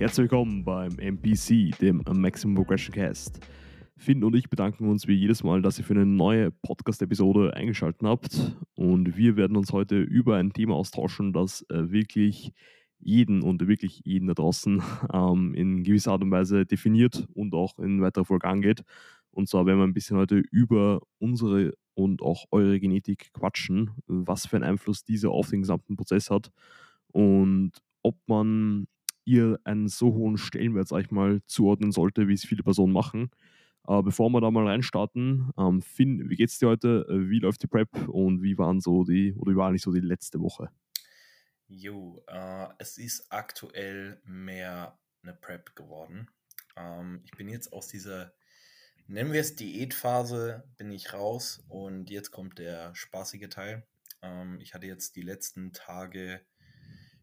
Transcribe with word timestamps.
Herzlich 0.00 0.30
willkommen 0.30 0.64
beim 0.64 0.98
MPC, 0.98 1.78
dem 1.78 2.02
Maximum 2.10 2.54
Progression 2.54 2.94
Cast. 2.94 3.38
Finn 3.98 4.24
und 4.24 4.34
ich 4.34 4.48
bedanken 4.48 4.88
uns 4.88 5.06
wie 5.06 5.12
jedes 5.12 5.44
Mal, 5.44 5.60
dass 5.60 5.78
ihr 5.78 5.84
für 5.84 5.92
eine 5.92 6.06
neue 6.06 6.50
Podcast-Episode 6.50 7.52
eingeschaltet 7.52 8.00
habt. 8.02 8.56
Und 8.76 9.18
wir 9.18 9.36
werden 9.36 9.58
uns 9.58 9.74
heute 9.74 10.00
über 10.00 10.36
ein 10.36 10.54
Thema 10.54 10.76
austauschen, 10.76 11.34
das 11.34 11.66
äh, 11.68 11.90
wirklich 11.92 12.54
jeden 12.98 13.42
und 13.42 13.68
wirklich 13.68 14.00
jeden 14.06 14.26
da 14.26 14.32
draußen 14.32 14.82
ähm, 15.12 15.52
in 15.52 15.84
gewisser 15.84 16.12
Art 16.12 16.22
und 16.22 16.30
Weise 16.30 16.64
definiert 16.64 17.28
und 17.34 17.54
auch 17.54 17.78
in 17.78 18.00
weiterer 18.00 18.24
Folge 18.24 18.48
angeht. 18.48 18.84
Und 19.32 19.50
zwar 19.50 19.66
werden 19.66 19.80
wir 19.80 19.86
ein 19.86 19.92
bisschen 19.92 20.16
heute 20.16 20.36
über 20.50 21.02
unsere 21.18 21.74
und 21.92 22.22
auch 22.22 22.46
eure 22.52 22.80
Genetik 22.80 23.34
quatschen, 23.34 23.90
was 24.06 24.46
für 24.46 24.56
einen 24.56 24.64
Einfluss 24.64 25.04
diese 25.04 25.28
auf 25.28 25.50
den 25.50 25.60
gesamten 25.60 25.96
Prozess 25.96 26.30
hat 26.30 26.50
und 27.08 27.72
ob 28.02 28.16
man 28.26 28.86
ihr 29.24 29.58
einen 29.64 29.88
so 29.88 30.14
hohen 30.14 30.36
Stellenwert, 30.38 30.88
sag 30.88 31.02
ich 31.04 31.10
mal, 31.10 31.40
zuordnen 31.46 31.92
sollte, 31.92 32.28
wie 32.28 32.34
es 32.34 32.44
viele 32.44 32.62
Personen 32.62 32.92
machen. 32.92 33.30
Aber 33.84 34.02
bevor 34.04 34.30
wir 34.30 34.40
da 34.40 34.50
mal 34.50 34.66
reinstarten, 34.66 35.50
ähm, 35.58 35.82
Finn, 35.82 36.28
wie 36.30 36.36
geht's 36.36 36.58
dir 36.58 36.68
heute? 36.68 37.06
Wie 37.08 37.40
läuft 37.40 37.62
die 37.62 37.66
Prep 37.66 38.08
und 38.08 38.42
wie 38.42 38.58
waren 38.58 38.80
so 38.80 39.04
die, 39.04 39.34
oder 39.34 39.52
wie 39.52 39.56
war 39.56 39.72
nicht 39.72 39.82
so 39.82 39.92
die 39.92 40.00
letzte 40.00 40.40
Woche? 40.40 40.70
Jo, 41.68 42.22
äh, 42.26 42.68
es 42.78 42.98
ist 42.98 43.30
aktuell 43.32 44.20
mehr 44.24 44.98
eine 45.22 45.34
Prep 45.34 45.76
geworden. 45.76 46.28
Ähm, 46.76 47.20
ich 47.24 47.36
bin 47.36 47.48
jetzt 47.48 47.72
aus 47.72 47.86
dieser, 47.88 48.34
nennen 49.06 49.32
wir 49.32 49.40
es 49.40 49.56
Diätphase, 49.56 50.64
bin 50.78 50.90
ich 50.92 51.12
raus 51.12 51.64
und 51.68 52.10
jetzt 52.10 52.30
kommt 52.32 52.58
der 52.58 52.94
spaßige 52.94 53.48
Teil. 53.50 53.86
Ähm, 54.22 54.60
ich 54.60 54.74
hatte 54.74 54.86
jetzt 54.86 55.16
die 55.16 55.22
letzten 55.22 55.72
Tage 55.72 56.44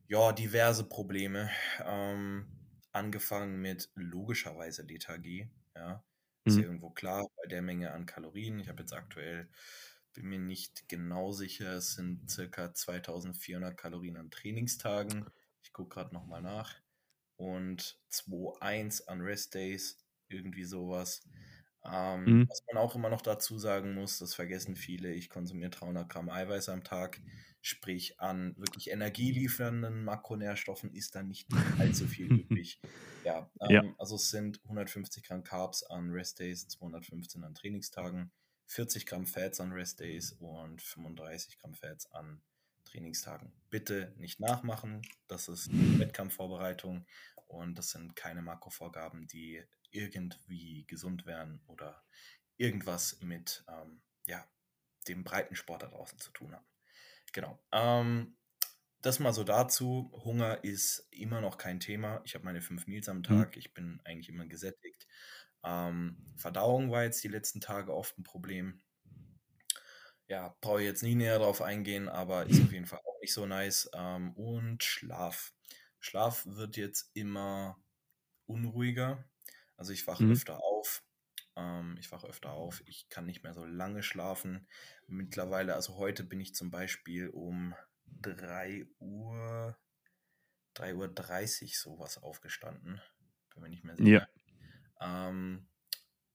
ja 0.08 0.32
diverse 0.32 0.84
Probleme. 0.84 1.50
Ähm, 1.86 2.48
angefangen 2.92 3.62
mit 3.62 3.90
logischerweise 3.96 4.84
Lethargie. 4.84 5.50
Ja, 5.76 6.04
ist 6.46 6.58
mhm. 6.58 6.64
irgendwo 6.64 6.90
klar 6.90 7.28
bei 7.42 7.48
der 7.48 7.62
Menge 7.62 7.92
an 7.92 8.06
Kalorien. 8.06 8.60
Ich 8.60 8.70
habe 8.70 8.82
jetzt 8.82 8.94
aktuell 8.94 9.48
bin 10.18 10.30
mir 10.30 10.40
nicht 10.40 10.90
genau 10.90 11.32
sicher. 11.32 11.74
Es 11.74 11.94
sind 11.94 12.30
circa 12.30 12.74
2400 12.74 13.78
Kalorien 13.78 14.18
an 14.18 14.32
Trainingstagen. 14.32 15.30
Ich 15.62 15.74
gucke 15.74 15.94
gerade 15.94 16.14
nochmal 16.14 16.42
nach. 16.42 16.74
Und 17.36 18.00
2,1 18.12 19.08
an 19.08 19.22
Rest 19.22 19.54
Days, 19.54 20.04
irgendwie 20.28 20.64
sowas. 20.64 21.22
Ähm, 21.86 22.24
mhm. 22.26 22.50
Was 22.50 22.64
man 22.66 22.82
auch 22.82 22.96
immer 22.96 23.10
noch 23.10 23.22
dazu 23.22 23.60
sagen 23.60 23.94
muss, 23.94 24.18
das 24.18 24.34
vergessen 24.34 24.76
viele, 24.76 25.14
ich 25.14 25.30
konsumiere 25.30 25.70
300 25.70 26.10
Gramm 26.10 26.30
Eiweiß 26.30 26.70
am 26.70 26.84
Tag. 26.84 27.22
Sprich, 27.68 28.18
an 28.22 28.56
wirklich 28.56 28.92
energieliefernden 28.92 30.06
Makronährstoffen 30.06 30.90
ist 30.94 31.16
da 31.16 31.22
nicht 31.22 31.50
allzu 31.78 32.08
viel 32.08 32.28
übrig. 32.32 32.80
Ja, 33.26 33.52
ähm, 33.60 33.70
ja, 33.70 33.96
also 33.98 34.16
es 34.16 34.30
sind 34.30 34.62
150 34.64 35.22
Gramm 35.26 35.44
Carbs 35.44 35.84
an 35.84 36.10
Rest 36.12 36.40
Days, 36.40 36.66
215 36.70 37.44
an 37.44 37.54
Trainingstagen. 37.54 38.32
40 38.68 39.06
Gramm 39.06 39.26
Fats 39.26 39.60
an 39.60 39.74
Rest 39.74 40.00
Days 40.00 40.32
und 40.32 40.82
35 40.82 41.60
Gramm 41.60 41.74
Fats 41.74 42.10
an 42.14 42.42
Trainingstagen. 42.86 43.52
Bitte 43.70 44.14
nicht 44.18 44.40
nachmachen. 44.40 45.02
Das 45.28 45.50
ist 45.50 45.70
Wettkampfvorbereitung 46.00 47.06
und 47.48 47.78
das 47.78 47.90
sind 47.90 48.16
keine 48.16 48.42
Makrovorgaben, 48.42 49.28
die 49.28 49.62
irgendwie 49.92 50.86
gesund 50.88 51.26
wären 51.26 51.60
oder 51.68 52.02
irgendwas 52.56 53.20
mit 53.20 53.66
ähm, 53.68 54.00
ja, 54.26 54.48
dem 55.10 55.26
breiten 55.26 55.58
Sport 55.58 55.84
da 55.84 55.88
draußen 55.88 56.18
zu 56.18 56.32
tun 56.32 56.54
haben. 56.56 56.66
Genau. 57.34 57.60
Ähm, 57.72 58.36
das 59.02 59.20
mal 59.20 59.34
so 59.34 59.44
dazu. 59.44 60.12
Hunger 60.24 60.64
ist 60.64 61.08
immer 61.12 61.42
noch 61.42 61.58
kein 61.58 61.80
Thema. 61.80 62.22
Ich 62.26 62.36
habe 62.36 62.46
meine 62.46 62.62
fünf 62.62 62.88
Meals 62.88 63.10
am 63.10 63.18
mhm. 63.18 63.24
Tag. 63.24 63.58
Ich 63.58 63.74
bin 63.74 64.02
eigentlich 64.04 64.30
immer 64.30 64.46
gesättigt. 64.46 65.08
Ähm, 65.64 66.18
Verdauung 66.36 66.92
war 66.92 67.04
jetzt 67.04 67.24
die 67.24 67.30
letzten 67.30 67.62
Tage 67.62 67.94
oft 67.94 68.18
ein 68.18 68.24
Problem. 68.24 68.82
Ja, 70.28 70.58
brauche 70.62 70.82
ich 70.82 70.88
jetzt 70.88 71.04
nie 71.04 71.16
näher 71.16 71.40
drauf 71.40 71.62
eingehen, 71.62 72.10
aber 72.10 72.46
ist 72.48 72.62
auf 72.62 72.72
jeden 72.74 72.86
Fall 72.86 73.00
auch 73.00 73.22
nicht 73.22 73.34
so 73.34 73.46
nice. 73.46 73.90
Ähm, 73.94 74.34
und 74.34 74.84
Schlaf. 74.84 75.54
Schlaf 76.00 76.46
wird 76.46 76.78
jetzt 76.78 77.12
immer 77.14 77.82
unruhiger. 78.46 79.24
Also 79.78 79.94
ich 79.94 80.06
wache 80.08 80.24
mhm. 80.24 80.34
öfter 80.34 80.62
auf. 80.64 81.04
Ähm, 81.58 81.98
ich 82.00 82.12
wache 82.12 82.28
öfter 82.28 82.52
auf. 82.52 82.84
Ich 82.86 83.10
kann 83.10 83.26
nicht 83.26 83.44
mehr 83.44 83.54
so 83.54 83.66
lange 83.66 84.04
schlafen. 84.04 84.68
Mittlerweile, 85.08 85.74
also 85.74 85.98
heute 85.98 86.24
bin 86.24 86.40
ich 86.40 86.54
zum 86.54 86.70
Beispiel 86.70 87.30
um 87.30 87.74
3 88.22 88.86
Uhr, 89.00 89.76
3 90.76 90.96
Uhr 90.96 91.08
30 91.08 91.78
sowas 91.78 92.20
aufgestanden. 92.20 93.02
Bin 93.54 93.64
mir 93.64 93.70
nicht 93.70 93.84
mehr 93.84 93.96
sicher. 93.96 94.30
Ja. 95.02 95.30
Ähm, 95.30 95.68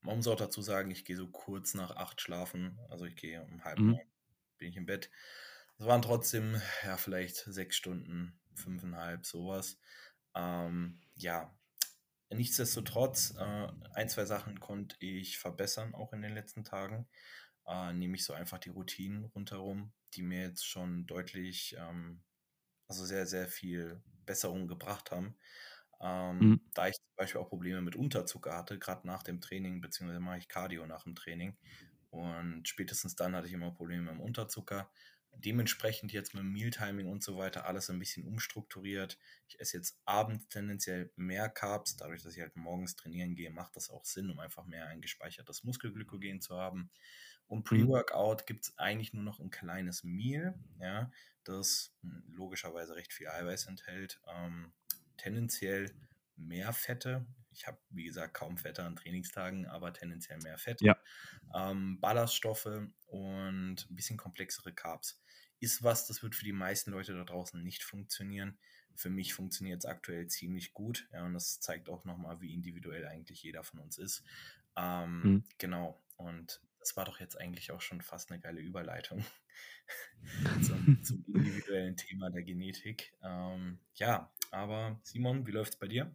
man 0.00 0.16
muss 0.16 0.26
auch 0.26 0.36
dazu 0.36 0.60
sagen, 0.60 0.90
ich 0.90 1.04
gehe 1.04 1.16
so 1.16 1.28
kurz 1.28 1.74
nach 1.74 1.94
acht 1.96 2.20
schlafen. 2.20 2.78
Also 2.90 3.04
ich 3.04 3.14
gehe 3.14 3.42
um 3.44 3.64
halb 3.64 3.78
mhm. 3.78 3.92
neun, 3.92 4.10
bin 4.58 4.68
ich 4.68 4.76
im 4.76 4.86
Bett. 4.86 5.08
Es 5.78 5.86
waren 5.86 6.02
trotzdem, 6.02 6.60
ja, 6.84 6.96
vielleicht 6.96 7.36
sechs 7.36 7.76
Stunden, 7.76 8.40
fünfeinhalb, 8.54 9.24
sowas. 9.24 9.78
Ähm, 10.34 11.00
ja, 11.14 11.56
nichtsdestotrotz, 12.34 13.34
äh, 13.38 13.68
ein, 13.94 14.08
zwei 14.08 14.24
Sachen 14.24 14.60
konnte 14.60 14.96
ich 15.00 15.38
verbessern, 15.38 15.94
auch 15.94 16.12
in 16.12 16.22
den 16.22 16.34
letzten 16.34 16.64
Tagen. 16.64 17.08
Äh, 17.66 17.92
nämlich 17.92 18.24
so 18.24 18.32
einfach 18.32 18.58
die 18.58 18.70
Routinen 18.70 19.24
rundherum, 19.24 19.92
die 20.14 20.22
mir 20.22 20.42
jetzt 20.42 20.66
schon 20.66 21.06
deutlich, 21.06 21.76
ähm, 21.78 22.22
also 22.88 23.04
sehr, 23.04 23.26
sehr 23.26 23.48
viel 23.48 24.02
Besserung 24.26 24.68
gebracht 24.68 25.10
haben. 25.10 25.36
Ähm, 26.00 26.38
mhm. 26.38 26.60
Da 26.74 26.88
ich 26.88 26.96
zum 26.96 27.16
Beispiel 27.16 27.40
auch 27.40 27.48
Probleme 27.48 27.80
mit 27.80 27.96
Unterzucker 27.96 28.56
hatte, 28.56 28.78
gerade 28.78 29.06
nach 29.06 29.22
dem 29.22 29.40
Training, 29.40 29.80
beziehungsweise 29.80 30.20
mache 30.20 30.38
ich 30.38 30.48
Cardio 30.48 30.86
nach 30.86 31.04
dem 31.04 31.14
Training. 31.14 31.56
Und 32.10 32.68
spätestens 32.68 33.14
dann 33.14 33.34
hatte 33.34 33.46
ich 33.46 33.52
immer 33.52 33.70
Probleme 33.70 34.02
mit 34.02 34.14
dem 34.14 34.20
Unterzucker. 34.20 34.90
Dementsprechend 35.34 36.12
jetzt 36.12 36.34
mit 36.34 36.44
Mealtiming 36.44 37.08
und 37.08 37.22
so 37.22 37.36
weiter 37.36 37.66
alles 37.66 37.90
ein 37.90 37.98
bisschen 37.98 38.24
umstrukturiert. 38.24 39.18
Ich 39.48 39.58
esse 39.60 39.76
jetzt 39.76 40.00
abends 40.04 40.48
tendenziell 40.48 41.10
mehr 41.16 41.48
Carbs. 41.48 41.96
Dadurch, 41.96 42.22
dass 42.22 42.34
ich 42.36 42.42
halt 42.42 42.56
morgens 42.56 42.96
trainieren 42.96 43.34
gehe, 43.34 43.50
macht 43.50 43.76
das 43.76 43.90
auch 43.90 44.04
Sinn, 44.04 44.30
um 44.30 44.38
einfach 44.38 44.66
mehr 44.66 44.86
ein 44.86 45.00
gespeichertes 45.00 45.64
Muskelglykogen 45.64 46.40
zu 46.40 46.56
haben. 46.56 46.90
Und 47.46 47.58
mhm. 47.58 47.64
Pre-Workout 47.64 48.46
gibt 48.46 48.64
es 48.64 48.78
eigentlich 48.78 49.12
nur 49.12 49.24
noch 49.24 49.40
ein 49.40 49.50
kleines 49.50 50.04
Meal, 50.04 50.58
ja, 50.80 51.10
das 51.44 51.94
hm, 52.02 52.24
logischerweise 52.28 52.94
recht 52.94 53.12
viel 53.12 53.28
Eiweiß 53.28 53.66
enthält. 53.66 54.20
Ähm, 54.26 54.72
tendenziell 55.16 55.90
mehr 56.36 56.72
Fette. 56.72 57.26
Ich 57.50 57.66
habe, 57.66 57.78
wie 57.90 58.04
gesagt, 58.04 58.34
kaum 58.34 58.56
Fette 58.56 58.82
an 58.84 58.96
Trainingstagen, 58.96 59.66
aber 59.66 59.92
tendenziell 59.92 60.38
mehr 60.38 60.56
Fett. 60.56 60.80
Ja. 60.80 60.96
Ähm, 61.54 62.00
Ballaststoffe 62.00 62.88
und 63.06 63.76
ein 63.90 63.96
bisschen 63.96 64.16
komplexere 64.16 64.72
Carbs. 64.72 65.21
Ist 65.62 65.84
was, 65.84 66.08
das 66.08 66.24
wird 66.24 66.34
für 66.34 66.44
die 66.44 66.52
meisten 66.52 66.90
Leute 66.90 67.14
da 67.14 67.22
draußen 67.22 67.62
nicht 67.62 67.84
funktionieren. 67.84 68.58
Für 68.96 69.10
mich 69.10 69.32
funktioniert 69.32 69.78
es 69.78 69.84
aktuell 69.86 70.26
ziemlich 70.26 70.74
gut. 70.74 71.08
Ja, 71.12 71.24
und 71.24 71.34
das 71.34 71.60
zeigt 71.60 71.88
auch 71.88 72.04
nochmal, 72.04 72.40
wie 72.40 72.52
individuell 72.52 73.06
eigentlich 73.06 73.44
jeder 73.44 73.62
von 73.62 73.78
uns 73.78 73.96
ist. 73.96 74.24
Ähm, 74.76 75.20
mhm. 75.22 75.44
Genau. 75.58 76.02
Und 76.16 76.60
das 76.80 76.96
war 76.96 77.04
doch 77.04 77.20
jetzt 77.20 77.40
eigentlich 77.40 77.70
auch 77.70 77.80
schon 77.80 78.00
fast 78.00 78.32
eine 78.32 78.40
geile 78.40 78.60
Überleitung 78.60 79.24
zum, 80.62 80.98
zum, 81.04 81.24
individuellen 81.28 81.96
Thema 81.96 82.28
der 82.30 82.42
Genetik. 82.42 83.14
Ähm, 83.22 83.78
ja, 83.94 84.32
aber 84.50 84.98
Simon, 85.04 85.46
wie 85.46 85.52
läuft 85.52 85.74
es 85.74 85.78
bei 85.78 85.86
dir? 85.86 86.12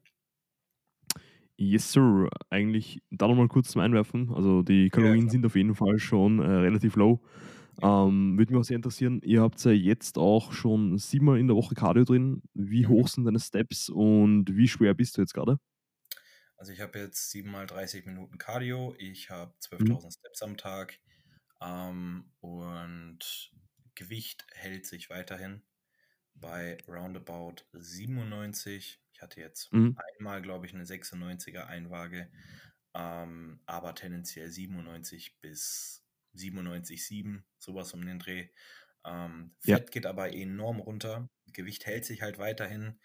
Yes, 1.55 1.93
sir. 1.93 2.29
Eigentlich 2.49 3.01
da 3.11 3.29
nochmal 3.29 3.47
kurz 3.47 3.69
zum 3.69 3.79
Einwerfen. 3.79 4.33
Also 4.33 4.61
die 4.61 4.89
Kalorien 4.89 5.27
ja, 5.27 5.31
sind 5.31 5.45
auf 5.45 5.55
jeden 5.55 5.73
Fall 5.73 5.99
schon 5.99 6.39
äh, 6.39 6.45
relativ 6.45 6.97
low. 6.97 7.21
Ähm, 7.81 8.37
Würde 8.37 8.53
mich 8.53 8.59
auch 8.59 8.65
sehr 8.65 8.75
interessieren, 8.75 9.21
ihr 9.23 9.41
habt 9.41 9.63
ja 9.63 9.71
jetzt 9.71 10.17
auch 10.17 10.51
schon 10.51 10.97
siebenmal 10.97 11.39
in 11.39 11.47
der 11.47 11.55
Woche 11.55 11.75
Cardio 11.75 12.05
drin. 12.05 12.41
Wie 12.53 12.85
mhm. 12.85 12.89
hoch 12.89 13.07
sind 13.07 13.25
deine 13.25 13.39
Steps 13.39 13.89
und 13.89 14.45
wie 14.55 14.67
schwer 14.67 14.93
bist 14.93 15.17
du 15.17 15.21
jetzt 15.21 15.33
gerade? 15.33 15.59
Also 16.57 16.71
ich 16.71 16.81
habe 16.81 16.97
jetzt 16.97 17.29
siebenmal 17.29 17.67
30 17.67 18.07
Minuten 18.07 18.39
Cardio, 18.39 18.95
ich 18.97 19.29
habe 19.29 19.53
12.000 19.61 20.05
mhm. 20.05 20.11
Steps 20.11 20.41
am 20.41 20.57
Tag 20.57 20.99
ähm, 21.61 22.31
und 22.39 23.51
Gewicht 23.93 24.45
hält 24.51 24.87
sich 24.87 25.11
weiterhin 25.11 25.61
bei 26.33 26.77
roundabout 26.87 27.63
97. 27.73 28.99
Ich 29.11 29.21
hatte 29.21 29.39
jetzt 29.39 29.71
mhm. 29.71 29.97
einmal, 30.17 30.41
glaube 30.41 30.65
ich, 30.65 30.73
eine 30.73 30.85
96er 30.85 31.65
Einwaage, 31.65 32.31
ähm, 32.95 33.59
aber 33.67 33.93
tendenziell 33.93 34.49
97 34.49 35.39
bis 35.41 36.06
97,7, 36.37 37.43
sowas 37.57 37.93
um 37.93 38.05
den 38.05 38.19
Dreh. 38.19 38.49
Ähm, 39.05 39.55
Fett 39.59 39.85
ja. 39.85 39.91
geht 39.91 40.05
aber 40.05 40.33
enorm 40.33 40.79
runter. 40.79 41.29
Gewicht 41.53 41.85
hält 41.85 42.05
sich 42.05 42.21
halt 42.21 42.37
weiterhin. 42.37 42.99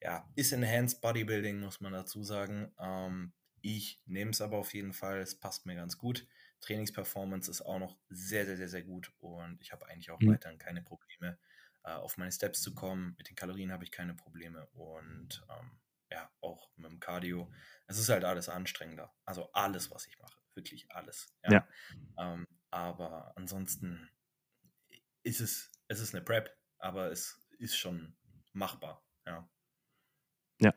Ja, 0.00 0.28
ist 0.34 0.52
Enhanced 0.52 1.00
Bodybuilding, 1.00 1.60
muss 1.60 1.80
man 1.80 1.92
dazu 1.92 2.24
sagen. 2.24 2.72
Ähm, 2.78 3.32
ich 3.60 4.02
nehme 4.06 4.32
es 4.32 4.40
aber 4.40 4.58
auf 4.58 4.74
jeden 4.74 4.92
Fall. 4.92 5.20
Es 5.20 5.38
passt 5.38 5.66
mir 5.66 5.76
ganz 5.76 5.98
gut. 5.98 6.26
Trainingsperformance 6.60 7.50
ist 7.50 7.62
auch 7.62 7.78
noch 7.78 7.98
sehr, 8.08 8.46
sehr, 8.46 8.56
sehr, 8.56 8.68
sehr 8.68 8.82
gut 8.82 9.12
und 9.18 9.60
ich 9.60 9.72
habe 9.72 9.86
eigentlich 9.88 10.10
auch 10.10 10.20
mhm. 10.20 10.32
weiterhin 10.32 10.58
keine 10.58 10.82
Probleme, 10.82 11.38
äh, 11.84 11.92
auf 11.92 12.18
meine 12.18 12.32
Steps 12.32 12.62
zu 12.62 12.74
kommen. 12.74 13.14
Mit 13.18 13.28
den 13.28 13.36
Kalorien 13.36 13.72
habe 13.72 13.84
ich 13.84 13.90
keine 13.90 14.14
Probleme 14.14 14.66
und 14.72 15.44
ähm, 15.50 15.80
ja, 16.10 16.30
auch 16.40 16.70
mit 16.76 16.90
dem 16.90 17.00
Cardio. 17.00 17.50
Es 17.86 17.98
ist 17.98 18.08
halt 18.08 18.24
alles 18.24 18.48
anstrengender. 18.48 19.12
Also 19.24 19.50
alles, 19.52 19.90
was 19.90 20.06
ich 20.06 20.18
mache. 20.18 20.38
Wirklich 20.54 20.90
alles. 20.90 21.34
Ja. 21.42 21.52
ja. 21.52 21.68
Ähm, 22.18 22.46
aber 22.72 23.32
ansonsten 23.36 24.08
ist 25.22 25.40
es, 25.40 25.70
es 25.88 26.00
ist 26.00 26.14
eine 26.14 26.24
Prep, 26.24 26.50
aber 26.78 27.12
es 27.12 27.40
ist 27.58 27.76
schon 27.76 28.16
machbar. 28.52 29.04
Ja. 29.26 29.48
Ja. 30.60 30.74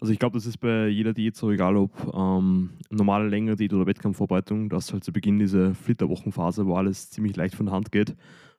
Also 0.00 0.12
ich 0.12 0.18
glaube, 0.18 0.36
das 0.36 0.46
ist 0.46 0.58
bei 0.58 0.88
jeder 0.88 1.14
Diät 1.14 1.36
so, 1.36 1.50
egal 1.50 1.76
ob 1.76 2.12
ähm, 2.14 2.78
normale 2.90 3.28
längere 3.28 3.56
Diät 3.56 3.72
oder 3.72 3.86
Wettkampfvorbereitung, 3.86 4.68
dass 4.68 4.92
halt 4.92 5.04
zu 5.04 5.12
Beginn 5.12 5.38
diese 5.38 5.74
Flitterwochenphase, 5.74 6.66
wo 6.66 6.76
alles 6.76 7.10
ziemlich 7.10 7.36
leicht 7.36 7.54
von 7.54 7.66
der 7.66 7.74
Hand 7.74 7.92
geht 7.92 8.16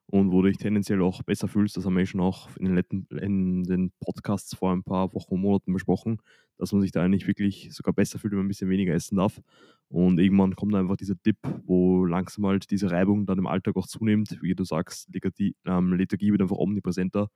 und 0.08 0.32
wo 0.32 0.42
du 0.42 0.48
dich 0.48 0.58
tendenziell 0.58 1.02
auch 1.02 1.22
besser 1.24 1.48
fühlst. 1.48 1.76
Das 1.76 1.86
haben 1.86 1.98
wir 1.98 2.06
schon 2.06 2.22
auch 2.22 2.50
in 2.58 2.66
den, 2.66 2.76
letzten, 2.76 3.08
in 3.18 3.64
den 3.64 3.92
Podcasts 4.00 4.56
vor 4.56 4.72
ein 4.72 4.84
paar 4.84 5.14
Wochen 5.14 5.36
und 5.36 5.42
Monaten 5.42 5.74
besprochen, 5.74 6.22
dass 6.58 6.72
man 6.72 6.82
sich 6.82 6.92
da 6.92 7.04
eigentlich 7.04 7.28
wirklich 7.28 7.74
sogar 7.74 7.94
besser 7.94 8.18
fühlt, 8.18 8.32
wenn 8.32 8.40
man 8.40 8.46
ein 8.46 8.50
bisschen 8.50 8.70
weniger 8.70 8.94
essen 8.94 9.18
darf. 9.18 9.42
Und 9.90 10.20
irgendwann 10.20 10.56
kommt 10.56 10.76
einfach 10.76 10.96
dieser 10.96 11.16
Dip, 11.16 11.38
wo 11.66 12.06
langsam 12.06 12.46
halt 12.46 12.72
diese 12.72 12.90
Reibung 12.90 13.26
dann 13.26 13.38
im 13.38 13.48
Alltag 13.48 13.76
auch 13.76 13.88
zunimmt. 13.88 14.38
Wie 14.42 14.56
du 14.56 14.64
sagst, 14.64 15.10
Lethargie, 15.14 15.56
ähm, 15.66 15.94
Lethargie 15.94 16.32
wird 16.32 16.42
einfach 16.42 16.58
omnipräsenter. 16.58 17.30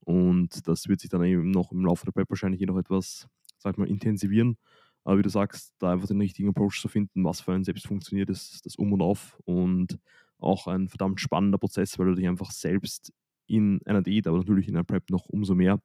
Und 0.00 0.66
das 0.66 0.88
wird 0.88 1.00
sich 1.00 1.10
dann 1.10 1.24
eben 1.24 1.50
noch 1.50 1.72
im 1.72 1.84
Laufe 1.84 2.04
der 2.04 2.12
Prep 2.12 2.30
wahrscheinlich 2.30 2.60
noch 2.62 2.78
etwas 2.78 3.28
sag 3.58 3.78
mal, 3.78 3.88
intensivieren. 3.88 4.56
Aber 5.02 5.18
wie 5.18 5.22
du 5.22 5.28
sagst, 5.28 5.74
da 5.78 5.92
einfach 5.92 6.06
den 6.06 6.20
richtigen 6.20 6.48
Approach 6.48 6.80
zu 6.80 6.88
finden, 6.88 7.24
was 7.24 7.40
für 7.40 7.52
einen 7.52 7.64
selbst 7.64 7.86
funktioniert, 7.86 8.30
ist 8.30 8.64
das 8.64 8.76
Um 8.76 8.92
und 8.92 9.02
Auf 9.02 9.38
und 9.44 9.98
auch 10.44 10.66
ein 10.66 10.88
verdammt 10.88 11.20
spannender 11.20 11.58
Prozess, 11.58 11.98
weil 11.98 12.06
du 12.06 12.14
dich 12.14 12.28
einfach 12.28 12.50
selbst 12.50 13.12
in 13.46 13.80
einer 13.84 14.02
Diät, 14.02 14.26
aber 14.26 14.38
natürlich 14.38 14.68
in 14.68 14.76
einer 14.76 14.84
Prep 14.84 15.10
noch 15.10 15.26
umso 15.26 15.54
mehr 15.54 15.80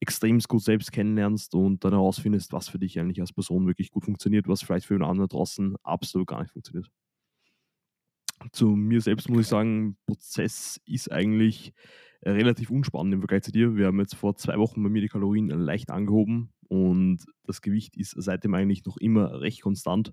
extrem 0.00 0.38
gut 0.40 0.62
selbst 0.62 0.92
kennenlernst 0.92 1.54
und 1.54 1.82
dann 1.84 1.92
herausfindest, 1.92 2.52
was 2.52 2.68
für 2.68 2.78
dich 2.78 2.98
eigentlich 3.00 3.20
als 3.20 3.32
Person 3.32 3.66
wirklich 3.66 3.90
gut 3.90 4.04
funktioniert, 4.04 4.48
was 4.48 4.62
vielleicht 4.62 4.86
für 4.86 4.94
einen 4.94 5.04
anderen 5.04 5.28
draußen 5.28 5.76
absolut 5.82 6.26
gar 6.26 6.42
nicht 6.42 6.52
funktioniert. 6.52 6.90
Zu 8.52 8.68
mir 8.68 9.00
selbst 9.00 9.30
muss 9.30 9.42
ich 9.42 9.46
sagen, 9.46 9.96
Prozess 10.06 10.78
ist 10.84 11.10
eigentlich 11.10 11.72
relativ 12.22 12.70
unspannend 12.70 13.14
im 13.14 13.20
Vergleich 13.20 13.42
zu 13.42 13.52
dir. 13.52 13.76
Wir 13.76 13.86
haben 13.86 13.98
jetzt 14.00 14.14
vor 14.14 14.36
zwei 14.36 14.58
Wochen 14.58 14.82
bei 14.82 14.90
mir 14.90 15.00
die 15.00 15.08
Kalorien 15.08 15.48
leicht 15.48 15.90
angehoben 15.90 16.52
und 16.68 17.24
das 17.44 17.62
Gewicht 17.62 17.96
ist 17.96 18.14
seitdem 18.18 18.54
eigentlich 18.54 18.84
noch 18.84 18.96
immer 18.96 19.40
recht 19.40 19.62
konstant. 19.62 20.12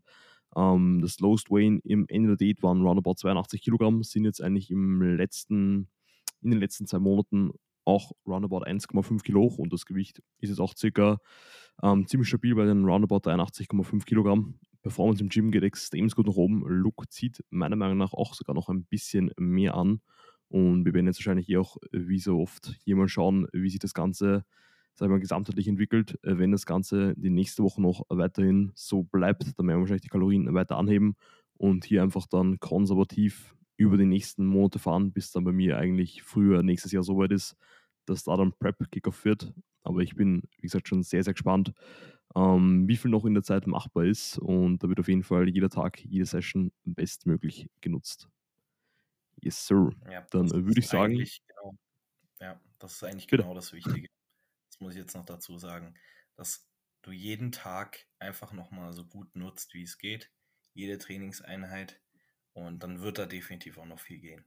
Ähm, 0.55 0.99
das 1.01 1.19
Lowest 1.19 1.49
Weight 1.49 1.81
im 1.83 2.05
Ende 2.07 2.29
der 2.29 2.37
Date 2.37 2.63
waren 2.63 2.81
roundabout 2.81 3.15
82 3.15 3.61
Kilogramm, 3.61 4.03
sind 4.03 4.25
jetzt 4.25 4.41
eigentlich 4.41 4.69
im 4.69 5.01
letzten, 5.01 5.87
in 6.41 6.51
den 6.51 6.59
letzten 6.59 6.87
zwei 6.87 6.99
Monaten 6.99 7.51
auch 7.85 8.11
roundabout 8.27 8.63
1,5 8.63 9.23
Kilo 9.23 9.41
hoch 9.41 9.57
und 9.57 9.73
das 9.73 9.85
Gewicht 9.85 10.21
ist 10.39 10.49
jetzt 10.49 10.59
auch 10.59 10.75
circa 10.75 11.19
ähm, 11.81 12.05
ziemlich 12.07 12.29
stabil 12.29 12.53
bei 12.55 12.65
den 12.65 12.85
roundabout 12.85 13.29
83,5 13.29 14.05
Kilogramm. 14.05 14.59
Performance 14.81 15.21
im 15.21 15.29
Gym 15.29 15.51
geht 15.51 15.63
extrem 15.63 16.07
gut 16.09 16.27
nach 16.27 16.35
oben. 16.35 16.63
Look 16.67 17.11
zieht 17.11 17.43
meiner 17.49 17.75
Meinung 17.75 17.97
nach 17.97 18.13
auch 18.13 18.33
sogar 18.33 18.55
noch 18.55 18.69
ein 18.69 18.85
bisschen 18.85 19.31
mehr 19.37 19.75
an. 19.75 20.01
Und 20.47 20.85
wir 20.85 20.93
werden 20.93 21.05
jetzt 21.05 21.19
wahrscheinlich 21.19 21.45
hier 21.45 21.61
auch, 21.61 21.77
wie 21.91 22.19
so 22.19 22.39
oft, 22.39 22.75
hier 22.83 22.95
mal 22.95 23.07
schauen, 23.07 23.47
wie 23.53 23.69
sich 23.69 23.79
das 23.79 23.93
Ganze 23.93 24.43
sagen 25.01 25.13
wir, 25.13 25.19
gesamtheitlich 25.19 25.67
entwickelt. 25.67 26.19
Äh, 26.23 26.37
wenn 26.37 26.51
das 26.51 26.65
Ganze 26.65 27.15
die 27.17 27.31
nächste 27.31 27.63
Woche 27.63 27.81
noch 27.81 28.05
weiterhin 28.09 28.71
so 28.75 29.03
bleibt, 29.03 29.57
dann 29.57 29.67
werden 29.67 29.77
wir 29.77 29.81
wahrscheinlich 29.81 30.03
die 30.03 30.09
Kalorien 30.09 30.53
weiter 30.53 30.77
anheben 30.77 31.15
und 31.57 31.85
hier 31.85 32.03
einfach 32.03 32.27
dann 32.27 32.59
konservativ 32.59 33.55
über 33.77 33.97
die 33.97 34.05
nächsten 34.05 34.45
Monate 34.45 34.77
fahren, 34.77 35.11
bis 35.11 35.31
dann 35.31 35.43
bei 35.43 35.51
mir 35.51 35.77
eigentlich 35.77 36.21
früher 36.21 36.61
nächstes 36.61 36.91
Jahr 36.91 37.01
soweit 37.01 37.31
ist, 37.31 37.55
dass 38.05 38.23
da 38.23 38.37
dann 38.37 38.53
Prep 38.53 38.91
Kickoff 38.91 39.25
wird. 39.25 39.53
Aber 39.83 40.01
ich 40.01 40.15
bin, 40.15 40.43
wie 40.57 40.61
gesagt, 40.61 40.87
schon 40.87 41.01
sehr, 41.01 41.23
sehr 41.23 41.33
gespannt, 41.33 41.73
ähm, 42.35 42.87
wie 42.87 42.95
viel 42.97 43.09
noch 43.09 43.25
in 43.25 43.33
der 43.33 43.41
Zeit 43.41 43.65
machbar 43.65 44.05
ist. 44.05 44.37
Und 44.37 44.83
da 44.83 44.87
wird 44.87 44.99
auf 44.99 45.07
jeden 45.07 45.23
Fall 45.23 45.49
jeder 45.49 45.69
Tag, 45.69 46.05
jede 46.05 46.25
Session 46.25 46.71
bestmöglich 46.83 47.69
genutzt. 47.81 48.29
Yes, 49.41 49.65
sir. 49.65 49.89
Ja, 50.11 50.27
dann 50.29 50.51
würde 50.51 50.79
ich 50.79 50.87
sagen. 50.87 51.15
Genau, 51.15 51.75
ja, 52.39 52.61
das 52.77 52.93
ist 52.93 53.03
eigentlich 53.03 53.27
genau 53.27 53.55
das 53.55 53.73
Wichtige 53.73 54.07
muss 54.81 54.93
ich 54.93 54.99
jetzt 54.99 55.15
noch 55.15 55.25
dazu 55.25 55.57
sagen, 55.57 55.95
dass 56.35 56.67
du 57.01 57.11
jeden 57.11 57.51
Tag 57.51 58.07
einfach 58.19 58.53
nochmal 58.53 58.93
so 58.93 59.05
gut 59.05 59.35
nutzt, 59.35 59.73
wie 59.73 59.83
es 59.83 59.97
geht, 59.97 60.31
jede 60.73 60.97
Trainingseinheit 60.97 62.01
und 62.53 62.83
dann 62.83 63.01
wird 63.01 63.17
da 63.17 63.25
definitiv 63.25 63.77
auch 63.77 63.85
noch 63.85 63.99
viel 63.99 64.19
gehen. 64.19 64.45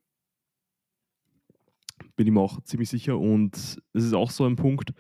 Bin 2.16 2.26
ich 2.26 2.32
mir 2.32 2.40
auch 2.40 2.62
ziemlich 2.62 2.88
sicher 2.88 3.18
und 3.18 3.56
es 3.56 4.04
ist 4.04 4.14
auch 4.14 4.30
so 4.30 4.44
ein 4.44 4.56
Punkt, 4.56 4.92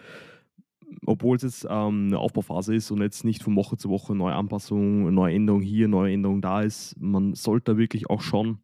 obwohl 1.06 1.36
es 1.36 1.42
jetzt 1.42 1.66
ähm, 1.68 2.06
eine 2.06 2.18
Aufbauphase 2.18 2.74
ist 2.74 2.90
und 2.90 3.02
jetzt 3.02 3.24
nicht 3.24 3.42
von 3.42 3.56
Woche 3.56 3.76
zu 3.76 3.88
Woche 3.90 4.14
neue 4.14 4.34
Anpassungen, 4.34 5.12
neue 5.14 5.34
Änderungen 5.34 5.64
hier, 5.64 5.88
neue 5.88 6.12
Änderungen 6.12 6.42
da 6.42 6.62
ist, 6.62 6.96
man 6.98 7.34
sollte 7.34 7.76
wirklich 7.76 8.10
auch 8.10 8.20
schon 8.20 8.63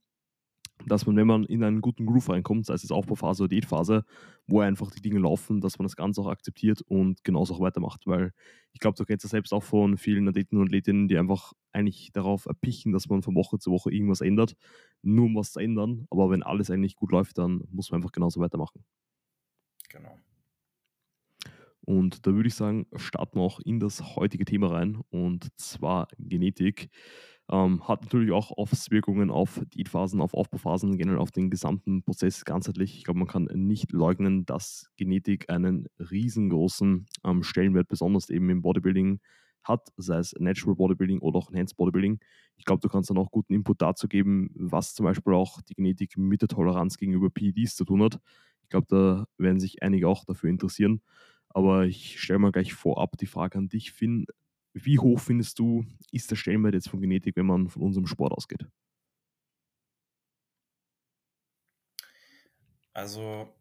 dass 0.87 1.07
man, 1.07 1.17
wenn 1.17 1.27
man 1.27 1.45
in 1.45 1.63
einen 1.63 1.81
guten 1.81 2.07
Groove 2.07 2.31
reinkommt, 2.31 2.67
sei 2.67 2.75
es 2.75 2.83
jetzt 2.83 2.93
Aufbauphase 2.93 3.45
oder 3.45 3.49
Diätphase, 3.49 4.05
wo 4.47 4.61
einfach 4.61 4.91
die 4.91 5.01
Dinge 5.01 5.21
laufen, 5.21 5.61
dass 5.61 5.79
man 5.79 5.85
das 5.85 5.97
Ganze 5.97 6.21
auch 6.21 6.29
akzeptiert 6.29 6.83
und 6.83 7.25
genauso 7.25 7.55
auch 7.55 7.61
weitermacht. 7.61 8.07
Weil 8.07 8.33
ich 8.73 8.81
glaube, 8.81 8.97
du 8.97 9.05
kennst 9.05 9.25
das 9.25 9.31
selbst 9.33 9.53
auch 9.53 9.63
von 9.63 9.97
vielen 9.99 10.29
Athleten 10.29 10.57
und 10.57 10.65
Athletinnen, 10.65 11.09
die 11.09 11.19
einfach 11.19 11.53
eigentlich 11.73 12.11
darauf 12.13 12.47
erpichen, 12.47 12.93
dass 12.93 13.09
man 13.09 13.23
von 13.23 13.35
Woche 13.35 13.59
zu 13.59 13.71
Woche 13.71 13.93
irgendwas 13.93 14.21
ändert, 14.21 14.57
nur 15.03 15.27
um 15.27 15.37
was 15.37 15.53
zu 15.53 15.61
ändern. 15.61 16.07
Aber 16.11 16.31
wenn 16.31 16.43
alles 16.43 16.71
eigentlich 16.71 16.97
gut 16.97 17.13
läuft, 17.13 17.39
dann 17.39 17.65
muss 17.71 17.91
man 17.91 17.99
einfach 18.01 18.13
genauso 18.13 18.41
weitermachen. 18.41 18.85
Genau. 19.89 20.19
Und 21.83 22.27
da 22.27 22.35
würde 22.35 22.49
ich 22.49 22.55
sagen, 22.55 22.87
starten 22.97 23.39
wir 23.39 23.43
auch 23.43 23.59
in 23.61 23.81
das 23.81 24.15
heutige 24.17 24.45
Thema 24.45 24.71
rein 24.71 25.01
und 25.11 25.49
zwar 25.59 26.09
Genetik. 26.19 26.91
Ähm, 27.51 27.87
hat 27.89 28.03
natürlich 28.03 28.31
auch 28.33 28.53
Auswirkungen 28.57 29.31
auf 29.31 29.61
Diätphasen, 29.75 30.21
auf 30.21 30.35
Aufbauphasen, 30.35 30.97
generell 30.97 31.19
auf 31.19 31.33
den 31.33 31.51
gesamten 31.51 32.03
Prozess 32.05 32.45
ganzheitlich. 32.45 32.97
Ich 32.99 33.05
glaube, 33.05 33.19
man 33.19 33.29
kann 33.29 33.49
nicht 33.53 33.91
leugnen, 33.93 34.47
dass 34.47 34.89
Genetik 34.97 35.51
einen 35.51 35.87
riesengroßen 35.99 37.07
ähm, 37.25 37.43
Stellenwert, 37.43 37.89
besonders 37.89 38.31
eben 38.31 38.49
im 38.51 38.63
Bodybuilding, 38.63 39.21
hat, 39.65 39.89
sei 39.97 40.19
es 40.19 40.33
Natural 40.39 40.77
Bodybuilding 40.77 41.19
oder 41.19 41.39
auch 41.39 41.51
Enhanced 41.51 41.77
Bodybuilding. 41.77 42.21
Ich 42.57 42.65
glaube, 42.65 42.81
du 42.81 42.89
kannst 42.89 43.11
dann 43.11 43.19
auch 43.19 43.31
guten 43.31 43.53
Input 43.53 43.83
dazu 43.83 44.07
geben, 44.09 44.51
was 44.55 44.95
zum 44.95 45.05
Beispiel 45.05 45.35
auch 45.35 45.61
die 45.63 45.75
Genetik 45.75 46.17
mit 46.17 46.43
der 46.43 46.49
Toleranz 46.49 46.97
gegenüber 46.99 47.31
PEDs 47.31 47.75
zu 47.75 47.85
tun 47.85 48.03
hat. 48.03 48.21
Ich 48.63 48.69
glaube, 48.69 48.87
da 48.89 49.27
werden 49.39 49.59
sich 49.61 49.83
einige 49.83 50.09
auch 50.09 50.25
dafür 50.25 50.51
interessieren. 50.51 51.03
Aber 51.49 51.85
ich 51.87 52.21
stelle 52.21 52.39
mal 52.39 52.53
gleich 52.53 52.75
vorab 52.75 53.17
die 53.19 53.27
Frage 53.27 53.59
an 53.59 53.69
dich, 53.69 53.91
Finn. 53.93 54.27
Wie 54.73 54.99
hoch 54.99 55.19
findest 55.19 55.59
du, 55.59 55.85
ist 56.13 56.31
der 56.31 56.37
Stellenwert 56.37 56.75
jetzt 56.75 56.89
von 56.89 57.01
Genetik, 57.01 57.37
wenn 57.37 57.47
man 57.47 57.69
von 57.69 57.83
unserem 57.83 58.07
Sport 58.07 58.33
ausgeht? 58.33 58.67
Also 62.93 63.55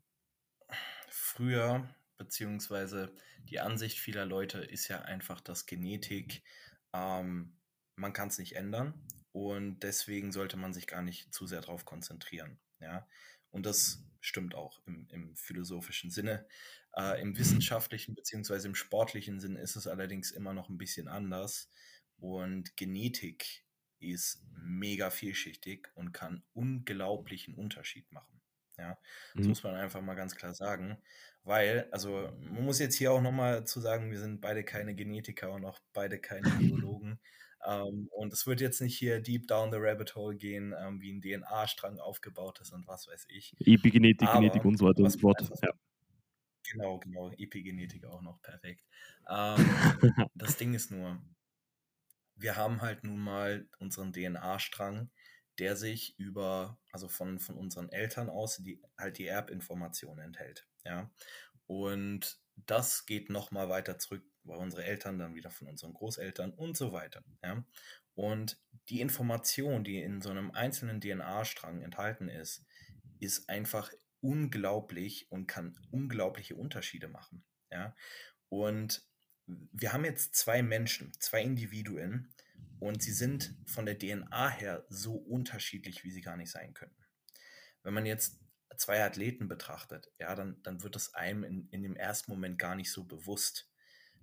früher, 1.10 1.88
beziehungsweise 2.18 3.14
die 3.44 3.60
Ansicht 3.60 3.98
vieler 4.00 4.26
Leute 4.26 4.60
ist 4.60 4.88
ja 4.88 5.02
einfach, 5.02 5.42
dass 5.42 5.66
Genetik, 5.66 6.44
ähm, 6.94 7.58
man 7.96 8.14
kann 8.14 8.30
es 8.30 8.38
nicht 8.38 8.56
ändern 8.56 8.94
und 9.32 9.80
deswegen 9.80 10.32
sollte 10.32 10.58
man 10.58 10.74
sich 10.74 10.88
gar 10.88 11.02
nicht 11.02 11.34
zu 11.34 11.48
sehr 11.48 11.62
darauf 11.62 11.86
konzentrieren. 11.86 12.60
Ja? 12.80 13.08
Und 13.52 13.66
das 13.66 14.04
stimmt 14.20 14.56
auch 14.56 14.82
im, 14.86 15.08
im 15.12 15.36
philosophischen 15.36 16.12
Sinne. 16.12 16.46
Äh, 17.00 17.22
Im 17.22 17.38
wissenschaftlichen 17.38 18.14
bzw. 18.14 18.68
im 18.68 18.76
sportlichen 18.76 19.40
Sinn 19.40 19.56
ist 19.56 19.78
es 19.78 19.88
allerdings 19.88 20.32
immer 20.32 20.54
noch 20.54 20.68
ein 20.68 20.78
bisschen 20.78 21.08
anders. 21.08 21.72
Und 22.18 22.76
Genetik 22.76 23.64
ist 24.00 24.44
mega 24.52 25.10
vielschichtig 25.10 25.88
und 25.96 26.12
kann 26.12 26.44
unglaublichen 26.54 27.56
Unterschied 27.56 28.12
machen. 28.12 28.42
Ja, 28.78 28.98
das 29.34 29.44
mhm. 29.44 29.50
muss 29.50 29.64
man 29.64 29.76
einfach 29.76 30.02
mal 30.02 30.16
ganz 30.16 30.36
klar 30.36 30.54
sagen. 30.54 30.98
Weil, 31.44 31.88
also 31.92 32.30
man 32.42 32.66
muss 32.66 32.80
jetzt 32.80 32.96
hier 32.96 33.14
auch 33.14 33.22
nochmal 33.22 33.66
zu 33.66 33.80
sagen, 33.80 34.12
wir 34.12 34.20
sind 34.20 34.42
beide 34.42 34.66
keine 34.66 34.94
Genetiker 34.94 35.54
und 35.54 35.64
auch 35.64 35.80
beide 35.94 36.20
keine 36.20 36.42
Biologen. 36.60 37.20
ähm, 37.66 38.10
und 38.12 38.34
es 38.34 38.46
wird 38.46 38.60
jetzt 38.60 38.82
nicht 38.82 38.98
hier 38.98 39.22
deep 39.22 39.48
down 39.48 39.72
the 39.72 39.78
rabbit 39.80 40.16
hole 40.16 40.36
gehen, 40.36 40.76
ähm, 40.78 41.00
wie 41.00 41.14
ein 41.14 41.22
DNA-Strang 41.22 42.00
aufgebaut 42.00 42.60
ist 42.60 42.74
und 42.74 42.88
was 42.88 43.08
weiß 43.08 43.26
ich. 43.30 43.56
Epigenetik, 43.60 44.30
Genetik 44.34 44.66
und 44.66 44.78
so 44.78 44.86
weiter 44.86 45.04
und 45.04 45.12
so 45.12 45.20
fort. 45.20 45.50
Ja. 45.62 45.72
Genau, 46.64 47.00
genau. 47.00 47.32
Epigenetik 47.32 48.06
auch 48.06 48.22
noch, 48.22 48.42
perfekt. 48.42 48.84
Ähm, 49.32 50.30
das 50.34 50.58
Ding 50.58 50.74
ist 50.74 50.90
nur, 50.90 51.22
wir 52.36 52.56
haben 52.56 52.82
halt 52.82 53.04
nun 53.04 53.20
mal 53.20 53.68
unseren 53.78 54.12
DNA-Strang, 54.12 55.12
der 55.60 55.76
sich 55.76 56.18
über, 56.18 56.80
also 56.92 57.08
von, 57.08 57.38
von 57.40 57.56
unseren 57.56 57.90
Eltern 57.90 58.30
aus, 58.30 58.58
die, 58.58 58.82
halt 58.98 59.20
die 59.20 59.28
Erbinformation 59.28 60.18
enthält. 60.20 60.68
Ja. 60.84 61.12
Und 61.68 62.40
das 62.56 63.06
geht 63.06 63.30
nochmal 63.30 63.70
weiter 63.70 64.00
zurück, 64.00 64.24
bei 64.44 64.56
unsere 64.56 64.84
Eltern, 64.84 65.20
dann 65.20 65.36
wieder 65.36 65.52
von 65.52 65.68
unseren 65.68 65.94
Großeltern 65.94 66.54
und 66.54 66.76
so 66.76 66.92
weiter. 66.92 67.24
Ja. 67.44 67.64
Und 68.16 68.60
die 68.90 69.02
Information, 69.02 69.84
die 69.84 70.02
in 70.02 70.22
so 70.22 70.30
einem 70.30 70.52
einzelnen 70.52 71.02
DNA-Strang 71.02 71.82
enthalten 71.82 72.30
ist, 72.30 72.66
ist 73.20 73.50
einfach 73.50 73.92
unglaublich 74.22 75.32
und 75.32 75.48
kann 75.48 75.78
unglaubliche 75.92 76.56
Unterschiede 76.56 77.08
machen. 77.08 77.44
Ja? 77.72 77.96
Und 78.50 79.04
wir 79.46 79.94
haben 79.94 80.06
jetzt 80.06 80.36
zwei 80.36 80.62
Menschen, 80.62 81.12
zwei 81.20 81.42
Individuen 81.42 82.34
und 82.80 83.02
sie 83.02 83.14
sind 83.14 83.56
von 83.66 83.86
der 83.86 83.98
DNA 83.98 84.50
her 84.50 84.86
so 84.90 85.16
unterschiedlich, 85.16 86.04
wie 86.04 86.12
sie 86.12 86.22
gar 86.22 86.38
nicht 86.38 86.52
sein 86.52 86.74
könnten. 86.74 87.04
Wenn 87.84 87.94
man 87.94 88.06
jetzt 88.06 88.40
zwei 88.78 89.04
Athleten 89.04 89.48
betrachtet, 89.48 90.12
ja, 90.20 90.36
dann, 90.36 90.62
dann 90.64 90.84
wird 90.84 90.96
es 90.96 91.14
einem 91.14 91.44
in, 91.44 91.68
in 91.72 91.84
dem 91.84 91.96
ersten 91.96 92.32
Moment 92.32 92.58
gar 92.58 92.76
nicht 92.76 92.92
so 92.92 93.04
bewusst. 93.04 93.70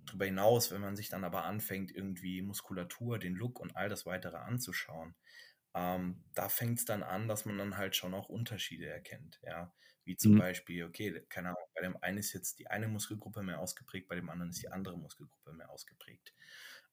Darüber 0.05 0.25
hinaus, 0.25 0.71
wenn 0.71 0.81
man 0.81 0.95
sich 0.95 1.09
dann 1.09 1.23
aber 1.23 1.43
anfängt, 1.43 1.91
irgendwie 1.93 2.41
Muskulatur, 2.41 3.19
den 3.19 3.35
Look 3.35 3.59
und 3.59 3.75
all 3.75 3.89
das 3.89 4.05
weitere 4.05 4.37
anzuschauen, 4.37 5.15
ähm, 5.77 6.23
da 6.33 6.49
fängt 6.49 6.79
es 6.79 6.85
dann 6.85 7.03
an, 7.03 7.27
dass 7.27 7.45
man 7.45 7.59
dann 7.59 7.77
halt 7.77 7.95
schon 7.95 8.15
auch 8.15 8.29
Unterschiede 8.29 8.87
erkennt. 8.87 9.39
Ja, 9.43 9.71
wie 10.05 10.17
zum 10.17 10.33
mhm. 10.33 10.39
Beispiel, 10.39 10.83
okay, 10.85 11.23
keine 11.29 11.49
Ahnung, 11.49 11.67
bei 11.75 11.81
dem 11.81 11.97
einen 12.01 12.17
ist 12.17 12.33
jetzt 12.33 12.57
die 12.57 12.67
eine 12.67 12.87
Muskelgruppe 12.87 13.43
mehr 13.43 13.59
ausgeprägt, 13.59 14.07
bei 14.07 14.15
dem 14.15 14.29
anderen 14.29 14.49
ist 14.49 14.63
die 14.63 14.71
andere 14.71 14.97
Muskelgruppe 14.97 15.53
mehr 15.53 15.69
ausgeprägt. 15.69 16.33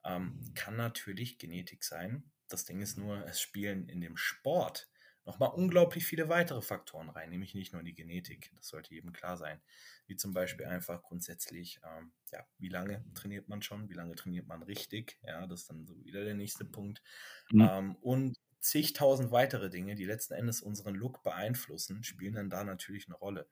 Ähm, 0.04 0.38
kann 0.54 0.76
natürlich 0.76 1.38
Genetik 1.38 1.82
sein. 1.82 2.30
Das 2.48 2.66
Ding 2.66 2.82
ist 2.82 2.98
nur, 2.98 3.24
es 3.26 3.40
spielen 3.40 3.88
in 3.88 4.02
dem 4.02 4.18
Sport 4.18 4.90
nochmal 5.24 5.54
unglaublich 5.54 6.04
viele 6.04 6.28
weitere 6.28 6.60
Faktoren 6.60 7.08
rein, 7.08 7.30
nämlich 7.30 7.54
nicht 7.54 7.72
nur 7.72 7.82
die 7.82 7.94
Genetik, 7.94 8.52
das 8.56 8.68
sollte 8.68 8.92
jedem 8.92 9.14
klar 9.14 9.38
sein, 9.38 9.62
wie 10.06 10.16
zum 10.16 10.34
Beispiel 10.34 10.66
einfach 10.66 11.02
grundsätzlich, 11.02 11.80
ähm, 11.82 12.12
ja, 12.30 12.46
wie 12.58 12.68
lange 12.68 13.02
trainiert 13.14 13.48
man 13.48 13.62
schon, 13.62 13.88
wie 13.88 13.94
lange 13.94 14.14
trainiert 14.16 14.46
man 14.46 14.62
richtig, 14.62 15.18
ja, 15.22 15.46
das 15.46 15.62
ist 15.62 15.70
dann 15.70 15.86
so 15.86 16.04
wieder 16.04 16.24
der 16.24 16.34
nächste 16.34 16.66
Punkt. 16.66 17.02
Mhm. 17.50 17.60
Ähm, 17.62 17.96
und 18.02 18.36
zigtausend 18.64 19.30
weitere 19.30 19.68
Dinge, 19.68 19.94
die 19.94 20.06
letzten 20.06 20.34
Endes 20.34 20.62
unseren 20.62 20.94
Look 20.94 21.22
beeinflussen, 21.22 22.02
spielen 22.02 22.34
dann 22.34 22.50
da 22.50 22.64
natürlich 22.64 23.06
eine 23.06 23.16
Rolle. 23.16 23.46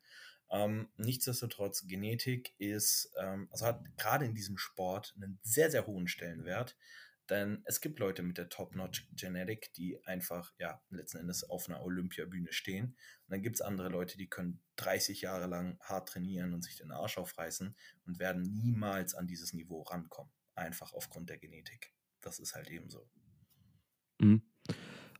Ähm, 0.50 0.88
nichtsdestotrotz, 0.96 1.86
Genetik 1.86 2.54
ist, 2.58 3.12
ähm, 3.18 3.48
also 3.50 3.66
hat 3.66 3.84
gerade 3.98 4.24
in 4.24 4.34
diesem 4.34 4.56
Sport 4.56 5.14
einen 5.16 5.38
sehr, 5.42 5.70
sehr 5.70 5.86
hohen 5.86 6.08
Stellenwert. 6.08 6.76
Denn 7.28 7.62
es 7.66 7.80
gibt 7.80 7.98
Leute 7.98 8.22
mit 8.22 8.36
der 8.36 8.48
Top-Notch-Genetik, 8.48 9.72
die 9.74 10.04
einfach, 10.04 10.52
ja, 10.58 10.82
letzten 10.90 11.18
Endes 11.18 11.44
auf 11.44 11.68
einer 11.68 11.82
Olympiabühne 11.82 12.52
stehen. 12.52 12.86
Und 12.86 13.30
dann 13.30 13.42
gibt 13.42 13.56
es 13.56 13.62
andere 13.62 13.88
Leute, 13.88 14.18
die 14.18 14.28
können 14.28 14.62
30 14.76 15.22
Jahre 15.22 15.46
lang 15.46 15.78
hart 15.80 16.08
trainieren 16.08 16.52
und 16.52 16.62
sich 16.62 16.76
den 16.76 16.90
Arsch 16.90 17.18
aufreißen 17.18 17.76
und 18.06 18.18
werden 18.18 18.42
niemals 18.42 19.14
an 19.14 19.26
dieses 19.26 19.52
Niveau 19.52 19.82
rankommen. 19.82 20.32
Einfach 20.54 20.92
aufgrund 20.94 21.30
der 21.30 21.38
Genetik. 21.38 21.94
Das 22.20 22.38
ist 22.38 22.54
halt 22.54 22.70
eben 22.70 22.90
so. 22.90 23.08
Mhm. 24.18 24.42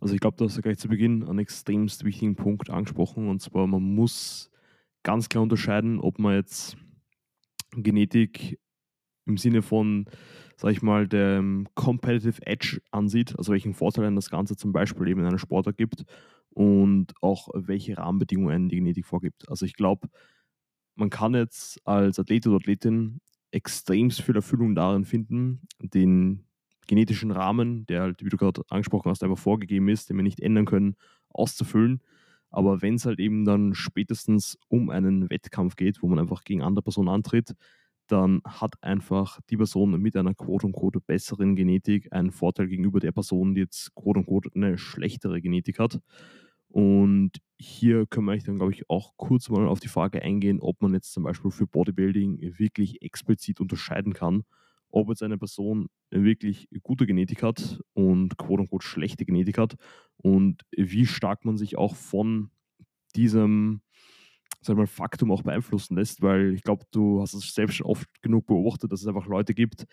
Also 0.03 0.15
ich 0.15 0.21
glaube, 0.21 0.37
du 0.37 0.47
hast 0.47 0.57
ja 0.57 0.63
gleich 0.63 0.79
zu 0.79 0.89
Beginn 0.89 1.23
einen 1.23 1.39
extremst 1.39 2.05
wichtigen 2.05 2.35
Punkt 2.35 2.71
angesprochen. 2.71 3.29
Und 3.29 3.41
zwar, 3.41 3.69
man 3.69 3.83
muss 3.83 4.51
ganz 5.05 5.29
klar 5.29 5.45
unterscheiden, 5.45 6.01
ob 6.01 6.19
man 6.19 6.35
jetzt 6.35 6.77
Genetik 7.71 8.59
im 9.27 9.37
Sinne 9.37 9.63
von, 9.63 10.07
sag 10.57 10.73
ich 10.73 10.83
mal, 10.83 11.07
dem 11.07 11.69
Competitive 11.77 12.45
Edge 12.45 12.83
ansieht, 12.91 13.39
also 13.39 13.53
welchen 13.53 13.75
Vorteil 13.75 14.13
das 14.17 14.29
Ganze 14.29 14.57
zum 14.57 14.73
Beispiel 14.73 15.07
eben 15.07 15.21
in 15.21 15.27
einer 15.27 15.39
Sportart 15.39 15.77
gibt 15.77 16.05
und 16.51 17.15
auch 17.21 17.47
welche 17.55 17.97
Rahmenbedingungen 17.97 18.69
die 18.69 18.77
Genetik 18.79 19.07
vorgibt. 19.07 19.49
Also 19.49 19.67
ich 19.67 19.75
glaube, 19.75 20.09
man 20.97 21.11
kann 21.11 21.35
jetzt 21.35 21.81
als 21.87 22.19
Athlet 22.19 22.49
oder 22.49 22.57
Athletin 22.57 23.21
extremst 23.53 24.21
viel 24.21 24.35
Erfüllung 24.35 24.75
darin 24.75 25.05
finden, 25.05 25.61
den 25.79 26.45
genetischen 26.87 27.31
Rahmen, 27.31 27.87
der 27.87 28.03
halt, 28.03 28.25
wie 28.25 28.29
du 28.29 28.37
gerade 28.37 28.63
angesprochen 28.69 29.11
hast, 29.11 29.23
einfach 29.23 29.39
vorgegeben 29.39 29.89
ist, 29.89 30.11
den 30.11 30.17
wir 30.17 30.23
nicht 30.23 30.41
ändern 30.41 30.65
können, 30.67 30.97
auszufüllen. 31.29 32.03
Aber 32.51 32.83
wenn 32.83 32.97
es 32.97 33.07
halt 33.07 33.19
eben 33.19 33.45
dann 33.45 33.75
spätestens 33.75 34.59
um 34.69 34.91
einen 34.91 35.31
Wettkampf 35.31 35.77
geht, 35.77 36.03
wo 36.03 36.09
man 36.09 36.19
einfach 36.19 36.45
gegen 36.45 36.63
andere 36.63 36.83
Personen 36.83 37.09
antritt, 37.09 37.55
dann 38.09 38.43
hat 38.45 38.75
einfach 38.83 39.41
die 39.49 39.57
Person 39.57 39.99
mit 40.01 40.17
einer 40.17 40.35
quote-unquote 40.35 41.01
besseren 41.01 41.57
Genetik 41.57 42.13
einen 42.13 42.31
Vorteil 42.31 42.69
gegenüber 42.69 43.01
der 43.01 43.13
Person, 43.13 43.55
die 43.55 43.63
jetzt 43.63 43.95
quote-unquote 43.95 44.51
eine 44.55 44.77
schlechtere 44.77 45.41
Genetik 45.41 45.79
hat. 45.79 46.01
Und 46.69 47.33
hier 47.59 48.07
können 48.07 48.27
wir 48.27 48.39
dann, 48.39 48.57
glaube 48.57 48.73
ich, 48.73 48.89
auch 48.91 49.15
kurz 49.17 49.49
mal 49.51 49.67
auf 49.67 49.81
die 49.81 49.89
Frage 49.89 50.23
eingehen, 50.23 50.61
ob 50.61 50.81
man 50.83 50.95
jetzt 50.95 51.13
zum 51.13 51.23
Beispiel 51.23 51.51
für 51.51 51.67
Bodybuilding 51.67 52.59
wirklich 52.59 53.03
explizit 53.03 53.61
unterscheiden 53.61 54.15
kann, 54.15 54.45
ob 54.93 55.09
jetzt 55.09 55.23
eine 55.23 55.39
Person 55.39 55.89
wirklich 56.11 56.69
gute 56.83 57.07
Genetik 57.07 57.43
hat 57.43 57.81
und 57.95 58.37
quote-unquote 58.37 58.87
schlechte 58.87 59.25
Genetik 59.25 59.59
hat 59.59 59.77
und 60.19 60.63
wie 60.71 61.07
stark 61.07 61.45
man 61.45 61.57
sich 61.57 61.77
auch 61.77 61.97
von 61.97 62.51
diesem 63.17 63.83
sag 64.63 64.77
mal, 64.77 64.87
Faktum 64.87 65.33
auch 65.33 65.43
beeinflussen 65.43 65.97
lässt, 65.97 66.23
weil 66.23 66.55
ich 66.55 66.63
glaube, 66.63 66.85
du 66.93 67.21
hast 67.21 67.35
es 67.35 67.53
selbst 67.53 67.75
schon 67.75 67.87
oft 67.87 68.07
genug 68.23 68.47
beobachtet, 68.47 68.93
dass 68.93 69.01
es 69.01 69.07
einfach 69.09 69.27
Leute 69.27 69.55
gibt, 69.55 69.87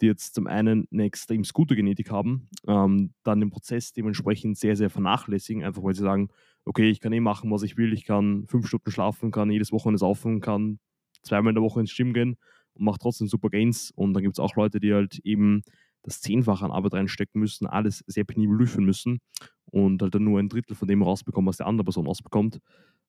die 0.00 0.06
jetzt 0.06 0.34
zum 0.34 0.46
einen 0.48 0.88
eine 0.90 1.04
extrem 1.04 1.42
gute 1.52 1.76
Genetik 1.76 2.10
haben, 2.10 2.48
ähm, 2.66 3.14
dann 3.22 3.40
den 3.40 3.50
Prozess 3.50 3.92
dementsprechend 3.92 4.58
sehr, 4.58 4.76
sehr 4.76 4.90
vernachlässigen, 4.90 5.62
einfach 5.62 5.82
weil 5.84 5.94
sie 5.94 6.02
sagen, 6.02 6.28
okay, 6.64 6.90
ich 6.90 7.00
kann 7.00 7.12
eh 7.12 7.20
machen, 7.20 7.50
was 7.50 7.62
ich 7.62 7.76
will, 7.76 7.92
ich 7.92 8.04
kann 8.04 8.46
fünf 8.48 8.66
Stunden 8.66 8.90
schlafen, 8.90 9.30
kann 9.30 9.50
jedes 9.50 9.70
Wochenende 9.70 9.98
saufen, 9.98 10.40
kann 10.40 10.80
zweimal 11.22 11.50
in 11.52 11.54
der 11.54 11.62
Woche 11.62 11.80
ins 11.80 11.94
Gym 11.94 12.12
gehen 12.12 12.36
und 12.76 12.84
macht 12.84 13.02
trotzdem 13.02 13.26
super 13.28 13.50
Gains. 13.50 13.90
Und 13.94 14.14
dann 14.14 14.22
gibt 14.22 14.36
es 14.36 14.40
auch 14.40 14.56
Leute, 14.56 14.80
die 14.80 14.92
halt 14.92 15.18
eben 15.24 15.62
das 16.02 16.20
Zehnfache 16.20 16.64
an 16.64 16.70
Arbeit 16.70 16.94
reinstecken 16.94 17.40
müssen, 17.40 17.66
alles 17.66 18.04
sehr 18.06 18.24
penibel 18.24 18.56
durchführen 18.58 18.84
müssen 18.84 19.18
und 19.64 20.00
halt 20.02 20.14
dann 20.14 20.24
nur 20.24 20.38
ein 20.38 20.48
Drittel 20.48 20.76
von 20.76 20.86
dem 20.86 21.02
rausbekommen, 21.02 21.48
was 21.48 21.56
der 21.56 21.66
andere 21.66 21.84
Person 21.84 22.06
rausbekommt. 22.06 22.60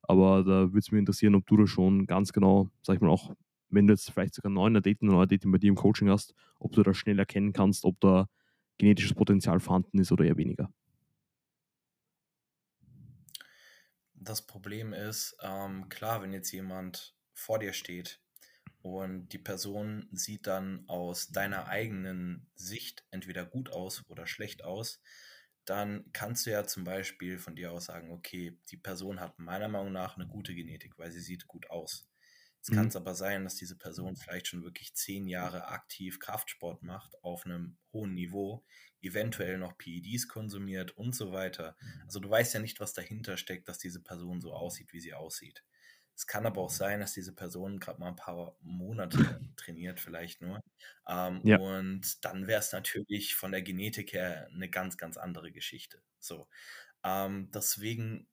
Aber 0.02 0.44
da 0.44 0.68
würde 0.68 0.80
es 0.80 0.92
mich 0.92 1.00
interessieren, 1.00 1.36
ob 1.36 1.46
du 1.46 1.58
da 1.58 1.68
schon 1.68 2.08
ganz 2.08 2.34
genau, 2.34 2.70
sag 2.82 2.96
ich 2.96 3.02
mal 3.02 3.10
auch, 3.10 3.34
wenn 3.70 3.86
du 3.88 3.94
jetzt 3.94 4.10
vielleicht 4.10 4.34
sogar 4.34 4.52
neun 4.52 4.76
Athleten, 4.76 5.08
neue 5.08 5.24
Athleten 5.24 5.52
bei 5.52 5.58
dir 5.58 5.70
im 5.70 5.76
Coaching 5.76 6.10
hast, 6.10 6.34
ob 6.60 6.72
du 6.72 6.84
da 6.84 6.94
schnell 6.94 7.20
erkennen 7.20 7.54
kannst, 7.54 7.84
ob 7.86 8.00
da 8.00 8.28
genetisches 8.78 9.14
Potenzial 9.14 9.60
vorhanden 9.60 10.00
ist 10.00 10.12
oder 10.12 10.26
eher 10.26 10.38
weniger. 10.38 10.70
Das 14.14 14.42
Problem 14.46 14.94
ist, 14.94 15.38
ähm, 15.42 15.90
klar, 15.90 16.22
wenn 16.22 16.34
jetzt 16.34 16.52
jemand 16.52 17.16
vor 17.34 17.60
dir 17.60 17.74
steht, 17.74 18.20
und 18.82 19.30
die 19.30 19.40
Person 19.40 20.08
sieht 20.12 20.48
dann 20.48 20.88
aus 20.88 21.28
deiner 21.30 21.68
eigenen 21.68 22.50
Sicht 22.56 23.06
entweder 23.12 23.46
gut 23.46 23.72
aus 23.72 24.04
oder 24.10 24.28
schlecht 24.28 24.64
aus, 24.64 25.02
dann 25.66 26.06
kannst 26.14 26.46
du 26.46 26.52
ja 26.52 26.66
zum 26.66 26.84
Beispiel 26.84 27.38
von 27.38 27.56
dir 27.56 27.72
aus 27.72 27.86
sagen, 27.86 28.12
okay, 28.12 28.58
die 28.72 28.78
Person 28.78 29.20
hat 29.20 29.38
meiner 29.38 29.68
Meinung 29.68 29.92
nach 29.92 30.16
eine 30.16 30.28
gute 30.28 30.56
Genetik, 30.56 30.98
weil 30.98 31.12
sie 31.12 31.20
sieht 31.20 31.48
gut 31.48 31.70
aus. 31.70 32.08
Es 32.62 32.70
mhm. 32.70 32.76
kann 32.76 32.88
es 32.88 32.96
aber 32.96 33.16
sein, 33.16 33.44
dass 33.44 33.56
diese 33.56 33.78
Person 33.78 34.16
vielleicht 34.16 34.48
schon 34.48 34.64
wirklich 34.64 34.94
zehn 34.96 35.28
Jahre 35.28 35.68
aktiv 35.68 36.20
Kraftsport 36.20 36.84
macht 36.84 37.22
auf 37.24 37.46
einem 37.46 37.78
hohen 37.92 38.14
Niveau, 38.14 38.64
eventuell 39.02 39.58
noch 39.58 39.78
PEDs 39.78 40.28
konsumiert 40.28 40.92
und 40.92 41.16
so 41.16 41.32
weiter. 41.32 41.76
Also 42.06 42.20
du 42.20 42.30
weißt 42.30 42.54
ja 42.54 42.60
nicht, 42.60 42.80
was 42.80 42.94
dahinter 42.94 43.38
steckt, 43.38 43.68
dass 43.68 43.78
diese 43.78 44.02
Person 44.02 44.42
so 44.42 44.54
aussieht, 44.54 44.94
wie 44.94 45.02
sie 45.02 45.14
aussieht. 45.14 45.64
Es 46.18 46.26
kann 46.26 46.48
aber 46.48 46.62
auch 46.62 46.72
sein, 46.72 47.00
dass 47.00 47.14
diese 47.14 47.32
Person 47.32 47.80
gerade 47.80 48.00
mal 48.00 48.08
ein 48.08 48.16
paar 48.16 48.58
Monate 48.62 49.18
trainiert, 49.56 50.00
vielleicht 50.00 50.42
nur. 50.42 50.60
Ähm, 51.08 51.42
ja. 51.44 51.60
Und 51.60 52.26
dann 52.26 52.48
wäre 52.48 52.60
es 52.60 52.72
natürlich 52.72 53.36
von 53.36 53.52
der 53.52 53.62
Genetik 53.62 54.14
her 54.14 54.50
eine 54.52 54.68
ganz, 54.68 54.98
ganz 54.98 55.18
andere 55.18 55.52
Geschichte. 55.52 56.02
So. 56.20 56.48
Ähm, 57.04 57.52
deswegen, 57.54 58.28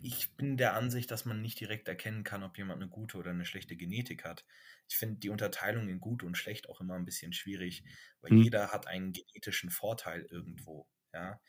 ich 0.00 0.36
bin 0.36 0.56
der 0.56 0.74
Ansicht, 0.74 1.10
dass 1.10 1.24
man 1.24 1.42
nicht 1.42 1.58
direkt 1.58 1.88
erkennen 1.88 2.22
kann, 2.22 2.44
ob 2.44 2.56
jemand 2.56 2.80
eine 2.80 2.88
gute 2.88 3.18
oder 3.18 3.32
eine 3.32 3.44
schlechte 3.44 3.74
Genetik 3.76 4.24
hat. 4.24 4.46
Ich 4.88 4.96
finde 4.96 5.18
die 5.18 5.30
Unterteilung 5.30 5.88
in 5.88 5.98
gut 5.98 6.22
und 6.22 6.36
schlecht 6.36 6.68
auch 6.68 6.80
immer 6.80 6.94
ein 6.94 7.04
bisschen 7.04 7.32
schwierig, 7.32 7.82
weil 8.20 8.34
mhm. 8.34 8.42
jeder 8.42 8.70
hat 8.70 8.86
einen 8.86 9.12
genetischen 9.12 9.70
Vorteil 9.70 10.28
irgendwo. 10.30 10.86
Ja, 11.12 11.40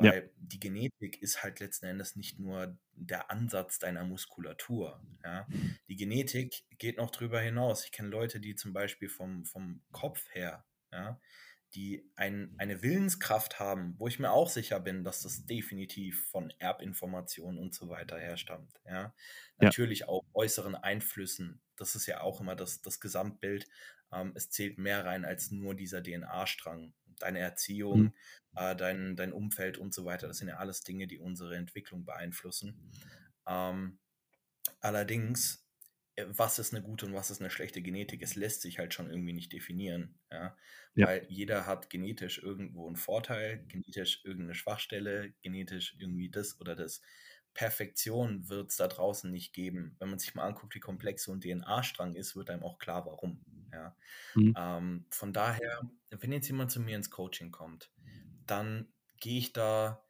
weil 0.00 0.22
ja. 0.22 0.30
die 0.38 0.60
Genetik 0.60 1.20
ist 1.22 1.42
halt 1.42 1.60
letzten 1.60 1.86
Endes 1.86 2.16
nicht 2.16 2.38
nur 2.38 2.76
der 2.94 3.30
Ansatz 3.30 3.78
deiner 3.78 4.04
Muskulatur. 4.04 5.02
Ja? 5.22 5.46
Die 5.88 5.96
Genetik 5.96 6.64
geht 6.78 6.96
noch 6.96 7.10
drüber 7.10 7.40
hinaus. 7.40 7.84
Ich 7.84 7.92
kenne 7.92 8.08
Leute, 8.08 8.40
die 8.40 8.54
zum 8.54 8.72
Beispiel 8.72 9.08
vom, 9.08 9.44
vom 9.44 9.82
Kopf 9.92 10.24
her, 10.32 10.64
ja, 10.90 11.20
die 11.74 12.10
ein, 12.16 12.54
eine 12.58 12.82
Willenskraft 12.82 13.60
haben, 13.60 13.94
wo 13.98 14.08
ich 14.08 14.18
mir 14.18 14.32
auch 14.32 14.48
sicher 14.48 14.80
bin, 14.80 15.04
dass 15.04 15.22
das 15.22 15.46
definitiv 15.46 16.26
von 16.28 16.52
Erbinformationen 16.58 17.60
und 17.60 17.74
so 17.74 17.88
weiter 17.88 18.18
herstammt. 18.18 18.80
Ja? 18.86 19.14
Natürlich 19.58 20.00
ja. 20.00 20.08
auch 20.08 20.24
äußeren 20.34 20.74
Einflüssen. 20.74 21.60
Das 21.76 21.94
ist 21.94 22.06
ja 22.06 22.22
auch 22.22 22.40
immer 22.40 22.56
das, 22.56 22.80
das 22.80 23.00
Gesamtbild. 23.00 23.68
Ähm, 24.12 24.32
es 24.34 24.50
zählt 24.50 24.78
mehr 24.78 25.04
rein 25.04 25.24
als 25.24 25.50
nur 25.50 25.74
dieser 25.74 26.02
DNA-Strang 26.02 26.92
deine 27.22 27.38
Erziehung, 27.38 28.00
mhm. 28.00 28.12
äh, 28.56 28.76
dein, 28.76 29.16
dein 29.16 29.32
Umfeld 29.32 29.78
und 29.78 29.94
so 29.94 30.04
weiter. 30.04 30.28
Das 30.28 30.38
sind 30.38 30.48
ja 30.48 30.56
alles 30.56 30.82
Dinge, 30.82 31.06
die 31.06 31.18
unsere 31.18 31.56
Entwicklung 31.56 32.04
beeinflussen. 32.04 32.90
Ähm, 33.46 33.98
allerdings, 34.80 35.66
äh, 36.16 36.24
was 36.28 36.58
ist 36.58 36.74
eine 36.74 36.82
gute 36.82 37.06
und 37.06 37.14
was 37.14 37.30
ist 37.30 37.40
eine 37.40 37.50
schlechte 37.50 37.82
Genetik? 37.82 38.22
Es 38.22 38.34
lässt 38.34 38.62
sich 38.62 38.78
halt 38.78 38.94
schon 38.94 39.10
irgendwie 39.10 39.32
nicht 39.32 39.52
definieren, 39.52 40.18
ja? 40.30 40.56
ja. 40.94 41.06
weil 41.06 41.26
jeder 41.28 41.66
hat 41.66 41.90
genetisch 41.90 42.42
irgendwo 42.42 42.86
einen 42.86 42.96
Vorteil, 42.96 43.64
genetisch 43.68 44.24
irgendeine 44.24 44.54
Schwachstelle, 44.54 45.32
genetisch 45.42 45.96
irgendwie 45.98 46.30
das 46.30 46.60
oder 46.60 46.76
das. 46.76 47.00
Perfektion 47.52 48.48
wird 48.48 48.70
es 48.70 48.76
da 48.76 48.86
draußen 48.86 49.30
nicht 49.30 49.52
geben. 49.52 49.96
Wenn 49.98 50.10
man 50.10 50.18
sich 50.18 50.34
mal 50.34 50.46
anguckt, 50.46 50.74
wie 50.74 50.80
komplex 50.80 51.24
so 51.24 51.32
ein 51.32 51.40
DNA-Strang 51.40 52.14
ist, 52.14 52.36
wird 52.36 52.48
einem 52.48 52.62
auch 52.62 52.78
klar, 52.78 53.06
warum. 53.06 53.44
Ja. 53.72 53.96
Mhm. 54.34 54.54
Ähm, 54.56 55.06
von 55.10 55.32
daher, 55.32 55.80
wenn 56.10 56.32
jetzt 56.32 56.48
jemand 56.48 56.70
zu 56.70 56.80
mir 56.80 56.96
ins 56.96 57.10
Coaching 57.10 57.50
kommt, 57.50 57.90
dann 58.46 58.92
gehe 59.18 59.38
ich 59.38 59.52
da, 59.52 60.04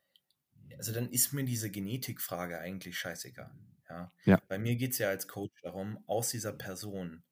also 0.77 0.93
dann 0.93 1.11
ist 1.11 1.33
mir 1.33 1.45
diese 1.45 1.71
Genetikfrage 1.71 2.59
eigentlich 2.59 2.99
scheißegal. 2.99 3.53
Ja. 3.89 4.13
ja. 4.25 4.43
Bei 4.49 4.59
mir 4.59 4.77
geht 4.77 4.93
es 4.93 4.99
ja 4.99 5.09
als 5.09 5.29
Coach 5.29 5.61
darum, 5.63 6.03
aus 6.07 6.31
dieser 6.31 6.53
Person 6.53 7.25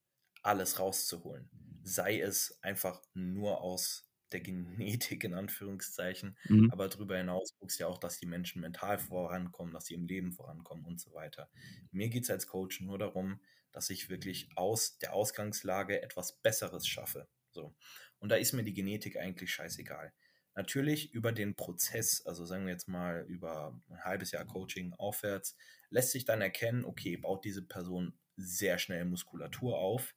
alles 0.42 0.78
rauszuholen. 0.78 1.48
Sei 1.82 2.20
es 2.20 2.58
einfach 2.62 3.02
nur 3.14 3.60
aus 3.60 4.08
der 4.32 4.40
Genetik 4.40 5.24
in 5.24 5.32
Anführungszeichen, 5.32 6.36
mhm. 6.48 6.70
aber 6.70 6.88
darüber 6.88 7.16
hinaus 7.16 7.54
guckst 7.58 7.78
du 7.78 7.84
ja 7.84 7.88
auch, 7.88 7.98
dass 7.98 8.18
die 8.18 8.26
Menschen 8.26 8.60
mental 8.60 8.98
vorankommen, 8.98 9.72
dass 9.72 9.86
sie 9.86 9.94
im 9.94 10.06
Leben 10.06 10.32
vorankommen 10.32 10.84
und 10.84 11.00
so 11.00 11.14
weiter. 11.14 11.48
Mir 11.92 12.08
geht 12.08 12.24
es 12.24 12.30
als 12.30 12.46
Coach 12.46 12.80
nur 12.80 12.98
darum, 12.98 13.40
dass 13.72 13.90
ich 13.90 14.08
wirklich 14.08 14.48
aus 14.56 14.98
der 14.98 15.14
Ausgangslage 15.14 16.02
etwas 16.02 16.40
Besseres 16.40 16.86
schaffe. 16.86 17.28
So. 17.50 17.74
Und 18.18 18.30
da 18.30 18.36
ist 18.36 18.52
mir 18.52 18.64
die 18.64 18.74
Genetik 18.74 19.16
eigentlich 19.16 19.52
scheißegal. 19.52 20.12
Natürlich 20.54 21.12
über 21.14 21.30
den 21.30 21.54
Prozess, 21.54 22.26
also 22.26 22.44
sagen 22.44 22.66
wir 22.66 22.72
jetzt 22.72 22.88
mal 22.88 23.24
über 23.28 23.80
ein 23.88 24.04
halbes 24.04 24.32
Jahr 24.32 24.44
Coaching 24.44 24.92
aufwärts, 24.94 25.56
lässt 25.88 26.10
sich 26.10 26.24
dann 26.24 26.40
erkennen, 26.40 26.84
okay, 26.84 27.16
baut 27.16 27.44
diese 27.44 27.62
Person 27.62 28.18
sehr 28.36 28.78
schnell 28.78 29.04
Muskulatur 29.04 29.78
auf. 29.78 30.16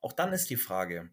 Auch 0.00 0.12
dann 0.12 0.32
ist 0.32 0.50
die 0.50 0.56
Frage, 0.56 1.10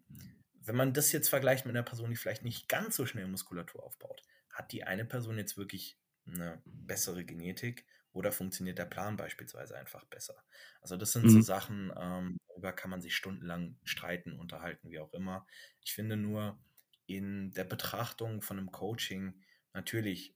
wenn 0.53 0.75
man 0.75 0.93
das 0.93 1.11
jetzt 1.11 1.29
vergleicht 1.29 1.65
mit 1.65 1.75
einer 1.75 1.83
Person, 1.83 2.11
die 2.11 2.15
vielleicht 2.15 2.43
nicht 2.43 2.67
ganz 2.67 2.95
so 2.95 3.05
schnell 3.05 3.27
Muskulatur 3.27 3.83
aufbaut, 3.83 4.21
hat 4.51 4.71
die 4.71 4.83
eine 4.83 5.05
Person 5.05 5.37
jetzt 5.37 5.57
wirklich 5.57 5.97
eine 6.27 6.61
bessere 6.65 7.25
Genetik 7.25 7.85
oder 8.11 8.31
funktioniert 8.31 8.77
der 8.77 8.85
Plan 8.85 9.17
beispielsweise 9.17 9.77
einfach 9.77 10.05
besser? 10.05 10.35
Also 10.81 10.97
das 10.97 11.11
sind 11.11 11.25
mhm. 11.25 11.29
so 11.29 11.41
Sachen, 11.41 11.91
ähm, 11.97 12.37
darüber 12.47 12.73
kann 12.73 12.89
man 12.89 13.01
sich 13.01 13.15
stundenlang 13.15 13.77
streiten, 13.83 14.33
unterhalten, 14.33 14.89
wie 14.89 14.99
auch 14.99 15.13
immer. 15.13 15.45
Ich 15.81 15.93
finde 15.93 16.17
nur 16.17 16.59
in 17.05 17.51
der 17.51 17.63
Betrachtung 17.63 18.41
von 18.41 18.57
einem 18.57 18.71
Coaching, 18.71 19.41
natürlich, 19.73 20.35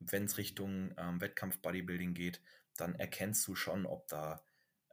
wenn 0.00 0.24
es 0.24 0.38
Richtung 0.38 0.94
ähm, 0.96 1.20
Wettkampf-Bodybuilding 1.20 2.14
geht, 2.14 2.40
dann 2.76 2.94
erkennst 2.94 3.46
du 3.46 3.54
schon, 3.54 3.86
ob 3.86 4.06
da 4.08 4.42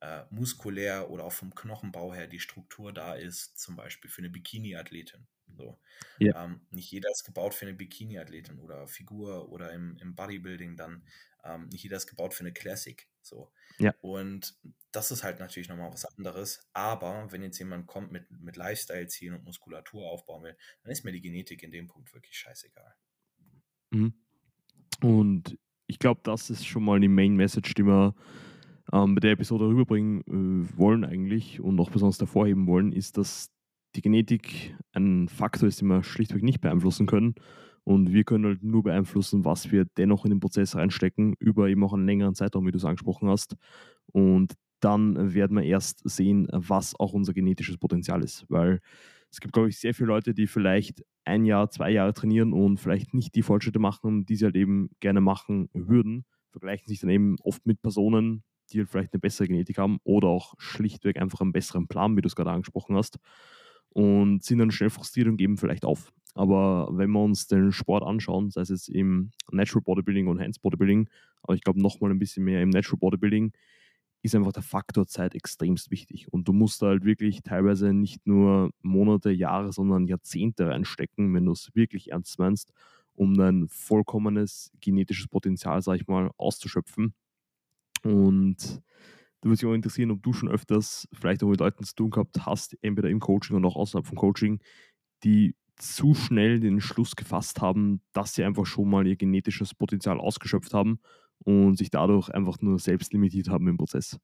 äh, 0.01 0.23
muskulär 0.29 1.09
oder 1.09 1.23
auch 1.23 1.31
vom 1.31 1.53
Knochenbau 1.55 2.13
her 2.13 2.27
die 2.27 2.39
Struktur 2.39 2.93
da 2.93 3.15
ist, 3.15 3.57
zum 3.59 3.75
Beispiel 3.75 4.09
für 4.09 4.19
eine 4.19 4.29
Bikini-Athletin. 4.29 5.27
So. 5.55 5.79
Ja. 6.19 6.45
Ähm, 6.45 6.61
nicht 6.71 6.91
jeder 6.91 7.09
ist 7.11 7.23
gebaut 7.23 7.53
für 7.53 7.65
eine 7.65 7.75
Bikini-Athletin 7.75 8.59
oder 8.59 8.87
Figur 8.87 9.49
oder 9.49 9.71
im, 9.71 9.97
im 9.97 10.15
Bodybuilding 10.15 10.75
dann 10.75 11.03
ähm, 11.45 11.67
nicht 11.69 11.83
jeder 11.83 11.97
ist 11.97 12.07
gebaut 12.07 12.33
für 12.33 12.41
eine 12.41 12.53
Classic. 12.53 13.07
So. 13.21 13.51
Ja. 13.77 13.93
Und 14.01 14.57
das 14.91 15.11
ist 15.11 15.23
halt 15.23 15.39
natürlich 15.39 15.69
nochmal 15.69 15.91
was 15.91 16.05
anderes. 16.05 16.67
Aber 16.73 17.31
wenn 17.31 17.43
jetzt 17.43 17.59
jemand 17.59 17.87
kommt 17.87 18.11
mit, 18.11 18.29
mit 18.31 18.55
Lifestyle-Zielen 18.55 19.35
und 19.35 19.43
Muskulatur 19.43 20.09
aufbauen 20.09 20.43
will, 20.43 20.57
dann 20.83 20.91
ist 20.91 21.03
mir 21.03 21.11
die 21.11 21.21
Genetik 21.21 21.63
in 21.63 21.71
dem 21.71 21.87
Punkt 21.87 22.13
wirklich 22.13 22.37
scheißegal. 22.37 22.93
Mhm. 23.91 24.13
Und 25.01 25.57
ich 25.87 25.99
glaube, 25.99 26.21
das 26.23 26.49
ist 26.49 26.65
schon 26.65 26.83
mal 26.83 26.99
die 26.99 27.07
Main 27.07 27.35
Message, 27.35 27.73
die 27.73 27.85
wir 27.85 28.15
ähm, 28.93 29.15
bei 29.15 29.19
der 29.19 29.31
Episode 29.31 29.65
rüberbringen 29.65 30.21
äh, 30.21 30.77
wollen 30.77 31.03
eigentlich 31.03 31.59
und 31.59 31.79
auch 31.79 31.89
besonders 31.89 32.19
hervorheben 32.19 32.67
wollen, 32.67 32.91
ist, 32.91 33.17
dass 33.17 33.51
die 33.95 34.01
Genetik 34.01 34.75
ein 34.93 35.29
Faktor 35.29 35.67
ist, 35.67 35.81
den 35.81 35.87
wir 35.87 36.03
schlichtweg 36.03 36.43
nicht 36.43 36.61
beeinflussen 36.61 37.05
können. 37.05 37.35
Und 37.85 38.11
wir 38.11 38.23
können 38.23 38.45
halt 38.45 38.63
nur 38.63 38.83
beeinflussen, 38.83 39.45
was 39.45 39.71
wir 39.71 39.85
dennoch 39.97 40.25
in 40.25 40.31
den 40.31 40.39
Prozess 40.39 40.75
reinstecken, 40.75 41.35
über 41.39 41.69
eben 41.69 41.83
auch 41.83 41.93
einen 41.93 42.07
längeren 42.07 42.35
Zeitraum, 42.35 42.65
wie 42.65 42.71
du 42.71 42.77
es 42.77 42.85
angesprochen 42.85 43.29
hast. 43.29 43.55
Und 44.11 44.55
dann 44.79 45.33
werden 45.33 45.55
wir 45.55 45.63
erst 45.63 46.01
sehen, 46.03 46.47
was 46.51 46.99
auch 46.99 47.13
unser 47.13 47.33
genetisches 47.33 47.77
Potenzial 47.77 48.23
ist. 48.23 48.45
Weil 48.49 48.81
es 49.31 49.39
gibt, 49.39 49.53
glaube 49.53 49.69
ich, 49.69 49.79
sehr 49.79 49.93
viele 49.93 50.07
Leute, 50.07 50.33
die 50.33 50.47
vielleicht 50.47 51.03
ein 51.25 51.45
Jahr, 51.45 51.69
zwei 51.69 51.91
Jahre 51.91 52.13
trainieren 52.13 52.53
und 52.53 52.79
vielleicht 52.79 53.13
nicht 53.13 53.35
die 53.35 53.43
Fortschritte 53.43 53.79
machen, 53.79 54.25
die 54.25 54.35
sie 54.35 54.45
halt 54.45 54.55
eben 54.55 54.89
gerne 54.99 55.21
machen 55.21 55.69
würden, 55.73 56.25
vergleichen 56.51 56.87
sich 56.87 56.99
dann 57.01 57.09
eben 57.09 57.35
oft 57.41 57.65
mit 57.65 57.81
Personen, 57.81 58.43
die 58.71 58.79
halt 58.79 58.89
vielleicht 58.89 59.13
eine 59.13 59.19
bessere 59.19 59.47
Genetik 59.47 59.77
haben 59.77 59.99
oder 60.03 60.27
auch 60.27 60.55
schlichtweg 60.57 61.17
einfach 61.17 61.41
einen 61.41 61.51
besseren 61.51 61.87
Plan, 61.87 62.17
wie 62.17 62.21
du 62.21 62.27
es 62.27 62.35
gerade 62.35 62.51
angesprochen 62.51 62.95
hast, 62.95 63.17
und 63.95 64.43
sind 64.43 64.59
dann 64.59 64.71
schnell 64.71 64.89
frustriert 64.89 65.29
und 65.29 65.37
geben 65.37 65.55
vielleicht 65.57 65.85
auf. 65.85 66.11
Aber 66.33 66.89
wenn 66.91 67.11
wir 67.11 67.23
uns 67.23 67.47
den 67.47 67.71
Sport 67.71 68.03
anschauen, 68.03 68.51
sei 68.51 68.61
es 68.61 68.69
jetzt 68.69 68.89
im 68.89 69.31
Natural 69.51 69.81
Bodybuilding 69.81 70.27
und 70.27 70.41
Hands 70.41 70.59
Bodybuilding, 70.59 71.07
aber 71.41 71.55
ich 71.55 71.61
glaube 71.61 71.81
nochmal 71.81 72.11
ein 72.11 72.19
bisschen 72.19 72.43
mehr 72.43 72.61
im 72.61 72.71
Natural 72.71 72.99
Bodybuilding, 72.99 73.53
ist 74.21 74.35
einfach 74.35 74.51
der 74.51 74.63
Faktor 74.63 75.07
Zeit 75.07 75.33
extremst 75.33 75.91
wichtig. 75.91 76.27
Und 76.33 76.45
du 76.49 76.51
musst 76.51 76.81
da 76.81 76.87
halt 76.87 77.05
wirklich 77.05 77.41
teilweise 77.41 77.93
nicht 77.93 78.27
nur 78.27 78.71
Monate, 78.81 79.31
Jahre, 79.31 79.71
sondern 79.71 80.07
Jahrzehnte 80.07 80.67
reinstecken, 80.67 81.33
wenn 81.33 81.45
du 81.45 81.53
es 81.53 81.73
wirklich 81.73 82.11
ernst 82.11 82.37
meinst, 82.37 82.73
um 83.13 83.35
dein 83.35 83.69
vollkommenes 83.69 84.73
genetisches 84.81 85.29
Potenzial, 85.29 85.81
sag 85.81 86.01
ich 86.01 86.07
mal, 86.07 86.31
auszuschöpfen. 86.35 87.13
Und 88.03 88.81
da 89.45 89.49
würde 89.49 89.65
mich 89.67 89.71
auch 89.71 89.75
interessieren, 89.75 90.09
ob 90.09 90.23
du 90.23 90.33
schon 90.33 90.49
öfters 90.49 91.07
vielleicht 91.13 91.43
auch 91.43 91.49
mit 91.49 91.59
Leuten 91.59 91.83
zu 91.83 91.93
tun 91.93 92.09
gehabt 92.09 92.45
hast, 92.47 92.75
entweder 92.81 93.09
im 93.09 93.19
Coaching 93.19 93.55
oder 93.55 93.67
auch 93.67 93.75
außerhalb 93.75 94.07
vom 94.07 94.17
Coaching, 94.17 94.59
die 95.23 95.55
zu 95.77 96.15
schnell 96.15 96.59
den 96.59 96.81
Schluss 96.81 97.15
gefasst 97.15 97.61
haben, 97.61 98.01
dass 98.13 98.33
sie 98.33 98.43
einfach 98.43 98.65
schon 98.65 98.89
mal 98.89 99.05
ihr 99.05 99.17
genetisches 99.17 99.75
Potenzial 99.75 100.19
ausgeschöpft 100.19 100.73
haben 100.73 100.99
und 101.39 101.77
sich 101.77 101.91
dadurch 101.91 102.29
einfach 102.29 102.59
nur 102.61 102.79
selbst 102.79 103.13
limitiert 103.13 103.49
haben 103.49 103.67
im 103.67 103.77
Prozess. 103.77 104.17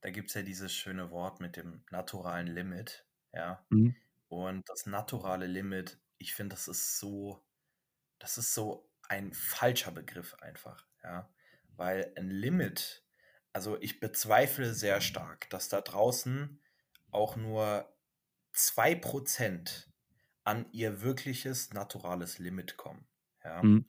Da 0.00 0.10
gibt 0.10 0.28
es 0.28 0.34
ja 0.34 0.42
dieses 0.42 0.72
schöne 0.72 1.10
Wort 1.10 1.40
mit 1.40 1.56
dem 1.56 1.84
naturalen 1.90 2.46
Limit, 2.46 3.06
ja. 3.32 3.66
Mhm. 3.70 3.96
Und 4.28 4.68
das 4.68 4.86
naturale 4.86 5.46
Limit, 5.46 6.00
ich 6.18 6.34
finde, 6.34 6.54
das 6.54 6.68
ist 6.68 6.98
so, 6.98 7.44
das 8.20 8.38
ist 8.38 8.54
so 8.54 8.90
ein 9.08 9.32
falscher 9.34 9.92
Begriff 9.92 10.34
einfach, 10.36 10.86
ja. 11.04 11.30
Weil 11.76 12.12
ein 12.16 12.30
Limit, 12.30 13.06
also 13.52 13.80
ich 13.80 14.00
bezweifle 14.00 14.74
sehr 14.74 15.00
stark, 15.00 15.50
dass 15.50 15.68
da 15.68 15.80
draußen 15.80 16.60
auch 17.10 17.36
nur 17.36 17.92
2% 18.54 19.88
an 20.44 20.66
ihr 20.72 21.02
wirkliches 21.02 21.72
naturales 21.72 22.38
Limit 22.38 22.76
kommen. 22.76 23.06
Ja? 23.44 23.62
Mhm. 23.62 23.86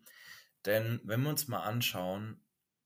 Denn 0.65 1.02
wenn 1.04 1.22
wir 1.24 1.30
uns 1.30 1.48
mal 1.48 1.63
anschauen, 1.63 2.43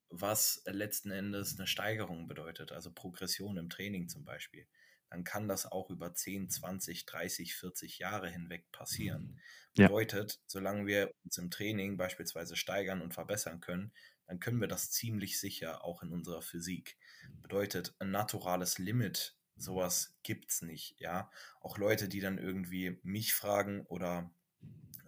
was 0.09 0.61
letzten 0.65 1.11
Endes 1.11 1.57
eine 1.57 1.67
Steigerung 1.67 2.27
bedeutet, 2.27 2.71
also 2.71 2.91
Progression 2.91 3.57
im 3.57 3.69
Training 3.69 4.09
zum 4.09 4.25
Beispiel, 4.25 4.67
dann 5.09 5.23
kann 5.23 5.47
das 5.47 5.71
auch 5.71 5.89
über 5.89 6.13
10, 6.13 6.49
20, 6.49 7.05
30, 7.05 7.55
40 7.55 7.99
Jahre 7.99 8.29
hinweg 8.29 8.71
passieren. 8.71 9.39
Ja. 9.75 9.87
Bedeutet, 9.87 10.41
solange 10.47 10.85
wir 10.85 11.11
uns 11.23 11.37
im 11.37 11.51
Training 11.51 11.97
beispielsweise 11.97 12.55
steigern 12.55 13.01
und 13.01 13.13
verbessern 13.13 13.59
können, 13.59 13.91
dann 14.27 14.39
können 14.39 14.61
wir 14.61 14.67
das 14.67 14.91
ziemlich 14.91 15.39
sicher 15.39 15.83
auch 15.83 16.03
in 16.03 16.11
unserer 16.11 16.41
Physik. 16.41 16.97
Bedeutet, 17.41 17.95
ein 17.99 18.11
naturales 18.11 18.77
Limit, 18.77 19.37
sowas 19.55 20.15
gibt 20.23 20.51
es 20.51 20.61
nicht, 20.61 20.99
ja. 20.99 21.29
Auch 21.61 21.77
Leute, 21.77 22.07
die 22.07 22.19
dann 22.19 22.37
irgendwie 22.37 22.99
mich 23.03 23.33
fragen 23.33 23.85
oder 23.87 24.31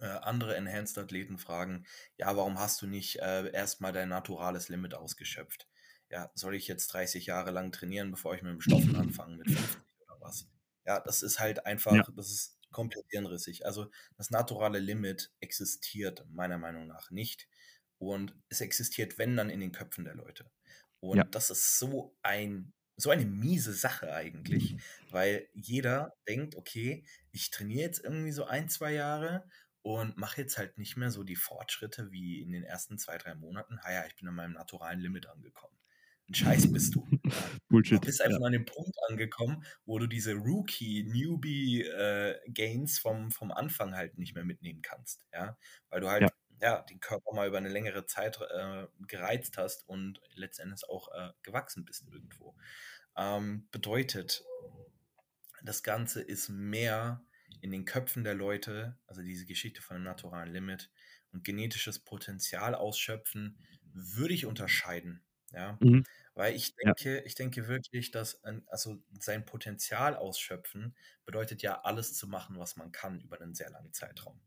äh, 0.00 0.06
andere 0.06 0.56
Enhanced-Athleten 0.56 1.38
fragen, 1.38 1.86
ja, 2.16 2.36
warum 2.36 2.58
hast 2.58 2.82
du 2.82 2.86
nicht 2.86 3.20
äh, 3.20 3.50
erstmal 3.52 3.92
dein 3.92 4.08
naturales 4.08 4.68
Limit 4.68 4.94
ausgeschöpft? 4.94 5.68
Ja, 6.10 6.30
soll 6.34 6.54
ich 6.54 6.68
jetzt 6.68 6.88
30 6.92 7.26
Jahre 7.26 7.50
lang 7.50 7.72
trainieren, 7.72 8.10
bevor 8.10 8.34
ich 8.34 8.42
mit 8.42 8.52
dem 8.52 8.60
Stoffen 8.60 8.96
anfange, 8.96 9.36
mit 9.36 9.50
50 9.50 9.80
oder 10.06 10.20
was? 10.20 10.48
Ja, 10.84 11.00
das 11.00 11.22
ist 11.22 11.40
halt 11.40 11.66
einfach, 11.66 11.94
ja. 11.94 12.06
das 12.14 12.30
ist 12.30 12.56
komplett 12.70 13.06
hirnrissig. 13.08 13.64
Also 13.64 13.90
das 14.16 14.30
naturale 14.30 14.78
Limit 14.78 15.32
existiert 15.40 16.26
meiner 16.30 16.58
Meinung 16.58 16.86
nach 16.86 17.10
nicht. 17.10 17.48
Und 17.98 18.34
es 18.48 18.60
existiert, 18.60 19.18
wenn 19.18 19.36
dann 19.36 19.50
in 19.50 19.60
den 19.60 19.72
Köpfen 19.72 20.04
der 20.04 20.14
Leute. 20.14 20.50
Und 21.00 21.18
ja. 21.18 21.24
das 21.24 21.50
ist 21.50 21.78
so 21.78 22.16
ein 22.22 22.72
so 22.98 23.10
eine 23.10 23.26
miese 23.26 23.74
Sache 23.74 24.12
eigentlich, 24.14 24.76
weil 25.10 25.48
jeder 25.52 26.16
denkt, 26.26 26.56
okay, 26.56 27.04
ich 27.30 27.50
trainiere 27.50 27.82
jetzt 27.82 28.02
irgendwie 28.02 28.32
so 28.32 28.46
ein, 28.46 28.68
zwei 28.68 28.94
Jahre 28.94 29.46
und 29.82 30.16
mache 30.16 30.40
jetzt 30.40 30.56
halt 30.56 30.78
nicht 30.78 30.96
mehr 30.96 31.10
so 31.10 31.22
die 31.22 31.36
Fortschritte 31.36 32.10
wie 32.10 32.40
in 32.40 32.52
den 32.52 32.64
ersten 32.64 32.98
zwei, 32.98 33.18
drei 33.18 33.34
Monaten. 33.34 33.78
Ha 33.82 33.92
ja, 33.92 34.06
ich 34.06 34.16
bin 34.16 34.28
an 34.28 34.34
meinem 34.34 34.54
naturalen 34.54 35.00
Limit 35.00 35.26
angekommen. 35.26 35.76
Ein 36.28 36.34
Scheiß 36.34 36.72
bist 36.72 36.94
du. 36.94 37.06
Bullshit. 37.68 38.02
Du 38.02 38.06
bist 38.06 38.20
einfach 38.20 38.40
ja. 38.40 38.46
an 38.46 38.52
dem 38.52 38.64
Punkt 38.64 38.96
angekommen, 39.08 39.62
wo 39.84 39.98
du 39.98 40.06
diese 40.06 40.32
Rookie, 40.32 41.04
Newbie 41.04 41.82
äh, 41.82 42.36
Gains 42.50 42.98
vom, 42.98 43.30
vom 43.30 43.52
Anfang 43.52 43.94
halt 43.94 44.18
nicht 44.18 44.34
mehr 44.34 44.42
mitnehmen 44.42 44.82
kannst. 44.82 45.22
Ja, 45.32 45.56
weil 45.90 46.00
du 46.00 46.08
halt 46.08 46.22
ja 46.22 46.28
ja, 46.60 46.82
den 46.82 47.00
Körper 47.00 47.34
mal 47.34 47.48
über 47.48 47.58
eine 47.58 47.68
längere 47.68 48.06
Zeit 48.06 48.40
äh, 48.40 48.86
gereizt 49.06 49.58
hast 49.58 49.88
und 49.88 50.20
letztendlich 50.34 50.88
auch 50.88 51.08
äh, 51.14 51.32
gewachsen 51.42 51.84
bist 51.84 52.08
irgendwo. 52.08 52.56
Ähm, 53.16 53.68
bedeutet, 53.70 54.44
das 55.62 55.82
Ganze 55.82 56.22
ist 56.22 56.48
mehr 56.48 57.24
in 57.60 57.70
den 57.70 57.84
Köpfen 57.84 58.24
der 58.24 58.34
Leute, 58.34 58.98
also 59.06 59.22
diese 59.22 59.46
Geschichte 59.46 59.82
von 59.82 59.96
einem 59.96 60.04
naturalen 60.04 60.52
Limit 60.52 60.90
und 61.32 61.44
genetisches 61.44 61.98
Potenzial 62.04 62.74
ausschöpfen, 62.74 63.58
würde 63.92 64.34
ich 64.34 64.46
unterscheiden. 64.46 65.24
Ja, 65.50 65.80
Mhm. 65.80 66.02
weil 66.34 66.54
ich 66.54 66.74
Ja. 66.84 66.94
denke, 66.94 67.20
ich 67.22 67.34
denke 67.34 67.66
wirklich, 67.68 68.10
dass 68.10 68.42
ein, 68.44 68.66
also 68.68 69.02
sein 69.20 69.46
Potenzial 69.46 70.16
ausschöpfen 70.16 70.96
bedeutet 71.24 71.62
ja 71.62 71.80
alles 71.82 72.14
zu 72.14 72.28
machen, 72.28 72.58
was 72.58 72.76
man 72.76 72.92
kann 72.92 73.20
über 73.20 73.40
einen 73.40 73.54
sehr 73.54 73.70
langen 73.70 73.92
Zeitraum. 73.94 74.40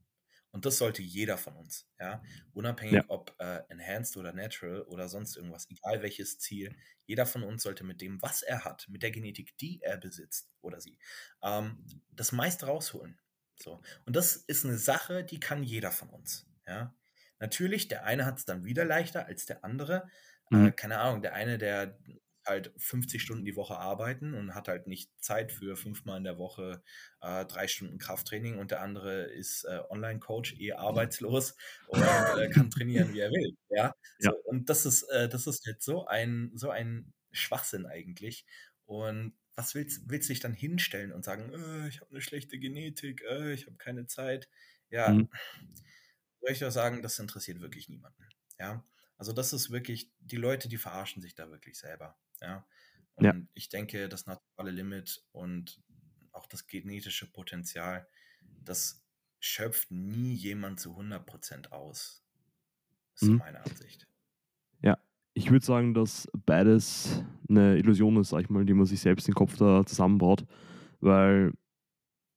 Und 0.51 0.65
das 0.65 0.77
sollte 0.79 1.01
jeder 1.03 1.37
von 1.37 1.55
uns, 1.55 1.89
ja, 1.99 2.23
unabhängig 2.53 3.01
Ja. 3.01 3.09
ob 3.09 3.35
äh, 3.39 3.61
enhanced 3.69 4.17
oder 4.17 4.33
natural 4.33 4.81
oder 4.83 5.07
sonst 5.09 5.35
irgendwas, 5.37 5.67
egal 5.69 6.01
welches 6.01 6.39
Ziel, 6.39 6.75
jeder 7.05 7.25
von 7.25 7.43
uns 7.43 7.63
sollte 7.63 7.83
mit 7.83 8.01
dem, 8.01 8.21
was 8.21 8.41
er 8.41 8.65
hat, 8.65 8.87
mit 8.89 9.03
der 9.03 9.11
Genetik, 9.11 9.57
die 9.57 9.81
er 9.81 9.97
besitzt 9.97 10.55
oder 10.61 10.81
sie, 10.81 10.97
ähm, 11.43 11.85
das 12.11 12.31
meiste 12.31 12.65
rausholen. 12.65 13.19
So. 13.57 13.81
Und 14.05 14.15
das 14.15 14.35
ist 14.37 14.65
eine 14.65 14.77
Sache, 14.77 15.23
die 15.23 15.39
kann 15.39 15.63
jeder 15.63 15.91
von 15.91 16.09
uns, 16.09 16.47
ja. 16.67 16.95
Natürlich, 17.41 17.87
der 17.87 18.03
eine 18.05 18.25
hat 18.25 18.37
es 18.39 18.45
dann 18.45 18.65
wieder 18.65 18.83
leichter 18.85 19.25
als 19.27 19.45
der 19.45 19.63
andere. 19.63 20.09
Äh, 20.51 20.71
Mhm. 20.71 20.73
keine 20.73 20.99
Ahnung, 20.99 21.21
der 21.21 21.33
eine, 21.33 21.57
der 21.57 21.99
halt 22.45 22.73
50 22.77 23.21
Stunden 23.21 23.45
die 23.45 23.55
Woche 23.55 23.77
arbeiten 23.77 24.33
und 24.33 24.55
hat 24.55 24.67
halt 24.67 24.87
nicht 24.87 25.11
Zeit 25.21 25.51
für 25.51 25.75
fünfmal 25.75 26.17
in 26.17 26.23
der 26.23 26.37
Woche 26.37 26.81
äh, 27.21 27.45
drei 27.45 27.67
Stunden 27.67 27.97
Krafttraining 27.99 28.57
und 28.57 28.71
der 28.71 28.81
andere 28.81 29.23
ist 29.23 29.63
äh, 29.65 29.79
Online-Coach, 29.89 30.55
eh 30.59 30.73
arbeitslos 30.73 31.55
und 31.87 32.31
äh, 32.31 32.49
kann 32.49 32.69
trainieren, 32.69 33.11
wie 33.13 33.19
er 33.19 33.35
will. 33.35 33.55
Ja, 33.69 33.93
Ja. 34.19 34.31
so, 34.31 34.35
und 34.45 34.69
das 34.69 34.85
ist, 34.85 35.03
äh, 35.03 35.29
das 35.29 35.47
ist 35.47 35.65
jetzt 35.65 35.85
so 35.85 36.05
ein, 36.07 36.51
so 36.55 36.69
ein 36.69 37.13
Schwachsinn 37.31 37.85
eigentlich. 37.85 38.45
Und 38.85 39.33
was 39.55 39.75
willst, 39.75 40.09
willst 40.09 40.29
du 40.29 40.33
dich 40.33 40.39
dann 40.39 40.53
hinstellen 40.53 41.11
und 41.11 41.23
sagen, 41.25 41.51
äh, 41.53 41.87
ich 41.89 42.01
habe 42.01 42.11
eine 42.11 42.21
schlechte 42.21 42.57
Genetik, 42.59 43.21
äh, 43.29 43.53
ich 43.53 43.67
habe 43.67 43.77
keine 43.77 44.07
Zeit? 44.07 44.49
Ja, 44.89 45.11
Mhm. 45.11 45.29
soll 46.41 46.51
ich 46.51 46.59
doch 46.59 46.71
sagen, 46.71 47.01
das 47.01 47.19
interessiert 47.19 47.61
wirklich 47.61 47.89
niemanden. 47.89 48.27
Ja, 48.59 48.85
also 49.17 49.33
das 49.33 49.53
ist 49.53 49.71
wirklich, 49.71 50.11
die 50.19 50.37
Leute, 50.37 50.69
die 50.69 50.77
verarschen 50.77 51.21
sich 51.21 51.35
da 51.35 51.49
wirklich 51.49 51.77
selber. 51.77 52.17
Ja, 52.41 52.67
und 53.15 53.25
Ja. 53.25 53.33
ich 53.53 53.69
denke, 53.69 54.09
das 54.09 54.25
naturale 54.27 54.71
Limit 54.71 55.23
und 55.31 55.81
auch 56.31 56.47
das 56.47 56.67
genetische 56.67 57.31
Potenzial, 57.31 58.07
das 58.65 59.05
schöpft 59.39 59.91
nie 59.91 60.33
jemand 60.35 60.79
zu 60.79 60.95
100% 60.95 61.71
aus. 61.71 62.25
Ist 63.15 63.25
so 63.25 63.33
Mhm. 63.33 63.39
meine 63.39 63.61
Ansicht. 63.61 64.07
Ja, 64.81 64.97
ich 65.33 65.51
würde 65.51 65.65
sagen, 65.65 65.93
dass 65.93 66.27
beides 66.45 67.23
eine 67.49 67.77
Illusion 67.77 68.17
ist, 68.17 68.29
sag 68.29 68.41
ich 68.41 68.49
mal, 68.49 68.65
die 68.65 68.73
man 68.73 68.85
sich 68.85 68.99
selbst 69.01 69.27
im 69.27 69.33
Kopf 69.35 69.57
da 69.57 69.85
zusammenbaut. 69.85 70.45
Weil 71.01 71.53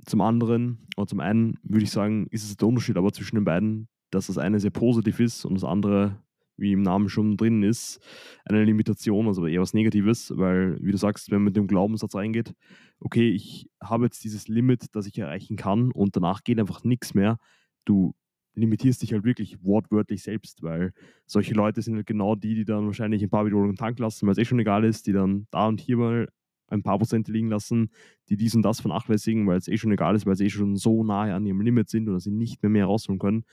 zum 0.06 0.20
anderen, 0.22 0.88
oder 0.96 1.06
zum 1.06 1.20
einen 1.20 1.58
würde 1.64 1.84
ich 1.84 1.90
sagen, 1.92 2.26
ist 2.30 2.44
es 2.44 2.56
der 2.56 2.68
Unterschied 2.68 2.98
aber 2.98 3.12
zwischen 3.12 3.36
den 3.36 3.44
beiden, 3.44 3.88
dass 4.10 4.28
das 4.28 4.38
eine 4.38 4.60
sehr 4.60 4.70
positiv 4.72 5.20
ist 5.20 5.44
und 5.44 5.54
das 5.54 5.64
andere, 5.64 6.22
wie 6.62 6.72
im 6.72 6.82
Namen 6.82 7.10
schon 7.10 7.36
drin 7.36 7.62
ist, 7.62 8.00
eine 8.46 8.64
Limitation, 8.64 9.26
also 9.26 9.46
eher 9.46 9.60
was 9.60 9.74
Negatives, 9.74 10.32
weil, 10.34 10.78
wie 10.80 10.92
du 10.92 10.96
sagst, 10.96 11.30
wenn 11.30 11.38
man 11.38 11.46
mit 11.46 11.56
dem 11.56 11.66
Glaubenssatz 11.66 12.14
reingeht, 12.14 12.54
okay, 13.00 13.30
ich 13.30 13.68
habe 13.82 14.04
jetzt 14.04 14.24
dieses 14.24 14.48
Limit, 14.48 14.86
das 14.94 15.06
ich 15.06 15.18
erreichen 15.18 15.56
kann 15.56 15.90
und 15.90 16.16
danach 16.16 16.44
geht 16.44 16.58
einfach 16.58 16.84
nichts 16.84 17.12
mehr, 17.12 17.38
du 17.84 18.14
limitierst 18.54 19.02
dich 19.02 19.12
halt 19.12 19.24
wirklich 19.24 19.62
wortwörtlich 19.62 20.22
selbst, 20.22 20.62
weil 20.62 20.92
solche 21.26 21.54
Leute 21.54 21.82
sind 21.82 21.96
halt 21.96 22.06
genau 22.06 22.34
die, 22.34 22.54
die 22.54 22.64
dann 22.64 22.86
wahrscheinlich 22.86 23.22
ein 23.22 23.30
paar 23.30 23.46
Wiederholungen 23.46 23.76
tanken 23.76 24.02
lassen, 24.02 24.26
weil 24.26 24.32
es 24.32 24.38
eh 24.38 24.44
schon 24.44 24.58
egal 24.58 24.84
ist, 24.84 25.06
die 25.06 25.12
dann 25.12 25.46
da 25.50 25.68
und 25.68 25.80
hier 25.80 25.96
mal 25.96 26.28
ein 26.68 26.82
paar 26.82 26.98
Prozente 26.98 27.32
liegen 27.32 27.48
lassen, 27.48 27.90
die 28.28 28.36
dies 28.36 28.54
und 28.54 28.62
das 28.62 28.80
vernachlässigen, 28.80 29.46
weil 29.46 29.58
es 29.58 29.68
eh 29.68 29.76
schon 29.76 29.92
egal 29.92 30.14
ist, 30.14 30.26
weil 30.26 30.36
sie 30.36 30.46
eh 30.46 30.50
schon 30.50 30.76
so 30.76 31.04
nahe 31.04 31.34
an 31.34 31.44
ihrem 31.44 31.60
Limit 31.60 31.88
sind 31.88 32.08
oder 32.08 32.20
sie 32.20 32.30
nicht 32.30 32.62
mehr 32.62 32.70
mehr 32.70 32.86
rausholen 32.86 33.18
können. 33.18 33.44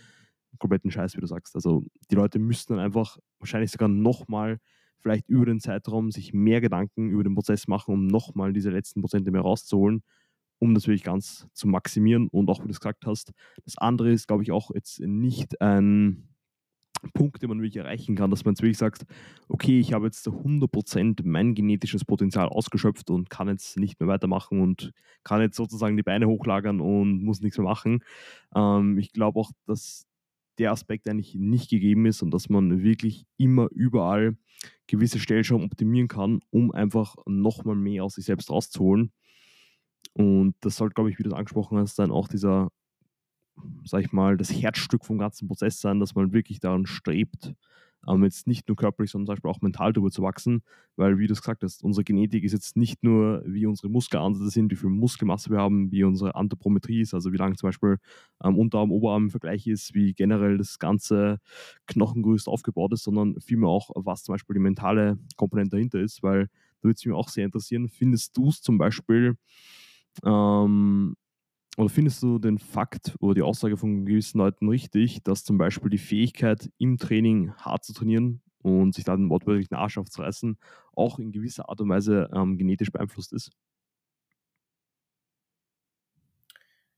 Kompletten 0.59 0.91
Scheiß, 0.91 1.15
wie 1.15 1.21
du 1.21 1.27
sagst. 1.27 1.55
Also 1.55 1.83
die 2.11 2.15
Leute 2.15 2.39
müssten 2.39 2.73
dann 2.73 2.83
einfach 2.83 3.17
wahrscheinlich 3.39 3.71
sogar 3.71 3.89
nochmal 3.89 4.59
vielleicht 4.99 5.27
über 5.29 5.45
den 5.45 5.59
Zeitraum 5.59 6.11
sich 6.11 6.33
mehr 6.33 6.61
Gedanken 6.61 7.09
über 7.09 7.23
den 7.23 7.35
Prozess 7.35 7.67
machen, 7.67 7.93
um 7.93 8.07
nochmal 8.07 8.53
diese 8.53 8.69
letzten 8.69 9.01
Prozente 9.01 9.31
mehr 9.31 9.41
rauszuholen, 9.41 10.03
um 10.59 10.73
das 10.73 10.87
wirklich 10.87 11.03
ganz 11.03 11.47
zu 11.53 11.67
maximieren. 11.67 12.27
Und 12.27 12.49
auch, 12.49 12.59
wie 12.61 12.67
du 12.67 12.71
es 12.71 12.79
gesagt 12.79 13.05
hast, 13.05 13.31
das 13.63 13.77
andere 13.77 14.11
ist, 14.11 14.27
glaube 14.27 14.43
ich, 14.43 14.51
auch 14.51 14.71
jetzt 14.73 14.99
nicht 14.99 15.61
ein 15.61 16.29
Punkt, 17.13 17.41
den 17.41 17.49
man 17.49 17.59
wirklich 17.61 17.77
erreichen 17.77 18.15
kann, 18.15 18.29
dass 18.29 18.43
man 18.43 18.53
jetzt 18.53 18.61
wirklich 18.61 18.77
sagt, 18.77 19.05
okay, 19.47 19.79
ich 19.79 19.93
habe 19.93 20.05
jetzt 20.05 20.23
zu 20.23 20.31
100% 20.31 21.21
mein 21.23 21.55
genetisches 21.55 22.03
Potenzial 22.03 22.49
ausgeschöpft 22.49 23.09
und 23.09 23.29
kann 23.29 23.47
jetzt 23.47 23.77
nicht 23.77 23.99
mehr 23.99 24.09
weitermachen 24.09 24.59
und 24.59 24.91
kann 25.23 25.41
jetzt 25.41 25.55
sozusagen 25.55 25.95
die 25.95 26.03
Beine 26.03 26.27
hochlagern 26.27 26.81
und 26.81 27.23
muss 27.23 27.39
nichts 27.41 27.57
mehr 27.57 27.67
machen. 27.67 28.03
Ähm, 28.53 28.97
ich 28.97 29.13
glaube 29.13 29.39
auch, 29.39 29.51
dass 29.65 30.08
der 30.59 30.71
Aspekt 30.71 31.07
eigentlich 31.09 31.35
nicht 31.35 31.69
gegeben 31.69 32.05
ist 32.05 32.21
und 32.21 32.31
dass 32.31 32.49
man 32.49 32.83
wirklich 32.83 33.25
immer 33.37 33.67
überall 33.71 34.37
gewisse 34.87 35.19
Stellschrauben 35.19 35.65
optimieren 35.65 36.07
kann, 36.07 36.41
um 36.49 36.71
einfach 36.71 37.15
nochmal 37.25 37.75
mehr 37.75 38.03
aus 38.03 38.15
sich 38.15 38.25
selbst 38.25 38.49
rauszuholen. 38.49 39.11
Und 40.13 40.55
das 40.61 40.75
sollte, 40.75 40.95
glaube 40.95 41.09
ich, 41.09 41.19
wie 41.19 41.23
du 41.23 41.29
es 41.29 41.35
angesprochen 41.35 41.77
hast, 41.77 41.97
dann 41.97 42.11
auch 42.11 42.27
dieser 42.27 42.69
sag 43.85 44.03
ich 44.03 44.11
mal, 44.11 44.37
das 44.37 44.51
Herzstück 44.51 45.05
vom 45.05 45.17
ganzen 45.17 45.47
Prozess 45.47 45.79
sein, 45.81 45.99
dass 45.99 46.15
man 46.15 46.33
wirklich 46.33 46.59
daran 46.59 46.85
strebt, 46.85 47.53
ähm, 48.07 48.23
jetzt 48.23 48.47
nicht 48.47 48.67
nur 48.67 48.77
körperlich, 48.77 49.11
sondern 49.11 49.27
zum 49.27 49.33
Beispiel 49.33 49.51
auch 49.51 49.61
mental 49.61 49.93
darüber 49.93 50.11
zu 50.11 50.21
wachsen, 50.21 50.63
weil, 50.95 51.17
wie 51.19 51.27
du 51.27 51.33
es 51.33 51.41
gesagt 51.41 51.63
hast, 51.63 51.83
unsere 51.83 52.03
Genetik 52.03 52.43
ist 52.43 52.53
jetzt 52.53 52.77
nicht 52.77 53.03
nur, 53.03 53.43
wie 53.45 53.65
unsere 53.65 53.89
Muskelansätze 53.89 54.49
sind, 54.49 54.71
wie 54.71 54.75
viel 54.75 54.89
Muskelmasse 54.89 55.49
wir 55.49 55.57
haben, 55.59 55.91
wie 55.91 56.03
unsere 56.03 56.35
Anthropometrie 56.35 57.01
ist, 57.01 57.13
also 57.13 57.31
wie 57.33 57.37
lang 57.37 57.57
zum 57.57 57.67
Beispiel 57.67 57.97
ähm, 58.43 58.57
Unterarm, 58.57 58.91
Oberarm 58.91 59.23
im 59.25 59.29
Vergleich 59.29 59.67
ist, 59.67 59.93
wie 59.93 60.13
generell 60.13 60.57
das 60.57 60.79
ganze 60.79 61.39
Knochengerüst 61.87 62.47
aufgebaut 62.47 62.93
ist, 62.93 63.03
sondern 63.03 63.39
vielmehr 63.41 63.69
auch, 63.69 63.89
was 63.95 64.23
zum 64.23 64.33
Beispiel 64.33 64.55
die 64.55 64.59
mentale 64.61 65.17
Komponente 65.35 65.71
dahinter 65.75 65.99
ist, 65.99 66.23
weil 66.23 66.45
da 66.81 66.83
würde 66.87 66.95
es 66.95 67.05
mich 67.05 67.13
auch 67.15 67.29
sehr 67.29 67.45
interessieren, 67.45 67.89
findest 67.89 68.37
du 68.37 68.49
es 68.49 68.61
zum 68.61 68.77
Beispiel 68.77 69.35
ähm, 70.23 71.15
oder 71.77 71.89
findest 71.89 72.21
du 72.23 72.39
den 72.39 72.57
Fakt 72.59 73.15
oder 73.19 73.35
die 73.35 73.41
Aussage 73.41 73.77
von 73.77 74.05
gewissen 74.05 74.39
Leuten 74.39 74.67
richtig, 74.69 75.23
dass 75.23 75.43
zum 75.43 75.57
Beispiel 75.57 75.89
die 75.89 75.97
Fähigkeit 75.97 76.69
im 76.77 76.97
Training 76.97 77.53
hart 77.55 77.85
zu 77.85 77.93
trainieren 77.93 78.41
und 78.59 78.93
sich 78.95 79.05
da 79.05 79.15
den 79.15 79.29
wortwörtlichen 79.29 79.75
Arsch 79.77 79.97
aufzureißen, 79.97 80.57
auch 80.95 81.19
in 81.19 81.31
gewisser 81.31 81.69
Art 81.69 81.79
und 81.81 81.89
Weise 81.89 82.29
ähm, 82.33 82.57
genetisch 82.57 82.91
beeinflusst 82.91 83.33
ist? 83.33 83.51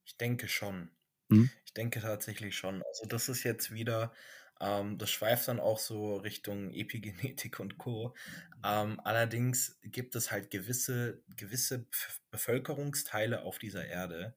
Ich 0.05 0.17
denke 0.17 0.47
schon. 0.47 0.91
Mhm. 1.29 1.51
Ich 1.65 1.73
denke 1.73 2.01
tatsächlich 2.01 2.55
schon. 2.55 2.83
Also 2.83 3.05
das 3.07 3.29
ist 3.29 3.43
jetzt 3.43 3.71
wieder, 3.71 4.13
ähm, 4.59 4.97
das 4.97 5.09
schweift 5.11 5.47
dann 5.47 5.59
auch 5.59 5.79
so 5.79 6.17
Richtung 6.17 6.71
Epigenetik 6.71 7.59
und 7.59 7.77
Co. 7.77 8.15
Ähm, 8.63 8.99
allerdings 9.03 9.79
gibt 9.83 10.15
es 10.15 10.31
halt 10.31 10.51
gewisse, 10.51 11.23
gewisse 11.35 11.87
Bevölkerungsteile 12.31 13.43
auf 13.43 13.57
dieser 13.59 13.85
Erde, 13.87 14.35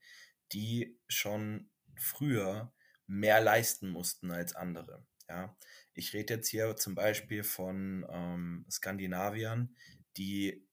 die 0.55 0.99
schon 1.09 1.71
früher 1.97 2.73
mehr 3.07 3.41
leisten 3.41 3.91
mussten 3.91 4.31
als 4.31 4.55
andere. 4.55 5.07
Ja, 5.29 5.57
ich 5.95 6.13
rede 6.13 6.35
jetzt 6.35 6.49
hier 6.49 6.77
zum 6.77 6.95
Beispiel 6.95 7.45
von 7.45 8.07
ähm, 8.11 8.67
Skandinaviern, 8.71 9.75
die 10.17 10.67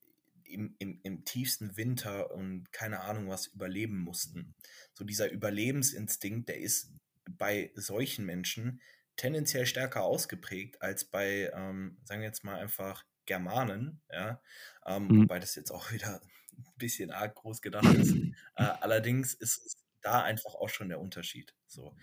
im, 0.44 0.76
im, 0.80 1.00
im 1.04 1.24
tiefsten 1.26 1.78
Winter 1.78 2.32
und 2.32 2.72
keine 2.74 3.02
Ahnung 3.02 3.30
was 3.30 3.48
überleben 3.48 3.98
mussten. 4.00 4.56
So 4.94 5.06
dieser 5.06 5.32
Überlebensinstinkt, 5.32 6.50
der 6.50 6.60
ist 6.60 6.92
bei 7.30 7.72
solchen 7.76 8.26
Menschen 8.26 8.82
tendenziell 9.16 9.66
stärker 9.66 10.04
ausgeprägt 10.04 10.82
als 10.82 11.06
bei, 11.06 11.52
ähm, 11.54 11.98
sagen 12.04 12.22
wir 12.22 12.28
jetzt 12.28 12.44
mal 12.44 12.60
einfach 12.60 13.06
Germanen, 13.26 14.02
ja, 14.12 14.42
ähm, 14.86 15.12
Mhm. 15.12 15.18
wobei 15.18 15.40
das 15.40 15.56
jetzt 15.56 15.72
auch 15.72 15.92
wieder 15.92 16.22
ein 16.58 16.66
bisschen 16.78 17.12
arg 17.12 17.36
groß 17.36 17.62
gedacht 17.62 17.94
ist. 17.94 18.18
Äh, 18.56 18.64
allerdings 18.64 19.34
ist 19.34 19.66
es 19.66 19.86
da 20.02 20.24
einfach 20.24 20.56
auch 20.56 20.70
schon 20.70 20.90
der 20.90 21.00
Unterschied. 21.02 21.56
So, 21.68 21.96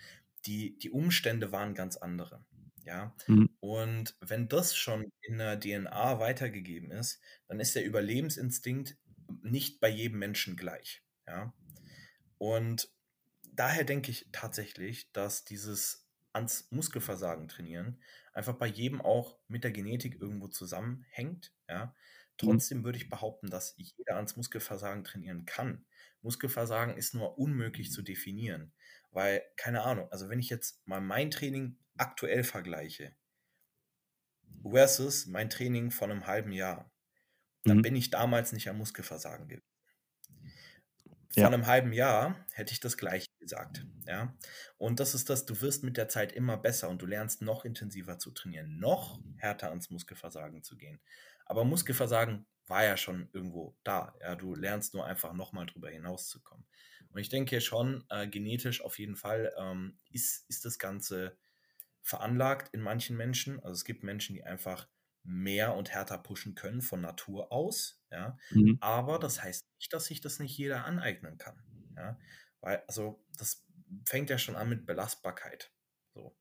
die, 0.45 0.77
die 0.77 0.91
Umstände 0.91 1.51
waren 1.51 1.73
ganz 1.75 1.97
andere. 1.97 2.45
Ja, 2.85 3.15
Mhm. 3.27 3.45
und 3.59 4.15
wenn 4.21 4.47
das 4.47 4.75
schon 4.75 5.11
in 5.21 5.37
der 5.37 5.59
DNA 5.59 6.19
weitergegeben 6.19 6.91
ist, 6.91 7.21
dann 7.47 7.59
ist 7.59 7.75
der 7.75 7.85
Überlebensinstinkt 7.85 8.97
nicht 9.43 9.79
bei 9.81 9.89
jedem 9.89 10.19
Menschen 10.19 10.55
gleich. 10.55 11.03
Ja, 11.27 11.53
und 12.37 12.89
daher 13.53 13.83
denke 13.83 14.11
ich 14.11 14.29
tatsächlich, 14.31 15.11
dass 15.11 15.45
dieses 15.45 16.07
ans 16.33 16.67
Muskelversagen 16.71 17.47
trainieren 17.47 18.01
einfach 18.33 18.55
bei 18.57 18.67
jedem 18.67 19.01
auch 19.01 19.39
mit 19.47 19.63
der 19.63 19.71
Genetik 19.71 20.21
irgendwo 20.21 20.47
zusammenhängt. 20.47 21.53
Ja. 21.69 21.95
Trotzdem 22.39 22.83
würde 22.83 22.97
ich 22.97 23.09
behaupten, 23.09 23.49
dass 23.49 23.75
jeder 23.77 24.15
ans 24.17 24.35
Muskelversagen 24.37 25.03
trainieren 25.03 25.45
kann. 25.45 25.85
Muskelversagen 26.21 26.97
ist 26.97 27.13
nur 27.13 27.37
unmöglich 27.39 27.91
zu 27.91 28.01
definieren, 28.01 28.73
weil 29.11 29.43
keine 29.57 29.83
Ahnung. 29.83 30.11
Also 30.11 30.29
wenn 30.29 30.39
ich 30.39 30.49
jetzt 30.49 30.85
mal 30.87 31.01
mein 31.01 31.31
Training 31.31 31.79
aktuell 31.97 32.43
vergleiche 32.43 33.15
versus 34.63 35.25
mein 35.25 35.49
Training 35.49 35.91
von 35.91 36.11
einem 36.11 36.25
halben 36.25 36.53
Jahr, 36.53 36.93
dann 37.65 37.77
Mhm. 37.77 37.83
bin 37.83 37.95
ich 37.95 38.09
damals 38.11 38.53
nicht 38.53 38.69
am 38.69 38.77
Muskelversagen 38.79 39.47
gewesen. 39.49 39.63
Vor 41.31 41.47
Ja. 41.47 41.53
einem 41.53 41.67
halben 41.67 41.93
Jahr 41.93 42.45
hätte 42.53 42.73
ich 42.73 42.79
das 42.79 42.97
gleiche 42.97 43.27
gesagt. 43.39 43.85
Ja? 44.07 44.37
Und 44.77 44.99
das 44.99 45.13
ist 45.13 45.29
das, 45.29 45.45
du 45.45 45.61
wirst 45.61 45.83
mit 45.83 45.95
der 45.97 46.09
Zeit 46.09 46.31
immer 46.31 46.57
besser 46.57 46.89
und 46.89 47.01
du 47.01 47.05
lernst 47.05 47.41
noch 47.41 47.65
intensiver 47.65 48.17
zu 48.19 48.31
trainieren, 48.31 48.79
noch 48.79 49.21
härter 49.37 49.69
ans 49.69 49.89
Muskelversagen 49.91 50.63
zu 50.63 50.75
gehen. 50.77 50.99
Aber 51.49 51.65
Muskelversagen 51.65 52.45
war 52.67 52.85
ja 52.85 52.95
schon 52.95 53.29
irgendwo 53.33 53.75
da. 53.83 54.15
Ja? 54.21 54.35
Du 54.35 54.55
lernst 54.55 54.93
nur 54.93 55.05
einfach 55.05 55.33
nochmal 55.33 55.65
drüber 55.65 55.89
hinauszukommen. 55.89 56.65
Und 57.09 57.19
ich 57.19 57.29
denke 57.29 57.59
schon, 57.59 58.05
äh, 58.09 58.27
genetisch 58.27 58.81
auf 58.81 58.99
jeden 58.99 59.15
Fall 59.15 59.51
ähm, 59.57 59.97
ist, 60.11 60.47
ist 60.47 60.63
das 60.63 60.77
Ganze 60.77 61.37
veranlagt 62.01 62.73
in 62.73 62.81
manchen 62.81 63.17
Menschen. 63.17 63.59
Also 63.59 63.73
es 63.73 63.83
gibt 63.83 64.03
Menschen, 64.03 64.35
die 64.35 64.43
einfach 64.43 64.87
mehr 65.23 65.75
und 65.75 65.89
härter 65.89 66.19
pushen 66.19 66.55
können 66.55 66.81
von 66.81 67.01
Natur 67.01 67.51
aus. 67.51 67.99
Ja? 68.11 68.37
Mhm. 68.51 68.77
Aber 68.79 69.17
das 69.17 69.41
heißt 69.41 69.65
nicht, 69.79 69.91
dass 69.91 70.05
sich 70.05 70.21
das 70.21 70.39
nicht 70.39 70.55
jeder 70.55 70.85
aneignen 70.85 71.37
kann. 71.37 71.61
Ja? 71.95 72.19
Weil, 72.61 72.83
also, 72.87 73.25
das 73.37 73.65
fängt 74.05 74.29
ja 74.29 74.37
schon 74.37 74.55
an 74.55 74.69
mit 74.69 74.85
Belastbarkeit. 74.85 75.73
So. 76.13 76.37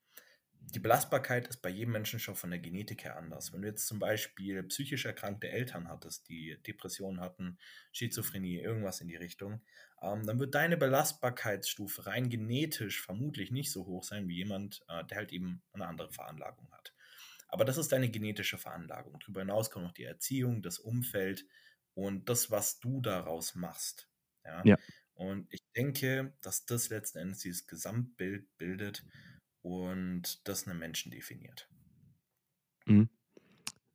Die 0.60 0.80
Belastbarkeit 0.80 1.48
ist 1.48 1.62
bei 1.62 1.70
jedem 1.70 1.92
Menschen 1.92 2.20
schon 2.20 2.36
von 2.36 2.50
der 2.50 2.58
Genetik 2.58 3.04
her 3.04 3.16
anders. 3.16 3.52
Wenn 3.52 3.62
du 3.62 3.68
jetzt 3.68 3.86
zum 3.86 3.98
Beispiel 3.98 4.62
psychisch 4.64 5.06
erkrankte 5.06 5.48
Eltern 5.48 5.88
hattest, 5.88 6.28
die 6.28 6.58
Depressionen 6.66 7.20
hatten, 7.20 7.58
Schizophrenie, 7.92 8.60
irgendwas 8.60 9.00
in 9.00 9.08
die 9.08 9.16
Richtung, 9.16 9.62
ähm, 10.02 10.26
dann 10.26 10.38
wird 10.38 10.54
deine 10.54 10.76
Belastbarkeitsstufe 10.76 12.06
rein 12.06 12.28
genetisch 12.28 13.00
vermutlich 13.00 13.50
nicht 13.50 13.72
so 13.72 13.86
hoch 13.86 14.04
sein 14.04 14.28
wie 14.28 14.36
jemand, 14.36 14.82
äh, 14.88 15.04
der 15.04 15.18
halt 15.18 15.32
eben 15.32 15.62
eine 15.72 15.86
andere 15.86 16.12
Veranlagung 16.12 16.70
hat. 16.72 16.92
Aber 17.48 17.64
das 17.64 17.78
ist 17.78 17.92
deine 17.92 18.10
genetische 18.10 18.58
Veranlagung. 18.58 19.18
Darüber 19.20 19.40
hinaus 19.40 19.70
kommt 19.70 19.86
noch 19.86 19.92
die 19.92 20.04
Erziehung, 20.04 20.62
das 20.62 20.78
Umfeld 20.78 21.46
und 21.94 22.28
das, 22.28 22.50
was 22.50 22.78
du 22.78 23.00
daraus 23.00 23.54
machst. 23.54 24.08
Ja. 24.44 24.62
ja. 24.64 24.78
Und 25.14 25.52
ich 25.52 25.64
denke, 25.74 26.34
dass 26.42 26.66
das 26.66 26.90
letzten 26.90 27.18
Endes 27.18 27.40
dieses 27.40 27.66
Gesamtbild 27.66 28.56
bildet 28.58 29.04
und 29.68 30.46
das 30.48 30.66
einen 30.66 30.78
Menschen 30.78 31.12
definiert. 31.12 31.68
Mhm. 32.86 33.08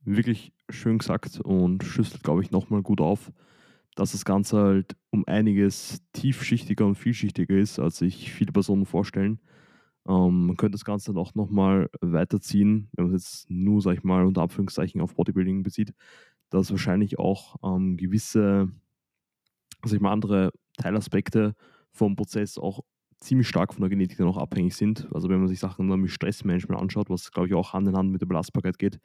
Wirklich 0.04 0.52
schön 0.68 0.98
gesagt 0.98 1.40
und 1.40 1.82
schüsselt, 1.82 2.22
glaube 2.22 2.42
ich, 2.42 2.50
nochmal 2.50 2.82
gut 2.82 3.00
auf, 3.00 3.32
dass 3.94 4.12
das 4.12 4.24
Ganze 4.24 4.58
halt 4.58 4.96
um 5.10 5.24
einiges 5.26 6.02
tiefschichtiger 6.12 6.86
und 6.86 6.96
vielschichtiger 6.96 7.56
ist, 7.56 7.78
als 7.78 7.98
sich 7.98 8.32
viele 8.32 8.52
Personen 8.52 8.86
vorstellen. 8.86 9.40
Ähm, 10.06 10.46
man 10.46 10.56
könnte 10.56 10.76
das 10.76 10.84
Ganze 10.84 11.12
dann 11.12 11.22
auch 11.22 11.34
nochmal 11.34 11.88
weiterziehen, 12.00 12.90
wenn 12.92 13.06
man 13.06 13.14
es 13.14 13.22
jetzt 13.22 13.50
nur, 13.50 13.80
sag 13.80 13.94
ich 13.94 14.04
mal, 14.04 14.26
unter 14.26 14.42
Anführungszeichen 14.42 15.00
auf 15.00 15.14
Bodybuilding 15.14 15.62
bezieht, 15.62 15.94
dass 16.50 16.70
wahrscheinlich 16.70 17.18
auch 17.18 17.56
ähm, 17.62 17.96
gewisse, 17.96 18.70
sag 19.84 19.94
ich 19.94 20.00
mal, 20.00 20.12
andere 20.12 20.52
Teilaspekte 20.76 21.54
vom 21.90 22.16
Prozess 22.16 22.58
auch 22.58 22.80
ziemlich 23.20 23.48
stark 23.48 23.74
von 23.74 23.82
der 23.82 23.90
Genetik 23.90 24.18
dann 24.18 24.28
auch 24.28 24.36
abhängig 24.36 24.74
sind. 24.74 25.08
Also 25.12 25.28
wenn 25.28 25.38
man 25.38 25.48
sich 25.48 25.58
Sachen 25.58 25.88
dann 25.88 26.00
mit 26.00 26.10
Stressmanagement 26.10 26.80
anschaut, 26.80 27.10
was 27.10 27.30
glaube 27.32 27.48
ich 27.48 27.54
auch 27.54 27.72
Hand 27.72 27.88
in 27.88 27.96
Hand 27.96 28.10
mit 28.10 28.20
der 28.20 28.26
Belastbarkeit 28.26 28.78
geht, 28.78 28.98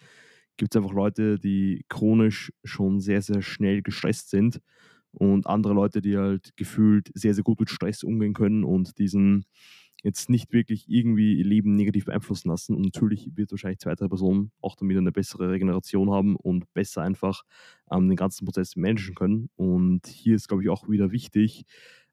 gibt 0.57 0.75
es 0.75 0.81
einfach 0.81 0.93
Leute, 0.93 1.39
die 1.39 1.85
chronisch 1.89 2.51
schon 2.63 2.99
sehr, 2.99 3.21
sehr 3.21 3.41
schnell 3.41 3.81
gestresst 3.81 4.29
sind 4.29 4.59
und 5.11 5.47
andere 5.47 5.73
Leute, 5.73 6.01
die 6.01 6.17
halt 6.17 6.55
gefühlt 6.57 7.09
sehr, 7.13 7.33
sehr 7.33 7.43
gut 7.43 7.59
mit 7.59 7.69
Stress 7.69 8.03
umgehen 8.03 8.33
können 8.33 8.63
und 8.63 8.97
diesen 8.99 9.45
jetzt 10.03 10.29
nicht 10.29 10.53
wirklich 10.53 10.85
irgendwie 10.87 11.35
ihr 11.35 11.45
Leben 11.45 11.75
negativ 11.75 12.05
beeinflussen 12.05 12.49
lassen. 12.49 12.75
Und 12.75 12.83
natürlich 12.83 13.29
wird 13.35 13.51
wahrscheinlich 13.51 13.79
zwei, 13.79 13.95
drei 13.95 14.07
Personen 14.07 14.51
auch 14.61 14.75
damit 14.75 14.97
eine 14.97 15.11
bessere 15.11 15.49
Regeneration 15.49 16.11
haben 16.11 16.35
und 16.35 16.73
besser 16.73 17.01
einfach 17.01 17.43
ähm, 17.91 18.07
den 18.07 18.15
ganzen 18.15 18.45
Prozess 18.45 18.75
managen 18.75 19.15
können. 19.15 19.49
Und 19.55 20.07
hier 20.07 20.35
ist, 20.35 20.47
glaube 20.47 20.63
ich, 20.63 20.69
auch 20.69 20.87
wieder 20.87 21.11
wichtig, 21.11 21.65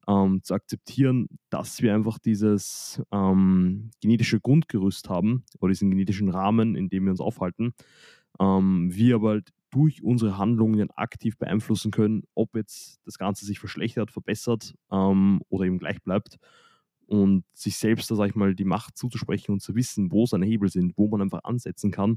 ähm, 0.09 0.43
zu 0.43 0.55
akzeptieren, 0.55 1.29
dass 1.51 1.83
wir 1.83 1.95
einfach 1.95 2.19
dieses 2.19 3.03
ähm, 3.13 3.91
genetische 4.01 4.41
Grundgerüst 4.41 5.09
haben 5.09 5.45
oder 5.61 5.71
diesen 5.71 5.91
genetischen 5.91 6.29
Rahmen, 6.29 6.77
in 6.77 6.89
dem 6.89 7.05
wir 7.05 7.11
uns 7.11 7.21
aufhalten. 7.21 7.75
Ähm, 8.41 8.95
wir 8.95 9.17
aber 9.17 9.31
halt 9.31 9.53
durch 9.71 10.03
unsere 10.03 10.39
Handlungen 10.39 10.91
aktiv 10.93 11.37
beeinflussen 11.39 11.91
können, 11.91 12.23
ob 12.35 12.55
jetzt 12.57 13.01
das 13.05 13.19
Ganze 13.19 13.45
sich 13.45 13.59
verschlechtert, 13.59 14.11
verbessert 14.11 14.75
ähm, 14.91 15.43
oder 15.49 15.65
eben 15.65 15.79
gleich 15.79 16.03
bleibt 16.03 16.39
und 17.07 17.45
sich 17.53 17.77
selbst, 17.77 18.09
sag 18.09 18.29
ich 18.29 18.35
mal, 18.35 18.55
die 18.55 18.65
Macht 18.65 18.97
zuzusprechen 18.97 19.53
und 19.53 19.61
zu 19.61 19.75
wissen, 19.75 20.11
wo 20.11 20.27
seine 20.27 20.47
Hebel 20.47 20.69
sind, 20.69 20.97
wo 20.97 21.09
man 21.09 21.23
einfach 21.23 21.45
ansetzen 21.45 21.91
kann, 21.91 22.17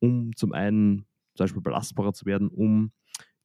um 0.00 0.34
zum 0.36 0.52
einen 0.52 1.06
zum 1.34 1.44
Beispiel 1.44 1.62
belastbarer 1.62 2.12
zu 2.12 2.26
werden, 2.26 2.48
um 2.48 2.92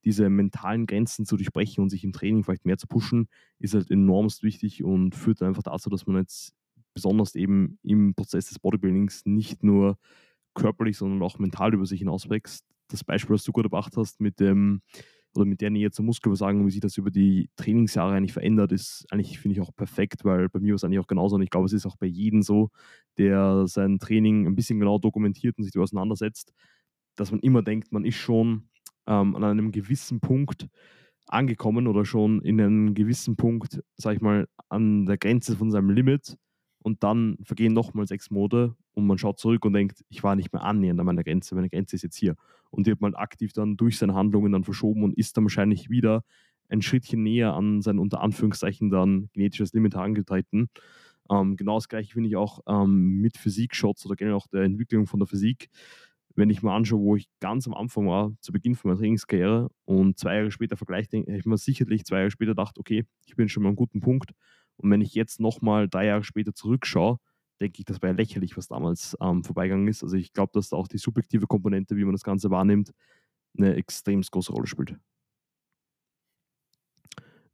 diese 0.04 0.28
mentalen 0.30 0.86
Grenzen 0.86 1.26
zu 1.26 1.36
durchbrechen 1.36 1.82
und 1.82 1.90
sich 1.90 2.04
im 2.04 2.12
Training 2.12 2.44
vielleicht 2.44 2.66
mehr 2.66 2.78
zu 2.78 2.86
pushen, 2.86 3.28
ist 3.58 3.74
halt 3.74 3.90
enormst 3.90 4.42
wichtig 4.42 4.84
und 4.84 5.14
führt 5.14 5.42
einfach 5.42 5.62
dazu, 5.62 5.90
dass 5.90 6.06
man 6.06 6.16
jetzt 6.18 6.52
besonders 6.94 7.34
eben 7.34 7.78
im 7.82 8.14
Prozess 8.14 8.48
des 8.48 8.58
Bodybuildings 8.58 9.22
nicht 9.26 9.62
nur 9.64 9.98
körperlich, 10.54 10.96
sondern 10.98 11.22
auch 11.22 11.38
mental 11.38 11.74
über 11.74 11.86
sich 11.86 12.00
hinauswächst. 12.00 12.64
Das 12.88 13.04
Beispiel, 13.04 13.34
was 13.34 13.44
du 13.44 13.52
gut 13.52 13.64
erbracht 13.64 13.96
hast 13.96 14.20
mit 14.20 14.40
dem 14.40 14.82
oder 15.34 15.44
mit 15.46 15.60
der 15.60 15.70
Nähe 15.70 15.90
zum 15.90 16.06
Muskelversagen, 16.06 16.64
wie 16.64 16.70
sich 16.70 16.80
das 16.80 16.96
über 16.96 17.10
die 17.10 17.50
Trainingsjahre 17.56 18.14
eigentlich 18.14 18.32
verändert, 18.32 18.70
ist 18.70 19.04
eigentlich, 19.10 19.40
finde 19.40 19.54
ich, 19.56 19.60
auch 19.60 19.74
perfekt, 19.74 20.24
weil 20.24 20.48
bei 20.48 20.60
mir 20.60 20.70
war 20.72 20.76
es 20.76 20.84
eigentlich 20.84 21.00
auch 21.00 21.08
genauso 21.08 21.34
und 21.34 21.42
ich 21.42 21.50
glaube, 21.50 21.66
es 21.66 21.72
ist 21.72 21.86
auch 21.86 21.96
bei 21.96 22.06
jedem 22.06 22.42
so, 22.42 22.70
der 23.18 23.66
sein 23.66 23.98
Training 23.98 24.46
ein 24.46 24.54
bisschen 24.54 24.78
genau 24.78 24.98
dokumentiert 24.98 25.58
und 25.58 25.64
sich 25.64 25.72
damit 25.72 25.84
auseinandersetzt, 25.88 26.52
dass 27.16 27.32
man 27.32 27.40
immer 27.40 27.62
denkt, 27.62 27.92
man 27.92 28.04
ist 28.04 28.16
schon 28.16 28.68
ähm, 29.06 29.34
an 29.36 29.44
einem 29.44 29.72
gewissen 29.72 30.20
Punkt 30.20 30.68
angekommen 31.26 31.86
oder 31.86 32.04
schon 32.04 32.42
in 32.42 32.60
einem 32.60 32.94
gewissen 32.94 33.36
Punkt, 33.36 33.82
sag 33.96 34.16
ich 34.16 34.20
mal, 34.20 34.46
an 34.68 35.06
der 35.06 35.16
Grenze 35.18 35.56
von 35.56 35.70
seinem 35.70 35.90
Limit 35.90 36.36
und 36.82 37.02
dann 37.02 37.38
vergehen 37.42 37.72
nochmal 37.72 38.06
sechs 38.06 38.30
Monate 38.30 38.76
und 38.92 39.06
man 39.06 39.18
schaut 39.18 39.38
zurück 39.38 39.64
und 39.64 39.72
denkt, 39.72 40.04
ich 40.08 40.22
war 40.22 40.36
nicht 40.36 40.52
mehr 40.52 40.62
annähernd 40.62 41.00
an 41.00 41.06
meiner 41.06 41.24
Grenze, 41.24 41.54
meine 41.54 41.70
Grenze 41.70 41.96
ist 41.96 42.02
jetzt 42.02 42.16
hier. 42.16 42.36
Und 42.70 42.86
die 42.86 42.90
hat 42.90 43.00
man 43.00 43.14
aktiv 43.14 43.52
dann 43.52 43.76
durch 43.76 43.98
seine 43.98 44.14
Handlungen 44.14 44.52
dann 44.52 44.64
verschoben 44.64 45.02
und 45.02 45.16
ist 45.16 45.36
dann 45.36 45.44
wahrscheinlich 45.44 45.90
wieder 45.90 46.24
ein 46.68 46.82
Schrittchen 46.82 47.22
näher 47.22 47.54
an 47.54 47.82
sein 47.82 47.98
unter 47.98 48.20
Anführungszeichen 48.20 48.90
dann 48.90 49.28
genetisches 49.32 49.72
Limit 49.72 49.96
angetreten. 49.96 50.68
Ähm, 51.30 51.56
genau 51.56 51.76
das 51.76 51.88
gleiche 51.88 52.12
finde 52.12 52.28
ich 52.28 52.36
auch 52.36 52.60
ähm, 52.66 53.20
mit 53.20 53.38
Physik-Shots 53.38 54.04
oder 54.06 54.16
generell 54.16 54.36
auch 54.36 54.46
der 54.48 54.62
Entwicklung 54.62 55.06
von 55.06 55.20
der 55.20 55.26
Physik. 55.26 55.70
Wenn 56.36 56.50
ich 56.50 56.62
mal 56.62 56.76
anschaue, 56.76 57.00
wo 57.00 57.16
ich 57.16 57.28
ganz 57.40 57.66
am 57.66 57.74
Anfang 57.74 58.08
war, 58.08 58.32
zu 58.40 58.52
Beginn 58.52 58.74
von 58.74 58.90
meiner 58.90 59.00
Trainingskarriere 59.00 59.70
und 59.84 60.18
zwei 60.18 60.36
Jahre 60.36 60.50
später 60.50 60.76
vergleiche, 60.76 61.18
habe 61.18 61.38
ich 61.38 61.44
mir 61.44 61.56
sicherlich 61.56 62.04
zwei 62.04 62.18
Jahre 62.18 62.30
später 62.30 62.52
gedacht, 62.52 62.78
okay, 62.78 63.04
ich 63.24 63.36
bin 63.36 63.48
schon 63.48 63.62
mal 63.62 63.68
an 63.68 63.72
einem 63.72 63.76
guten 63.76 64.00
Punkt 64.00 64.32
und 64.76 64.90
wenn 64.90 65.00
ich 65.00 65.14
jetzt 65.14 65.40
nochmal 65.40 65.88
drei 65.88 66.06
Jahre 66.06 66.24
später 66.24 66.54
zurückschaue, 66.54 67.18
denke 67.60 67.78
ich, 67.78 67.84
das 67.84 68.02
war 68.02 68.10
ja 68.10 68.16
lächerlich, 68.16 68.56
was 68.56 68.68
damals 68.68 69.16
ähm, 69.20 69.44
vorbeigegangen 69.44 69.88
ist. 69.88 70.02
Also 70.02 70.16
ich 70.16 70.32
glaube, 70.32 70.50
dass 70.54 70.70
da 70.70 70.76
auch 70.76 70.88
die 70.88 70.98
subjektive 70.98 71.46
Komponente, 71.46 71.96
wie 71.96 72.04
man 72.04 72.12
das 72.14 72.24
Ganze 72.24 72.50
wahrnimmt, 72.50 72.90
eine 73.56 73.74
extrem 73.76 74.20
große 74.22 74.52
Rolle 74.52 74.66
spielt. 74.66 74.96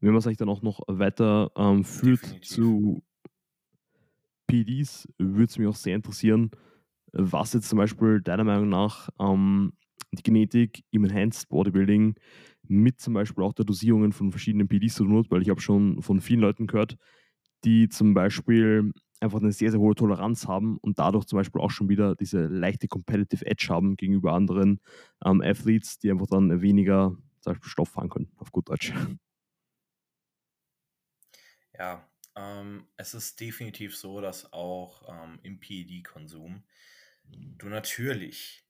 Wenn 0.00 0.12
man 0.12 0.16
es 0.16 0.26
eigentlich 0.26 0.38
dann 0.38 0.48
auch 0.48 0.62
noch 0.62 0.80
weiter 0.86 1.52
ähm, 1.56 1.84
führt 1.84 2.22
Definitiv. 2.22 2.48
zu 2.48 3.02
PDs, 4.46 5.06
würde 5.18 5.44
es 5.44 5.58
mich 5.58 5.68
auch 5.68 5.76
sehr 5.76 5.94
interessieren, 5.94 6.50
was 7.12 7.52
jetzt 7.52 7.68
zum 7.68 7.78
Beispiel 7.78 8.20
deiner 8.20 8.44
Meinung 8.44 8.68
nach 8.68 9.08
ähm, 9.18 9.72
die 10.12 10.22
Genetik 10.22 10.84
im 10.90 11.04
Enhanced 11.04 11.48
Bodybuilding 11.48 12.14
mit 12.62 13.00
zum 13.00 13.14
Beispiel 13.14 13.44
auch 13.44 13.52
der 13.52 13.64
Dosierungen 13.64 14.12
von 14.12 14.30
verschiedenen 14.30 14.68
PDs 14.68 14.94
zu 14.94 15.04
tun 15.04 15.18
hat, 15.18 15.30
weil 15.30 15.42
ich 15.42 15.50
habe 15.50 15.60
schon 15.60 16.02
von 16.02 16.20
vielen 16.20 16.40
Leuten 16.40 16.66
gehört, 16.66 16.96
die 17.64 17.88
zum 17.88 18.14
Beispiel 18.14 18.92
einfach 19.20 19.40
eine 19.40 19.52
sehr, 19.52 19.70
sehr 19.70 19.80
hohe 19.80 19.94
Toleranz 19.94 20.48
haben 20.48 20.78
und 20.78 20.98
dadurch 20.98 21.26
zum 21.26 21.36
Beispiel 21.38 21.60
auch 21.60 21.70
schon 21.70 21.88
wieder 21.88 22.14
diese 22.16 22.46
leichte 22.46 22.88
Competitive 22.88 23.44
Edge 23.46 23.66
haben 23.68 23.96
gegenüber 23.96 24.32
anderen 24.32 24.80
ähm, 25.24 25.42
Athletes, 25.42 25.98
die 25.98 26.10
einfach 26.10 26.26
dann 26.26 26.62
weniger 26.62 27.16
zum 27.40 27.52
Beispiel 27.52 27.68
Stoff 27.68 27.90
fahren 27.90 28.08
können, 28.08 28.32
auf 28.36 28.50
gut 28.52 28.68
Deutsch. 28.70 28.92
Ja, 31.78 32.08
ähm, 32.36 32.86
es 32.96 33.14
ist 33.14 33.40
definitiv 33.40 33.96
so, 33.96 34.20
dass 34.20 34.52
auch 34.52 35.02
ähm, 35.08 35.38
im 35.42 35.60
PED-Konsum 35.60 36.64
du 37.58 37.68
natürlich 37.68 38.64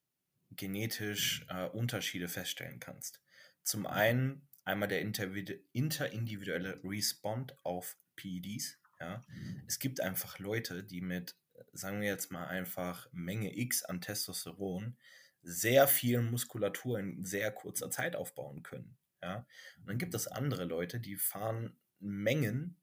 genetisch 0.50 1.46
äh, 1.48 1.66
Unterschiede 1.68 2.28
feststellen 2.28 2.80
kannst. 2.80 3.20
Zum 3.62 3.86
einen 3.86 4.48
einmal 4.64 4.88
der 4.88 5.00
interindividuelle 5.00 6.80
Respond 6.84 7.56
auf 7.64 7.96
PEDs. 8.16 8.78
Ja. 8.98 9.22
Es 9.66 9.78
gibt 9.78 10.00
einfach 10.00 10.38
Leute, 10.38 10.84
die 10.84 11.00
mit, 11.00 11.36
sagen 11.72 12.00
wir 12.00 12.08
jetzt 12.08 12.30
mal 12.30 12.46
einfach 12.46 13.08
Menge 13.12 13.56
X 13.56 13.82
an 13.84 14.00
Testosteron 14.00 14.96
sehr 15.42 15.88
viel 15.88 16.20
Muskulatur 16.20 16.98
in 16.98 17.24
sehr 17.24 17.50
kurzer 17.50 17.90
Zeit 17.90 18.14
aufbauen 18.14 18.62
können. 18.62 18.98
Ja. 19.22 19.46
Und 19.78 19.88
dann 19.88 19.98
gibt 19.98 20.14
es 20.14 20.28
andere 20.28 20.64
Leute, 20.64 21.00
die 21.00 21.16
fahren 21.16 21.78
Mengen, 21.98 22.76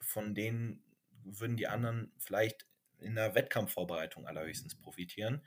von 0.00 0.34
denen 0.34 0.82
würden 1.22 1.56
die 1.56 1.68
anderen 1.68 2.12
vielleicht 2.18 2.66
in 3.00 3.14
der 3.14 3.34
Wettkampfvorbereitung 3.34 4.26
allerhöchstens 4.26 4.74
profitieren 4.74 5.42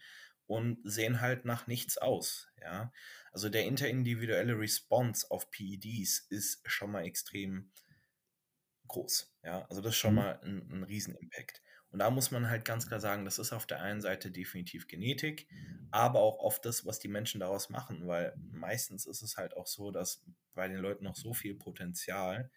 und 0.45 0.79
sehen 0.83 1.21
halt 1.21 1.45
nach 1.45 1.67
nichts 1.67 1.97
aus. 1.97 2.49
Ja? 2.62 2.91
Also 3.31 3.49
der 3.49 3.65
interindividuelle 3.65 4.57
Response 4.57 5.29
auf 5.29 5.51
PEDs 5.51 6.19
ist 6.29 6.62
schon 6.65 6.91
mal 6.91 7.05
extrem 7.05 7.71
groß. 8.88 9.33
Ja, 9.43 9.65
also 9.69 9.81
das 9.81 9.91
ist 9.91 9.97
schon 9.97 10.12
mhm. 10.12 10.19
mal 10.19 10.39
ein, 10.43 10.71
ein 10.71 10.83
Riesen-Impact. 10.83 11.62
Und 11.89 11.99
da 11.99 12.10
muss 12.10 12.31
man 12.31 12.49
halt 12.49 12.65
ganz 12.65 12.88
klar 12.88 12.99
sagen, 12.99 13.25
das 13.25 13.39
ist 13.39 13.53
auf 13.53 13.65
der 13.65 13.81
einen 13.81 14.01
Seite 14.01 14.29
definitiv 14.29 14.88
Genetik, 14.88 15.47
aber 15.89 16.19
auch 16.19 16.39
oft 16.39 16.65
das, 16.65 16.86
was 16.86 16.99
die 16.99 17.07
Menschen 17.07 17.39
daraus 17.39 17.69
machen, 17.69 18.07
weil 18.07 18.33
meistens 18.51 19.05
ist 19.05 19.21
es 19.21 19.38
halt 19.38 19.55
auch 19.55 19.67
so, 19.67 19.91
dass 19.91 20.21
bei 20.53 20.67
den 20.67 20.77
Leuten 20.77 21.05
noch 21.05 21.15
so 21.15 21.33
viel 21.33 21.55
Potenzial 21.55 22.51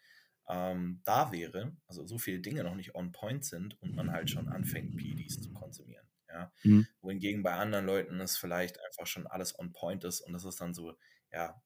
ähm, 0.51 1.01
da 1.05 1.31
wäre, 1.31 1.77
also 1.87 2.05
so 2.05 2.17
viele 2.17 2.41
Dinge 2.41 2.63
noch 2.65 2.75
nicht 2.75 2.93
on 2.93 3.13
point 3.13 3.45
sind 3.45 3.81
und 3.81 3.95
man 3.95 4.11
halt 4.11 4.29
schon 4.29 4.49
anfängt, 4.49 4.97
PEDs 4.97 5.41
zu 5.41 5.53
konsumieren. 5.53 6.05
Ja? 6.27 6.51
Mhm. 6.63 6.85
Wohingegen 6.99 7.41
bei 7.41 7.53
anderen 7.53 7.85
Leuten 7.85 8.19
es 8.19 8.37
vielleicht 8.37 8.77
einfach 8.83 9.07
schon 9.07 9.27
alles 9.27 9.57
on 9.57 9.71
point 9.71 10.03
ist 10.03 10.19
und 10.19 10.33
das 10.33 10.43
ist 10.43 10.59
dann 10.59 10.73
so, 10.73 10.97
ja, 11.31 11.61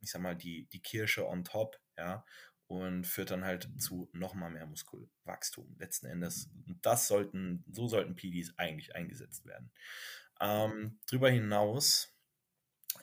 ich 0.00 0.10
sag 0.10 0.20
mal, 0.20 0.36
die, 0.36 0.66
die 0.66 0.82
Kirsche 0.82 1.26
on 1.26 1.42
top, 1.42 1.80
ja, 1.96 2.24
und 2.66 3.06
führt 3.06 3.30
dann 3.30 3.44
halt 3.44 3.68
zu 3.80 4.10
nochmal 4.12 4.50
mehr 4.50 4.66
Muskelwachstum 4.66 5.74
letzten 5.78 6.06
Endes. 6.06 6.50
Und 6.66 6.84
das 6.84 7.08
sollten, 7.08 7.64
so 7.70 7.88
sollten 7.88 8.14
PDs 8.14 8.58
eigentlich 8.58 8.94
eingesetzt 8.94 9.46
werden. 9.46 9.70
Ähm, 10.40 10.98
darüber 11.06 11.30
hinaus 11.30 12.14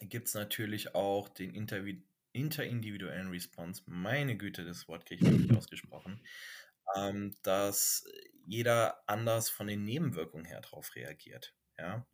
gibt 0.02 0.28
es 0.28 0.34
natürlich 0.34 0.94
auch 0.94 1.30
den 1.30 1.54
Intervi 1.54 2.04
interindividuellen 2.32 3.30
Response. 3.30 3.84
Meine 3.86 4.38
Güte, 4.38 4.66
das 4.66 4.88
Wort 4.88 5.06
kriege 5.06 5.26
ich 5.26 5.32
nicht 5.32 5.56
ausgesprochen. 5.56 6.22
Ähm, 6.96 7.36
dass 7.44 8.06
jeder 8.46 9.04
anders 9.08 9.50
von 9.50 9.68
den 9.68 9.84
Nebenwirkungen 9.84 10.46
her 10.46 10.62
darauf 10.62 10.96
reagiert. 10.96 11.54
Ja? 11.78 12.08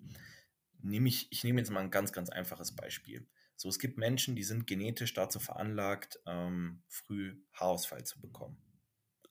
Nehm 0.80 1.06
ich, 1.06 1.32
ich 1.32 1.44
nehme 1.44 1.62
jetzt 1.62 1.72
mal 1.72 1.80
ein 1.80 1.92
ganz, 1.92 2.12
ganz 2.12 2.30
einfaches 2.30 2.76
Beispiel. 2.76 3.28
So, 3.56 3.70
es 3.70 3.80
gibt 3.80 3.98
Menschen, 3.98 4.36
die 4.36 4.44
sind 4.44 4.68
genetisch 4.68 5.14
dazu 5.14 5.40
veranlagt, 5.40 6.20
ähm, 6.26 6.84
früh 6.90 7.42
Haarausfall 7.54 8.04
zu 8.04 8.20
bekommen. 8.20 8.58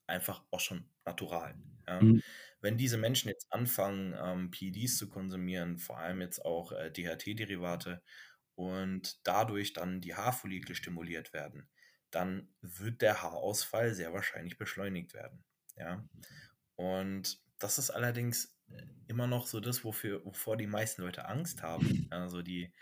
Einfach 0.06 0.42
auch 0.50 0.60
schon 0.60 0.88
natural. 1.04 1.54
Ja? 1.86 2.00
Mhm. 2.00 2.22
Wenn 2.60 2.78
diese 2.78 2.96
Menschen 2.96 3.28
jetzt 3.28 3.52
anfangen, 3.52 4.14
ähm, 4.18 4.50
PEDs 4.50 4.96
zu 4.96 5.10
konsumieren, 5.10 5.76
vor 5.76 5.98
allem 5.98 6.22
jetzt 6.22 6.42
auch 6.42 6.72
äh, 6.72 6.90
DHT-Derivate, 6.90 8.02
und 8.54 9.26
dadurch 9.26 9.72
dann 9.72 10.00
die 10.00 10.14
Haarfollikel 10.14 10.74
stimuliert 10.74 11.32
werden, 11.32 11.68
dann 12.10 12.48
wird 12.60 13.02
der 13.02 13.22
Haarausfall 13.22 13.94
sehr 13.94 14.12
wahrscheinlich 14.12 14.56
beschleunigt 14.56 15.14
werden. 15.14 15.44
Ja? 15.76 16.06
Und 16.76 17.40
das 17.58 17.78
ist 17.78 17.90
allerdings 17.90 18.56
immer 19.06 19.26
noch 19.26 19.46
so 19.46 19.60
das, 19.60 19.84
wofür, 19.84 20.24
wovor 20.24 20.56
die 20.56 20.66
meisten 20.66 21.02
Leute 21.02 21.26
Angst 21.26 21.62
haben. 21.62 22.06
Also 22.10 22.42
die, 22.42 22.72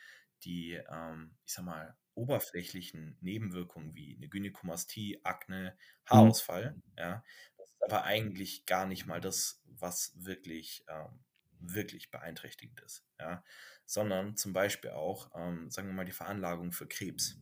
die, 0.44 0.80
ähm, 0.90 1.35
ich 1.44 1.54
sag 1.54 1.64
mal, 1.64 1.96
oberflächlichen 2.14 3.16
Nebenwirkungen 3.20 3.94
wie 3.94 4.16
eine 4.16 4.28
Gynäkomastie, 4.28 5.20
Akne. 5.24 5.76
Haarausfall, 6.04 6.72
mhm. 6.72 6.82
ja, 6.98 7.24
das 7.56 7.70
ist 7.70 7.82
aber 7.85 8.04
eigentlich 8.04 8.66
gar 8.66 8.87
nicht 8.87 9.06
mal 9.06 9.20
das, 9.20 9.62
was 9.66 10.12
wirklich, 10.16 10.85
ähm, 10.88 11.20
wirklich 11.62 12.11
beeinträchtigend 12.11 12.81
ist, 12.81 13.05
ja, 13.18 13.44
sondern 13.85 14.37
zum 14.37 14.53
Beispiel 14.53 14.90
auch, 14.90 15.31
ähm, 15.35 15.70
sagen 15.70 15.88
wir 15.88 15.94
mal, 15.94 16.05
die 16.05 16.12
Veranlagung 16.12 16.72
für 16.72 16.87
Krebs. 16.87 17.38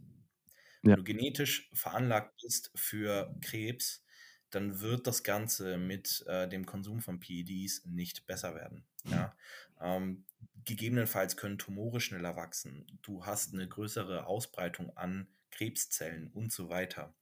Ja. 0.82 0.90
Wenn 0.90 0.96
du 0.96 1.04
genetisch 1.04 1.70
veranlagt 1.74 2.40
bist 2.40 2.70
für 2.74 3.34
Krebs, 3.42 4.04
dann 4.50 4.80
wird 4.80 5.06
das 5.06 5.22
Ganze 5.22 5.78
mit 5.78 6.24
äh, 6.26 6.48
dem 6.48 6.66
Konsum 6.66 7.00
von 7.00 7.20
PEDs 7.20 7.84
nicht 7.84 8.26
besser 8.26 8.54
werden. 8.54 8.84
Ja? 9.04 9.36
Ähm, 9.80 10.24
gegebenenfalls 10.64 11.36
können 11.36 11.58
Tumore 11.58 12.00
schneller 12.00 12.36
wachsen. 12.36 12.86
Du 13.02 13.24
hast 13.24 13.54
eine 13.54 13.68
größere 13.68 14.26
Ausbreitung 14.26 14.96
an 14.96 15.28
Krebszellen 15.50 16.28
und 16.28 16.52
so 16.52 16.68
weiter. 16.68 17.14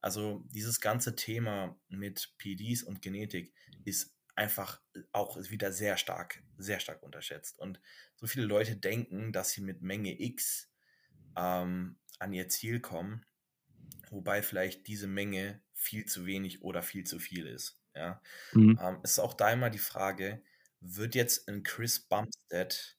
Also 0.00 0.44
dieses 0.50 0.80
ganze 0.80 1.16
Thema 1.16 1.78
mit 1.88 2.34
PEDs 2.38 2.82
und 2.82 3.00
Genetik 3.00 3.54
ist 3.84 4.14
einfach 4.36 4.80
auch 5.12 5.36
wieder 5.50 5.72
sehr 5.72 5.96
stark, 5.96 6.42
sehr 6.58 6.80
stark 6.80 7.02
unterschätzt. 7.02 7.58
Und 7.58 7.80
so 8.16 8.26
viele 8.26 8.46
Leute 8.46 8.76
denken, 8.76 9.32
dass 9.32 9.50
sie 9.50 9.60
mit 9.60 9.82
Menge 9.82 10.20
X 10.20 10.70
ähm, 11.36 11.98
an 12.18 12.32
ihr 12.32 12.48
Ziel 12.48 12.80
kommen, 12.80 13.24
wobei 14.10 14.42
vielleicht 14.42 14.86
diese 14.86 15.06
Menge 15.06 15.60
viel 15.72 16.04
zu 16.06 16.26
wenig 16.26 16.62
oder 16.62 16.82
viel 16.82 17.04
zu 17.04 17.18
viel 17.18 17.46
ist. 17.46 17.80
Ja? 17.94 18.20
Mhm. 18.52 18.78
Ähm, 18.80 19.00
es 19.02 19.12
ist 19.12 19.18
auch 19.18 19.34
da 19.34 19.52
immer 19.52 19.70
die 19.70 19.78
Frage, 19.78 20.42
wird 20.80 21.14
jetzt 21.14 21.48
ein 21.48 21.62
Chris 21.62 22.00
Bumstead, 22.00 22.98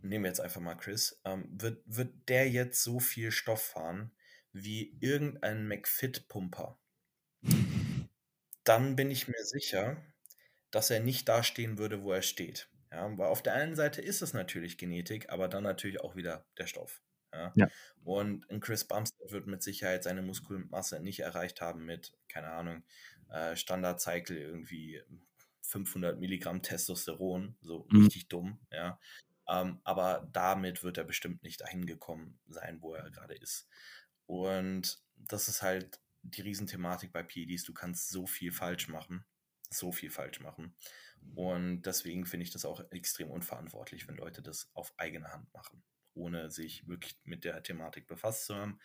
nehmen 0.00 0.24
wir 0.24 0.30
jetzt 0.30 0.40
einfach 0.40 0.60
mal 0.60 0.74
Chris, 0.74 1.20
ähm, 1.24 1.48
wird, 1.50 1.82
wird 1.86 2.28
der 2.28 2.50
jetzt 2.50 2.82
so 2.82 3.00
viel 3.00 3.30
Stoff 3.30 3.62
fahren 3.62 4.12
wie 4.52 4.96
irgendein 5.00 5.66
McFit-Pumper? 5.66 6.78
Dann 8.64 8.96
bin 8.96 9.10
ich 9.10 9.28
mir 9.28 9.44
sicher, 9.44 10.02
dass 10.72 10.90
er 10.90 11.00
nicht 11.00 11.28
da 11.28 11.44
stehen 11.44 11.78
würde, 11.78 12.02
wo 12.02 12.12
er 12.12 12.22
steht. 12.22 12.68
Ja, 12.90 13.16
weil 13.16 13.28
auf 13.28 13.42
der 13.42 13.54
einen 13.54 13.76
Seite 13.76 14.02
ist 14.02 14.20
es 14.20 14.34
natürlich 14.34 14.76
Genetik, 14.76 15.30
aber 15.30 15.48
dann 15.48 15.62
natürlich 15.62 16.00
auch 16.00 16.16
wieder 16.16 16.44
der 16.58 16.66
Stoff. 16.66 17.00
Ja? 17.32 17.52
ja. 17.54 17.68
Und 18.04 18.50
ein 18.50 18.60
Chris 18.60 18.84
Bumstead 18.84 19.30
wird 19.30 19.46
mit 19.46 19.62
Sicherheit 19.62 20.04
seine 20.04 20.22
Muskelmasse 20.22 21.00
nicht 21.00 21.20
erreicht 21.20 21.60
haben 21.60 21.84
mit, 21.86 22.12
keine 22.28 22.48
Ahnung, 22.48 22.82
äh, 23.30 23.56
Standard-Cycle 23.56 24.36
irgendwie 24.36 25.00
500 25.62 26.18
Milligramm 26.18 26.62
Testosteron, 26.62 27.56
so 27.62 27.86
mhm. 27.90 28.04
richtig 28.04 28.28
dumm, 28.28 28.58
ja. 28.70 29.00
Ähm, 29.48 29.80
aber 29.84 30.28
damit 30.32 30.84
wird 30.84 30.98
er 30.98 31.04
bestimmt 31.04 31.42
nicht 31.42 31.60
dahin 31.60 31.86
gekommen 31.86 32.38
sein, 32.48 32.80
wo 32.80 32.94
er 32.94 33.10
gerade 33.10 33.34
ist. 33.34 33.68
Und 34.26 35.02
das 35.16 35.48
ist 35.48 35.62
halt 35.62 36.00
die 36.22 36.42
Riesenthematik 36.42 37.12
bei 37.12 37.22
PEDs. 37.22 37.64
Du 37.64 37.72
kannst 37.72 38.10
so 38.10 38.26
viel 38.26 38.52
falsch 38.52 38.88
machen, 38.88 39.24
so 39.72 39.92
viel 39.92 40.10
falsch 40.10 40.40
machen. 40.40 40.74
Und 41.34 41.82
deswegen 41.82 42.26
finde 42.26 42.44
ich 42.44 42.50
das 42.50 42.64
auch 42.64 42.82
extrem 42.90 43.30
unverantwortlich, 43.30 44.08
wenn 44.08 44.16
Leute 44.16 44.42
das 44.42 44.70
auf 44.74 44.92
eigene 44.98 45.32
Hand 45.32 45.52
machen 45.52 45.82
ohne 46.14 46.50
sich 46.50 46.86
wirklich 46.88 47.16
mit 47.24 47.44
der 47.44 47.62
Thematik 47.62 48.06
befasst 48.06 48.46
zu 48.46 48.54
haben. 48.54 48.78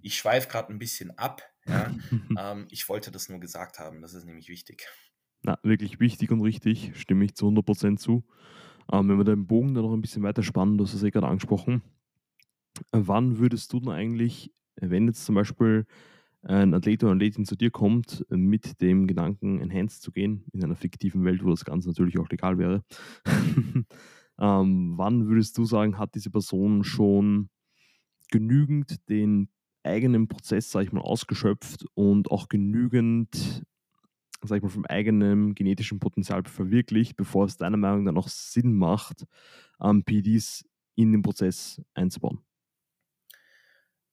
Ich 0.00 0.16
schweife 0.16 0.48
gerade 0.48 0.72
ein 0.72 0.78
bisschen 0.78 1.16
ab. 1.18 1.42
Ja? 1.66 1.94
ähm, 2.38 2.66
ich 2.70 2.88
wollte 2.88 3.10
das 3.10 3.28
nur 3.28 3.40
gesagt 3.40 3.78
haben, 3.78 4.00
das 4.02 4.14
ist 4.14 4.24
nämlich 4.24 4.48
wichtig. 4.48 4.86
Na, 5.42 5.58
wirklich 5.62 6.00
wichtig 6.00 6.30
und 6.30 6.40
richtig, 6.42 6.92
stimme 6.96 7.24
ich 7.24 7.34
zu 7.34 7.46
100% 7.46 7.96
zu. 7.96 8.24
Ähm, 8.92 9.08
wenn 9.08 9.18
wir 9.18 9.24
den 9.24 9.46
Bogen 9.46 9.74
dann 9.74 9.84
noch 9.84 9.92
ein 9.92 10.00
bisschen 10.00 10.22
weiter 10.22 10.42
spannen, 10.42 10.78
du 10.78 10.84
hast 10.84 10.94
es 10.94 11.02
ja 11.02 11.10
gerade 11.10 11.26
angesprochen, 11.26 11.82
wann 12.90 13.38
würdest 13.38 13.72
du 13.72 13.80
denn 13.80 13.90
eigentlich, 13.90 14.52
wenn 14.76 15.06
jetzt 15.06 15.24
zum 15.24 15.34
Beispiel 15.34 15.86
ein 16.42 16.74
Athlet 16.74 17.02
oder 17.04 17.12
Athletin 17.12 17.44
zu 17.44 17.56
dir 17.56 17.70
kommt, 17.70 18.24
mit 18.30 18.80
dem 18.80 19.06
Gedanken, 19.06 19.60
enhanced 19.60 20.02
zu 20.02 20.12
gehen, 20.12 20.44
in 20.52 20.64
einer 20.64 20.76
fiktiven 20.76 21.24
Welt, 21.24 21.44
wo 21.44 21.50
das 21.50 21.64
Ganze 21.64 21.88
natürlich 21.88 22.18
auch 22.18 22.28
legal 22.30 22.58
wäre, 22.58 22.84
Ähm, 24.38 24.94
wann 24.96 25.26
würdest 25.26 25.58
du 25.58 25.64
sagen, 25.64 25.98
hat 25.98 26.14
diese 26.14 26.30
Person 26.30 26.84
schon 26.84 27.50
genügend 28.30 29.08
den 29.08 29.48
eigenen 29.82 30.28
Prozess, 30.28 30.70
sag 30.70 30.82
ich 30.84 30.92
mal, 30.92 31.00
ausgeschöpft 31.00 31.86
und 31.94 32.30
auch 32.30 32.48
genügend, 32.48 33.64
sag 34.42 34.58
ich 34.58 34.62
mal, 34.62 34.68
vom 34.70 34.86
eigenen 34.86 35.54
genetischen 35.54 36.00
Potenzial 36.00 36.44
verwirklicht, 36.44 37.16
bevor 37.16 37.46
es 37.46 37.56
deiner 37.56 37.76
Meinung 37.76 38.04
nach 38.04 38.28
Sinn 38.28 38.74
macht, 38.74 39.26
ähm, 39.80 40.04
PDs 40.04 40.64
in 40.96 41.12
den 41.12 41.22
Prozess 41.22 41.82
einzubauen? 41.94 42.40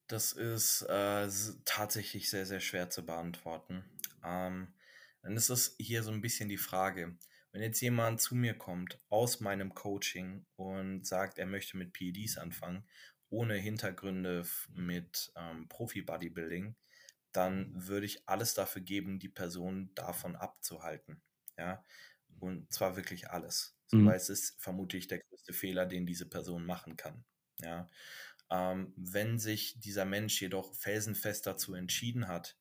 Das 0.08 0.34
ist 0.34 0.84
äh, 0.84 1.28
tatsächlich 1.66 2.30
sehr, 2.30 2.46
sehr 2.46 2.60
schwer 2.60 2.90
zu 2.90 3.06
beantworten. 3.06 3.84
Ähm, 4.24 4.74
dann 5.22 5.36
ist 5.36 5.50
es 5.50 5.76
hier 5.80 6.04
so 6.04 6.12
ein 6.12 6.22
bisschen 6.22 6.50
die 6.50 6.58
Frage, 6.58 7.18
wenn 7.52 7.62
jetzt 7.62 7.82
jemand 7.82 8.22
zu 8.22 8.36
mir 8.36 8.54
kommt 8.54 9.00
aus 9.10 9.40
meinem 9.40 9.74
Coaching 9.74 10.46
und 10.56 11.08
sagt, 11.08 11.40
er 11.40 11.46
möchte 11.46 11.78
mit 11.78 11.94
PEDs 11.94 12.38
anfangen, 12.38 12.88
ohne 13.30 13.56
Hintergründe 13.56 14.46
mit 14.74 15.32
ähm, 15.36 15.68
Profi-Bodybuilding, 15.70 16.76
dann 17.32 17.72
würde 17.88 18.06
ich 18.06 18.28
alles 18.28 18.54
dafür 18.54 18.82
geben, 18.82 19.20
die 19.20 19.30
Person 19.30 19.90
davon 19.96 20.36
abzuhalten. 20.36 21.22
Ja, 21.58 21.84
und 22.40 22.72
zwar 22.72 22.96
wirklich 22.96 23.30
alles. 23.32 23.78
So, 23.88 23.98
mhm. 23.98 24.08
Weil 24.08 24.18
es 24.18 24.30
ist 24.30 24.62
vermutlich 24.62 25.08
der 25.08 25.20
größte 25.20 25.54
Fehler, 25.54 25.86
den 25.86 26.06
diese 26.06 26.28
Person 26.28 26.66
machen 26.66 26.98
kann. 26.98 27.26
Ja, 27.60 27.90
ähm, 28.56 28.94
wenn 28.96 29.38
sich 29.38 29.80
dieser 29.80 30.06
Mensch 30.06 30.42
jedoch 30.42 30.74
felsenfest 30.76 31.46
dazu 31.46 31.74
entschieden 31.74 32.28
hat, 32.28 32.58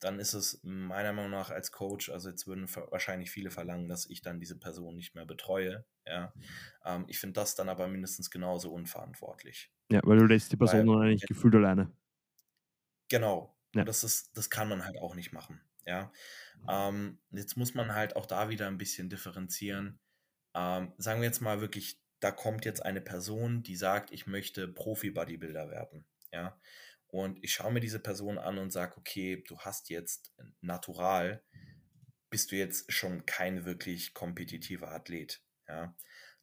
dann 0.00 0.20
ist 0.20 0.34
es 0.34 0.60
meiner 0.62 1.12
Meinung 1.12 1.32
nach 1.32 1.50
als 1.50 1.72
Coach, 1.72 2.10
also 2.10 2.28
jetzt 2.28 2.46
würden 2.46 2.68
wahrscheinlich 2.90 3.30
viele 3.30 3.50
verlangen, 3.50 3.88
dass 3.88 4.08
ich 4.08 4.22
dann 4.22 4.38
diese 4.38 4.58
Person 4.58 4.94
nicht 4.94 5.14
mehr 5.14 5.26
betreue. 5.26 5.84
Ja. 6.06 6.32
Ähm, 6.84 7.04
ich 7.08 7.18
finde 7.18 7.40
das 7.40 7.54
dann 7.54 7.68
aber 7.68 7.88
mindestens 7.88 8.30
genauso 8.30 8.72
unverantwortlich. 8.72 9.72
Ja, 9.90 10.00
weil 10.04 10.18
du 10.18 10.26
lässt 10.26 10.52
die 10.52 10.56
Person 10.56 10.86
weil, 10.86 10.94
dann 10.94 11.02
eigentlich 11.08 11.22
ja, 11.22 11.28
gefühlt 11.28 11.54
alleine. 11.54 11.90
Genau. 13.08 13.56
Ja. 13.74 13.84
Das 13.84 14.04
ist, 14.04 14.36
das 14.36 14.50
kann 14.50 14.68
man 14.68 14.84
halt 14.84 14.98
auch 14.98 15.14
nicht 15.14 15.32
machen. 15.32 15.60
Ja. 15.84 16.12
Ähm, 16.68 17.18
jetzt 17.30 17.56
muss 17.56 17.74
man 17.74 17.94
halt 17.94 18.14
auch 18.14 18.26
da 18.26 18.50
wieder 18.50 18.66
ein 18.66 18.78
bisschen 18.78 19.08
differenzieren. 19.08 19.98
Ähm, 20.54 20.92
sagen 20.98 21.20
wir 21.20 21.26
jetzt 21.26 21.40
mal 21.40 21.60
wirklich, 21.60 22.00
da 22.20 22.30
kommt 22.30 22.64
jetzt 22.64 22.84
eine 22.84 23.00
Person, 23.00 23.62
die 23.62 23.76
sagt, 23.76 24.10
ich 24.10 24.26
möchte 24.26 24.68
Profi-Bodybuilder 24.68 25.70
werden. 25.70 26.04
Ja. 26.30 26.60
und 27.06 27.42
ich 27.42 27.54
schaue 27.54 27.72
mir 27.72 27.80
diese 27.80 28.00
Person 28.00 28.36
an 28.36 28.58
und 28.58 28.70
sage, 28.70 28.98
okay, 28.98 29.42
du 29.48 29.58
hast 29.60 29.88
jetzt 29.88 30.34
natural, 30.60 31.42
bist 32.28 32.52
du 32.52 32.56
jetzt 32.56 32.92
schon 32.92 33.24
kein 33.24 33.64
wirklich 33.64 34.12
kompetitiver 34.12 34.90
Athlet. 34.90 35.42
Ja? 35.66 35.96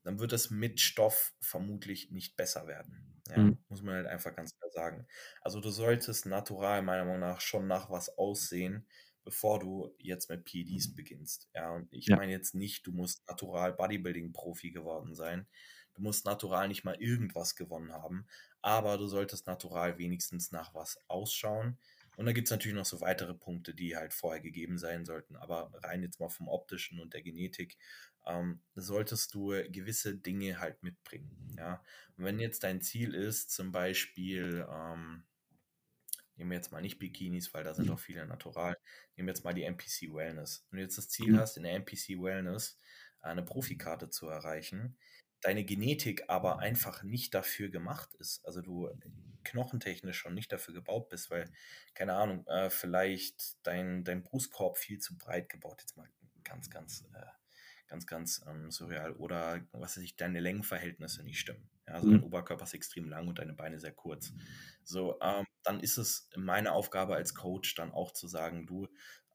Dann 0.04 0.20
wird 0.20 0.34
es 0.34 0.50
mit 0.50 0.82
Stoff 0.82 1.34
vermutlich 1.40 2.12
nicht 2.12 2.36
besser 2.36 2.68
werden. 2.68 3.22
Ja? 3.30 3.38
Mhm. 3.38 3.58
Muss 3.70 3.84
man 3.84 3.96
halt 3.96 4.08
einfach 4.08 4.36
ganz 4.36 4.58
klar 4.58 4.72
sagen. 4.72 5.08
Also 5.42 5.62
du 5.62 5.70
solltest 5.70 6.26
natural 6.26 6.82
meiner 6.82 7.06
Meinung 7.06 7.22
nach 7.22 7.42
schon 7.42 7.68
nach 7.68 7.90
was 7.90 8.18
aussehen, 8.18 8.88
bevor 9.26 9.60
du 9.60 9.94
jetzt 9.98 10.30
mit 10.30 10.46
PEDs 10.46 10.96
beginnst. 10.96 11.50
Ja, 11.54 11.72
und 11.72 11.92
ich 11.92 12.08
ja. 12.08 12.16
meine 12.16 12.32
jetzt 12.32 12.56
nicht, 12.56 12.88
du 12.88 12.92
musst 12.92 13.28
natural 13.28 13.74
Bodybuilding-Profi 13.74 14.72
geworden 14.72 15.16
sein. 15.16 15.48
Du 15.96 16.02
musst 16.02 16.26
natural 16.26 16.68
nicht 16.68 16.84
mal 16.84 16.96
irgendwas 17.02 17.56
gewonnen 17.56 17.92
haben, 17.92 18.28
aber 18.62 18.98
du 18.98 19.08
solltest 19.08 19.48
natural 19.48 19.98
wenigstens 19.98 20.52
nach 20.52 20.74
was 20.74 21.02
ausschauen. 21.08 21.78
Und 22.18 22.26
da 22.26 22.32
gibt 22.32 22.48
es 22.48 22.52
natürlich 22.52 22.78
noch 22.78 22.86
so 22.86 23.02
weitere 23.02 23.34
Punkte, 23.34 23.74
die 23.74 23.98
halt 23.98 24.14
vorher 24.14 24.42
gegeben 24.42 24.78
sein 24.78 25.06
sollten. 25.06 25.36
Aber 25.36 25.72
rein 25.84 26.04
jetzt 26.04 26.20
mal 26.20 26.30
vom 26.30 26.48
optischen 26.48 27.00
und 27.00 27.14
der 27.14 27.22
Genetik 27.22 27.78
ähm, 28.26 28.62
solltest 28.76 29.34
du 29.34 29.50
gewisse 29.70 30.16
Dinge 30.16 30.60
halt 30.60 30.82
mitbringen. 30.84 31.56
Ja? 31.58 31.84
Und 32.18 32.26
wenn 32.26 32.40
jetzt 32.40 32.64
dein 32.64 32.82
Ziel 32.82 33.14
ist, 33.14 33.52
zum 33.52 33.72
Beispiel, 33.72 34.66
ähm, 34.70 35.24
nehmen 36.36 36.52
wir 36.52 36.58
jetzt 36.58 36.72
mal 36.72 36.82
nicht 36.82 37.00
Bikinis, 37.00 37.54
weil 37.54 37.64
da 37.64 37.74
sind 37.74 37.90
auch 37.90 38.00
viele 38.00 38.26
natural, 38.26 38.78
nehmen 39.16 39.28
wir 39.28 39.34
jetzt 39.34 39.44
mal 39.44 39.54
die 39.54 39.64
NPC 39.64 40.14
Wellness. 40.14 40.66
Wenn 40.70 40.78
du 40.78 40.84
jetzt 40.84 40.98
das 40.98 41.10
Ziel 41.10 41.34
mhm. 41.34 41.40
hast, 41.40 41.58
in 41.58 41.64
der 41.64 41.74
NPC 41.74 42.22
Wellness 42.22 42.80
eine 43.22 43.44
Profikarte 43.44 44.10
zu 44.10 44.28
erreichen, 44.28 44.98
deine 45.42 45.64
Genetik 45.64 46.24
aber 46.28 46.60
einfach 46.60 47.04
nicht 47.04 47.34
dafür 47.34 47.70
gemacht 47.70 48.14
ist, 48.16 48.46
also 48.46 48.62
du 48.62 48.90
knochentechnisch 49.44 50.18
schon 50.18 50.34
nicht 50.34 50.52
dafür 50.52 50.74
gebaut 50.74 51.10
bist, 51.10 51.30
weil, 51.30 51.52
keine 51.94 52.14
Ahnung, 52.14 52.46
äh, 52.48 52.70
vielleicht 52.70 53.56
dein, 53.66 54.04
dein 54.04 54.24
Brustkorb 54.24 54.78
viel 54.78 55.00
zu 55.00 55.18
breit 55.18 55.50
gebaut, 55.50 55.82
jetzt 55.82 55.98
mal 55.98 56.10
ganz, 56.44 56.70
ganz, 56.70 57.06
äh, 57.14 57.26
ganz, 57.88 58.08
ganz 58.08 58.44
ähm, 58.48 58.72
surreal, 58.72 59.14
oder 59.14 59.62
was 59.72 59.98
weiß 59.98 60.04
ich, 60.04 60.16
deine 60.16 60.40
Längenverhältnisse 60.40 61.24
nicht 61.24 61.40
stimmen. 61.40 61.70
Ja, 61.88 61.96
also 61.96 62.08
mhm. 62.08 62.12
dein 62.14 62.24
Oberkörper 62.24 62.64
ist 62.64 62.74
extrem 62.74 63.10
lang 63.10 63.28
und 63.28 63.40
deine 63.40 63.54
Beine 63.54 63.80
sehr 63.80 63.94
kurz. 63.94 64.34
So, 64.84 65.20
ähm, 65.22 65.46
dann 65.64 65.80
ist 65.80 65.98
es 65.98 66.30
meine 66.36 66.72
Aufgabe 66.72 67.16
als 67.16 67.36
Coach 67.36 67.76
dann 67.76 67.92
auch 67.92 68.12
zu 68.12 68.28
sagen, 68.28 68.66
du, 68.66 68.88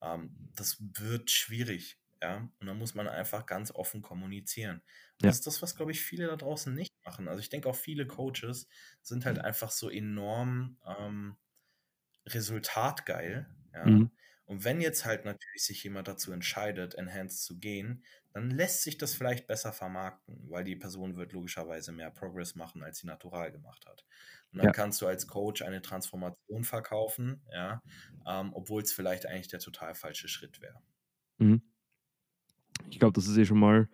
ähm, 0.02 0.36
das 0.54 0.78
wird 0.80 1.30
schwierig, 1.30 1.98
ja, 2.22 2.50
und 2.58 2.66
dann 2.66 2.78
muss 2.78 2.94
man 2.94 3.08
einfach 3.08 3.46
ganz 3.46 3.70
offen 3.70 4.02
kommunizieren. 4.02 4.82
Ja. 5.22 5.28
Das 5.28 5.36
ist 5.36 5.46
das, 5.46 5.62
was, 5.62 5.74
glaube 5.74 5.92
ich, 5.92 6.02
viele 6.02 6.26
da 6.26 6.36
draußen 6.36 6.74
nicht 6.74 6.92
machen. 7.04 7.28
Also 7.28 7.40
ich 7.40 7.48
denke 7.48 7.68
auch 7.68 7.76
viele 7.76 8.06
Coaches 8.06 8.68
sind 9.00 9.24
halt 9.24 9.38
einfach 9.38 9.70
so 9.70 9.88
enorm 9.88 10.76
ähm, 10.86 11.36
resultatgeil, 12.26 13.48
ja. 13.72 13.86
Mhm. 13.86 14.10
Und 14.50 14.64
wenn 14.64 14.80
jetzt 14.80 15.04
halt 15.04 15.24
natürlich 15.24 15.64
sich 15.64 15.84
jemand 15.84 16.08
dazu 16.08 16.32
entscheidet, 16.32 16.96
Enhanced 16.96 17.44
zu 17.44 17.60
gehen, 17.60 18.02
dann 18.32 18.50
lässt 18.50 18.82
sich 18.82 18.98
das 18.98 19.14
vielleicht 19.14 19.46
besser 19.46 19.72
vermarkten, 19.72 20.44
weil 20.50 20.64
die 20.64 20.74
Person 20.74 21.14
wird 21.14 21.32
logischerweise 21.32 21.92
mehr 21.92 22.10
Progress 22.10 22.56
machen, 22.56 22.82
als 22.82 22.98
sie 22.98 23.06
natural 23.06 23.52
gemacht 23.52 23.86
hat. 23.86 24.04
Und 24.50 24.58
dann 24.58 24.66
ja. 24.66 24.72
kannst 24.72 25.00
du 25.00 25.06
als 25.06 25.28
Coach 25.28 25.62
eine 25.62 25.82
Transformation 25.82 26.64
verkaufen, 26.64 27.44
ja, 27.54 27.80
ähm, 28.26 28.52
obwohl 28.52 28.82
es 28.82 28.92
vielleicht 28.92 29.24
eigentlich 29.24 29.46
der 29.46 29.60
total 29.60 29.94
falsche 29.94 30.26
Schritt 30.26 30.60
wäre. 30.60 30.82
Mhm. 31.38 31.62
Ich 32.90 32.98
glaube, 32.98 33.12
das 33.12 33.28
ist 33.28 33.36
eh 33.36 33.44
schon 33.44 33.60
mal 33.60 33.88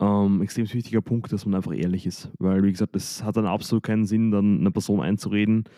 ähm, 0.00 0.42
extrem 0.42 0.72
wichtiger 0.72 1.02
Punkt, 1.02 1.32
dass 1.32 1.46
man 1.46 1.54
einfach 1.54 1.72
ehrlich 1.72 2.04
ist. 2.04 2.32
Weil, 2.40 2.64
wie 2.64 2.72
gesagt, 2.72 2.96
es 2.96 3.22
hat 3.22 3.36
dann 3.36 3.46
absolut 3.46 3.84
keinen 3.84 4.06
Sinn, 4.06 4.32
dann 4.32 4.58
eine 4.58 4.72
Person 4.72 5.00
einzureden, 5.00 5.68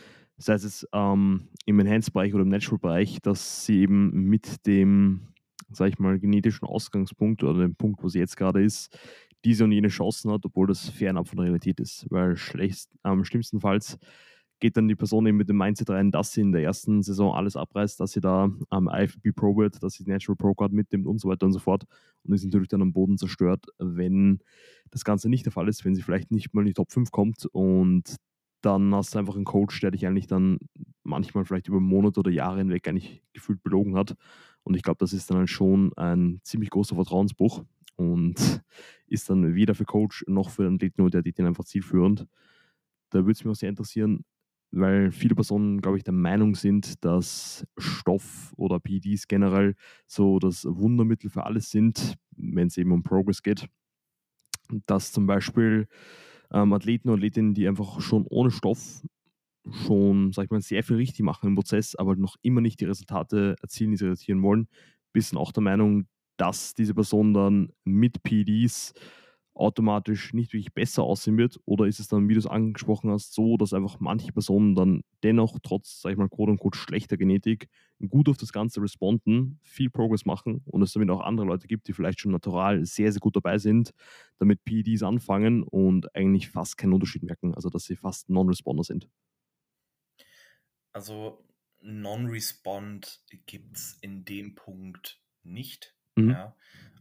sei 0.41 0.55
es 0.55 0.87
ähm, 0.93 1.49
im 1.67 1.81
Enhanced-Bereich 1.81 2.35
oder 2.35 2.43
im 2.43 2.49
Natural-Bereich, 2.49 3.21
dass 3.23 3.67
sie 3.67 3.81
eben 3.81 4.11
mit 4.25 4.67
dem, 4.67 5.29
sag 5.71 5.91
ich 5.91 5.99
mal, 5.99 6.19
genetischen 6.19 6.67
Ausgangspunkt 6.67 7.45
oder 7.45 7.61
dem 7.61 7.77
Punkt, 7.77 8.03
wo 8.03 8.09
sie 8.09 8.19
jetzt 8.19 8.37
gerade 8.37 8.63
ist, 8.63 8.99
diese 9.45 9.65
und 9.65 9.73
jene 9.73 9.89
Chancen 9.89 10.31
hat, 10.33 10.45
obwohl 10.45 10.67
das 10.67 10.89
fernab 10.89 11.29
von 11.29 11.37
der 11.37 11.47
Realität 11.47 11.79
ist. 11.81 12.07
Weil 12.11 12.37
schlecht, 12.37 12.89
ähm, 13.05 13.25
schlimmstenfalls 13.25 13.99
geht 14.61 14.77
dann 14.77 14.89
die 14.89 14.95
Person 14.95 15.27
eben 15.27 15.39
mit 15.39 15.49
dem 15.49 15.57
Mindset 15.57 15.91
rein, 15.91 16.11
dass 16.11 16.33
sie 16.33 16.43
in 16.43 16.53
der 16.53 16.63
ersten 16.63 17.03
Saison 17.03 17.35
alles 17.35 17.57
abreißt, 17.57 17.99
dass 18.01 18.13
sie 18.13 18.21
da 18.21 18.51
am 18.69 18.89
ähm, 18.89 19.05
IFBB 19.05 19.35
Pro 19.35 19.57
wird, 19.57 19.83
dass 19.83 19.95
sie 19.95 20.05
die 20.05 20.11
Natural 20.11 20.37
Pro 20.37 20.55
Card 20.55 20.73
mitnimmt 20.73 21.07
und 21.07 21.19
so 21.19 21.29
weiter 21.29 21.47
und 21.47 21.53
so 21.53 21.59
fort 21.59 21.85
und 22.25 22.35
ist 22.35 22.45
natürlich 22.45 22.69
dann 22.69 22.83
am 22.83 22.93
Boden 22.93 23.17
zerstört, 23.17 23.65
wenn 23.79 24.41
das 24.91 25.05
Ganze 25.05 25.31
nicht 25.31 25.47
der 25.47 25.53
Fall 25.53 25.69
ist, 25.69 25.85
wenn 25.85 25.95
sie 25.95 26.03
vielleicht 26.03 26.31
nicht 26.31 26.53
mal 26.55 26.61
in 26.61 26.67
die 26.67 26.75
Top 26.75 26.93
5 26.93 27.11
kommt 27.11 27.47
und 27.47 28.17
dann 28.61 28.95
hast 28.95 29.15
du 29.15 29.19
einfach 29.19 29.37
einen 29.37 29.45
Coach, 29.45 29.81
der 29.81 29.91
dich 29.91 30.07
eigentlich 30.07 30.27
dann 30.27 30.59
manchmal 31.03 31.45
vielleicht 31.45 31.69
über 31.69 31.81
Monate 31.81 32.21
oder 32.21 32.31
Jahre 32.31 32.59
hinweg 32.59 32.87
eigentlich 32.89 33.23
gefühlt 33.33 33.63
belogen 33.63 33.97
hat. 33.97 34.17
Und 34.63 34.75
ich 34.77 34.83
glaube, 34.83 34.99
das 34.99 35.13
ist 35.13 35.31
dann 35.31 35.47
schon 35.47 35.93
ein 35.97 36.41
ziemlich 36.43 36.71
großer 36.71 36.95
Vertrauensbruch 36.95 37.65
und 37.97 38.35
ist 39.07 39.31
dann 39.31 39.55
weder 39.55 39.75
für 39.75 39.85
Coach 39.85 40.25
noch 40.27 40.51
für 40.51 40.65
den 40.65 40.77
Athleten 40.77 41.01
oder 41.03 41.11
der 41.11 41.21
Athleten 41.21 41.47
einfach 41.47 41.65
zielführend. 41.65 42.27
Da 43.11 43.21
würde 43.21 43.33
es 43.33 43.45
mich 43.45 43.51
auch 43.51 43.57
sehr 43.57 43.69
interessieren, 43.69 44.25
weil 44.71 45.11
viele 45.11 45.35
Personen, 45.35 45.81
glaube 45.81 45.99
ich, 45.99 46.05
der 46.05 46.15
Meinung 46.15 46.55
sind, 46.55 47.05
dass 47.05 47.67
Stoff 47.77 48.53
oder 48.57 48.79
PEDs 48.79 49.27
generell 49.27 49.75
so 50.07 50.39
das 50.39 50.65
Wundermittel 50.65 51.31
für 51.31 51.45
alles 51.45 51.71
sind, 51.71 52.15
wenn 52.37 52.69
es 52.69 52.77
eben 52.77 52.93
um 52.93 53.03
Progress 53.03 53.43
geht. 53.43 53.67
Dass 54.87 55.11
zum 55.11 55.27
Beispiel 55.27 55.89
ähm, 56.53 56.73
Athleten 56.73 57.09
und 57.09 57.17
Athletinnen, 57.17 57.55
die 57.55 57.69
einfach 57.69 58.01
schon 58.01 58.27
ohne 58.29 58.51
Stoff 58.51 59.03
schon, 59.87 60.33
sag 60.33 60.45
ich 60.45 60.51
mal, 60.51 60.61
sehr 60.61 60.83
viel 60.83 60.97
richtig 60.97 61.21
machen 61.25 61.49
im 61.49 61.55
Prozess, 61.55 61.95
aber 61.95 62.17
noch 62.17 62.37
immer 62.43 62.61
nicht 62.61 62.81
die 62.81 62.87
Resultate 62.87 63.57
erzielen, 63.61 63.91
die 63.93 63.97
sie 63.99 64.07
erzielen 64.09 64.43
wollen, 64.43 64.69
sind 65.15 65.39
auch 65.39 65.53
der 65.53 65.63
Meinung, 65.63 66.07
dass 66.37 66.75
diese 66.75 66.95
Person 66.95 67.35
dann 67.35 67.73
mit 67.85 68.23
PEDs 68.23 68.95
automatisch 69.61 70.33
nicht 70.35 70.53
wirklich 70.53 70.75
besser 70.75 71.03
aussehen 71.05 71.39
wird? 71.39 71.61
Oder 71.67 71.87
ist 71.87 72.01
es 72.01 72.09
dann, 72.09 72.29
wie 72.29 72.35
du 72.35 72.41
es 72.41 72.47
angesprochen 72.47 73.11
hast, 73.11 73.35
so, 73.35 73.57
dass 73.57 73.73
einfach 73.73 74.01
manche 74.01 74.33
Personen 74.33 74.75
dann 74.75 75.03
dennoch 75.23 75.59
trotz, 75.63 76.01
sag 76.01 76.13
ich 76.13 76.19
mal, 76.19 76.29
quote 76.29 76.53
unquote 76.53 76.79
schlechter 76.79 77.17
Genetik 77.17 77.69
gut 78.09 78.29
auf 78.29 78.39
das 78.39 78.53
Ganze 78.53 78.83
responden, 78.83 79.59
viel 79.63 79.91
Progress 79.91 80.25
machen 80.25 80.63
und 80.67 80.83
es 80.83 80.93
damit 80.93 81.11
auch 81.11 81.21
andere 81.21 81.47
Leute 81.47 81.69
gibt, 81.69 81.87
die 81.89 81.93
vielleicht 81.93 82.21
schon 82.21 82.33
natural 82.33 82.85
sehr, 82.87 83.13
sehr 83.13 83.21
gut 83.21 83.37
dabei 83.37 83.59
sind, 83.59 83.93
damit 84.39 84.65
PEDs 84.65 85.03
anfangen 85.03 85.63
und 85.63 86.15
eigentlich 86.17 86.49
fast 86.49 86.77
keinen 86.79 86.93
Unterschied 86.95 87.23
merken, 87.23 87.55
also 87.55 87.69
dass 87.71 87.85
sie 87.85 87.97
fast 87.97 88.29
Non-Responder 88.31 88.85
sind? 88.85 89.09
Also 90.93 91.47
Non-Respond 91.81 93.25
gibt 93.47 93.77
es 93.77 93.99
in 94.01 94.25
dem 94.25 94.55
Punkt 94.55 95.23
nicht. 95.43 95.97
Mhm. 96.17 96.31
Ja. 96.31 96.57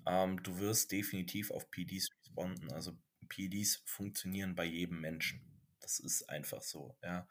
Ähm, 0.05 0.41
du 0.43 0.60
wirst 0.60 0.91
definitiv 0.91 1.51
auf 1.51 1.70
PDs 1.72 2.10
responden. 2.40 2.72
Also 2.72 2.98
PDs 3.28 3.82
funktionieren 3.86 4.56
bei 4.56 4.66
jedem 4.66 5.02
Menschen. 5.02 5.42
Das 5.82 6.00
ist 6.00 6.30
einfach 6.30 6.62
so, 6.62 6.96
ja. 7.04 7.28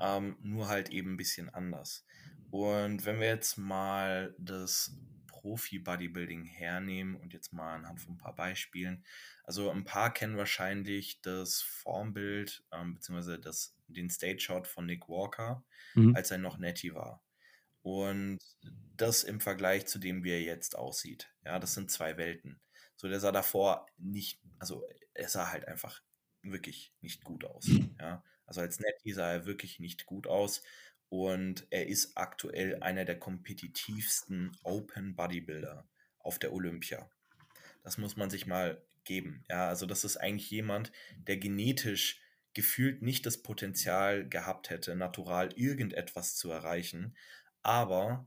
Ähm, 0.00 0.36
nur 0.40 0.68
halt 0.68 0.90
eben 0.90 1.14
ein 1.14 1.16
bisschen 1.16 1.48
anders. 1.48 2.04
Und 2.50 3.04
wenn 3.04 3.20
wir 3.20 3.28
jetzt 3.28 3.58
mal 3.58 4.34
das 4.38 4.96
Profi-Bodybuilding 5.26 6.44
hernehmen 6.44 7.14
und 7.16 7.32
jetzt 7.32 7.52
mal 7.52 7.74
anhand 7.74 8.00
von 8.00 8.14
ein 8.14 8.18
paar 8.18 8.34
Beispielen. 8.34 9.04
Also 9.44 9.70
ein 9.70 9.84
paar 9.84 10.12
kennen 10.12 10.36
wahrscheinlich 10.36 11.20
das 11.20 11.62
Formbild 11.62 12.64
ähm, 12.72 12.94
beziehungsweise 12.94 13.38
das, 13.38 13.76
den 13.86 14.10
Stage-Shot 14.10 14.66
von 14.66 14.86
Nick 14.86 15.08
Walker, 15.08 15.64
mhm. 15.94 16.16
als 16.16 16.32
er 16.32 16.38
noch 16.38 16.58
Netty 16.58 16.94
war. 16.94 17.22
Und 17.82 18.40
das 18.96 19.22
im 19.22 19.40
Vergleich 19.40 19.86
zu 19.86 20.00
dem, 20.00 20.24
wie 20.24 20.32
er 20.32 20.42
jetzt 20.42 20.76
aussieht. 20.76 21.30
Ja, 21.44 21.60
das 21.60 21.74
sind 21.74 21.92
zwei 21.92 22.16
Welten. 22.16 22.60
So, 22.96 23.08
der 23.08 23.20
sah 23.20 23.32
davor 23.32 23.86
nicht, 23.98 24.40
also 24.58 24.84
er 25.14 25.28
sah 25.28 25.50
halt 25.50 25.66
einfach 25.68 26.02
wirklich 26.42 26.94
nicht 27.00 27.24
gut 27.24 27.44
aus. 27.44 27.68
Ja, 28.00 28.24
also 28.46 28.60
als 28.60 28.80
Netty 28.80 29.12
sah 29.12 29.32
er 29.32 29.46
wirklich 29.46 29.80
nicht 29.80 30.06
gut 30.06 30.26
aus. 30.26 30.62
Und 31.08 31.66
er 31.70 31.86
ist 31.86 32.16
aktuell 32.16 32.82
einer 32.82 33.04
der 33.04 33.18
kompetitivsten 33.18 34.56
Open 34.64 35.14
Bodybuilder 35.14 35.88
auf 36.18 36.38
der 36.38 36.52
Olympia. 36.52 37.08
Das 37.84 37.98
muss 37.98 38.16
man 38.16 38.30
sich 38.30 38.46
mal 38.46 38.82
geben. 39.04 39.44
Ja, 39.48 39.68
also 39.68 39.86
das 39.86 40.04
ist 40.04 40.16
eigentlich 40.16 40.50
jemand, 40.50 40.92
der 41.16 41.36
genetisch 41.36 42.20
gefühlt 42.54 43.02
nicht 43.02 43.26
das 43.26 43.42
Potenzial 43.42 44.28
gehabt 44.28 44.70
hätte, 44.70 44.96
natural 44.96 45.52
irgendetwas 45.54 46.34
zu 46.36 46.50
erreichen, 46.50 47.16
aber 47.62 48.26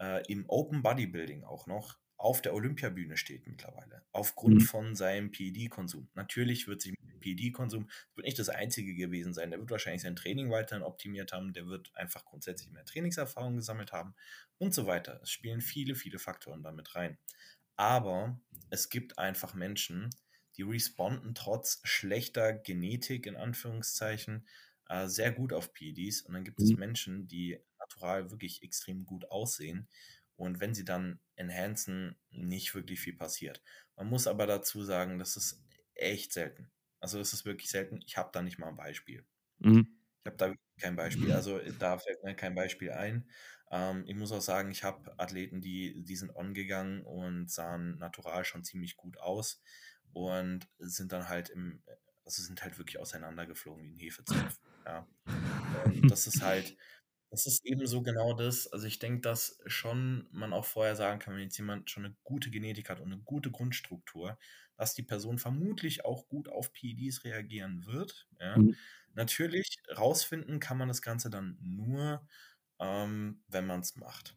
äh, 0.00 0.24
im 0.32 0.48
Open 0.48 0.82
Bodybuilding 0.82 1.44
auch 1.44 1.66
noch 1.66 1.98
auf 2.24 2.40
der 2.40 2.54
Olympiabühne 2.54 3.18
steht 3.18 3.46
mittlerweile, 3.46 4.02
aufgrund 4.12 4.54
mhm. 4.54 4.60
von 4.60 4.96
seinem 4.96 5.30
PED-Konsum. 5.30 6.08
Natürlich 6.14 6.66
wird 6.66 6.80
sich 6.80 6.92
mit 6.92 7.12
dem 7.12 7.20
PED-Konsum, 7.20 7.90
wird 8.14 8.24
nicht 8.24 8.38
das 8.38 8.48
einzige 8.48 8.94
gewesen 8.94 9.34
sein, 9.34 9.50
der 9.50 9.60
wird 9.60 9.70
wahrscheinlich 9.70 10.00
sein 10.00 10.16
Training 10.16 10.50
weiterhin 10.50 10.82
optimiert 10.82 11.34
haben, 11.34 11.52
der 11.52 11.66
wird 11.66 11.94
einfach 11.94 12.24
grundsätzlich 12.24 12.70
mehr 12.72 12.86
Trainingserfahrung 12.86 13.56
gesammelt 13.56 13.92
haben 13.92 14.14
und 14.56 14.72
so 14.72 14.86
weiter. 14.86 15.20
Es 15.22 15.30
spielen 15.30 15.60
viele, 15.60 15.94
viele 15.94 16.18
Faktoren 16.18 16.62
damit 16.62 16.94
rein. 16.94 17.18
Aber 17.76 18.40
es 18.70 18.88
gibt 18.88 19.18
einfach 19.18 19.52
Menschen, 19.52 20.08
die 20.56 20.62
responden 20.62 21.34
trotz 21.34 21.82
schlechter 21.84 22.54
Genetik 22.54 23.26
in 23.26 23.36
Anführungszeichen 23.36 24.48
äh, 24.88 25.08
sehr 25.08 25.30
gut 25.30 25.52
auf 25.52 25.74
PEDs 25.74 26.22
und 26.22 26.32
dann 26.32 26.44
gibt 26.44 26.58
es 26.58 26.70
mhm. 26.70 26.78
Menschen, 26.78 27.28
die 27.28 27.58
natural 27.78 28.30
wirklich 28.30 28.62
extrem 28.62 29.04
gut 29.04 29.30
aussehen 29.30 29.88
und 30.36 30.60
wenn 30.60 30.74
sie 30.74 30.84
dann 30.84 31.20
enhancen, 31.36 32.16
nicht 32.30 32.74
wirklich 32.74 33.00
viel 33.00 33.16
passiert. 33.16 33.62
Man 33.96 34.08
muss 34.08 34.26
aber 34.26 34.46
dazu 34.46 34.82
sagen, 34.84 35.18
das 35.18 35.36
ist 35.36 35.62
echt 35.94 36.32
selten. 36.32 36.70
Also 37.00 37.18
das 37.18 37.32
ist 37.32 37.44
wirklich 37.44 37.70
selten. 37.70 38.00
Ich 38.06 38.16
habe 38.16 38.30
da 38.32 38.42
nicht 38.42 38.58
mal 38.58 38.68
ein 38.68 38.76
Beispiel. 38.76 39.24
Mhm. 39.58 39.98
Ich 40.20 40.26
habe 40.26 40.36
da 40.36 40.54
kein 40.80 40.96
Beispiel. 40.96 41.32
Also 41.32 41.60
da 41.78 41.98
fällt 41.98 42.24
mir 42.24 42.34
kein 42.34 42.54
Beispiel 42.54 42.92
ein. 42.92 43.28
Ähm, 43.70 44.04
ich 44.06 44.14
muss 44.14 44.32
auch 44.32 44.40
sagen, 44.40 44.70
ich 44.70 44.84
habe 44.84 45.18
Athleten, 45.18 45.60
die, 45.60 46.02
die 46.02 46.16
sind 46.16 46.34
on 46.34 46.54
gegangen 46.54 47.02
und 47.02 47.50
sahen 47.50 47.98
natural 47.98 48.44
schon 48.44 48.64
ziemlich 48.64 48.96
gut 48.96 49.18
aus 49.18 49.62
und 50.12 50.66
sind 50.78 51.12
dann 51.12 51.28
halt 51.28 51.50
im, 51.50 51.82
also 52.24 52.42
sind 52.42 52.62
halt 52.62 52.78
wirklich 52.78 52.98
auseinandergeflogen 52.98 53.84
wie 53.84 53.90
ein 53.90 53.98
Hefezopf. 53.98 54.60
Ja. 54.86 55.06
Und 55.84 56.10
das 56.10 56.26
ist 56.26 56.42
halt, 56.42 56.76
das 57.34 57.46
ist 57.46 57.64
eben 57.66 57.86
so 57.86 58.00
genau 58.02 58.32
das. 58.32 58.68
Also 58.72 58.86
ich 58.86 59.00
denke, 59.00 59.20
dass 59.20 59.58
schon 59.66 60.28
man 60.30 60.52
auch 60.52 60.64
vorher 60.64 60.94
sagen 60.94 61.18
kann, 61.18 61.34
wenn 61.34 61.42
jetzt 61.42 61.58
jemand 61.58 61.90
schon 61.90 62.04
eine 62.04 62.14
gute 62.22 62.50
Genetik 62.50 62.88
hat 62.88 63.00
und 63.00 63.12
eine 63.12 63.20
gute 63.22 63.50
Grundstruktur, 63.50 64.38
dass 64.76 64.94
die 64.94 65.02
Person 65.02 65.38
vermutlich 65.38 66.04
auch 66.04 66.28
gut 66.28 66.48
auf 66.48 66.72
PEDs 66.72 67.24
reagieren 67.24 67.86
wird. 67.86 68.28
Ja. 68.38 68.56
Mhm. 68.56 68.76
Natürlich 69.14 69.78
rausfinden 69.96 70.60
kann 70.60 70.78
man 70.78 70.88
das 70.88 71.02
Ganze 71.02 71.28
dann 71.28 71.58
nur, 71.60 72.24
ähm, 72.78 73.42
wenn 73.48 73.66
man 73.66 73.80
es 73.80 73.96
macht. 73.96 74.36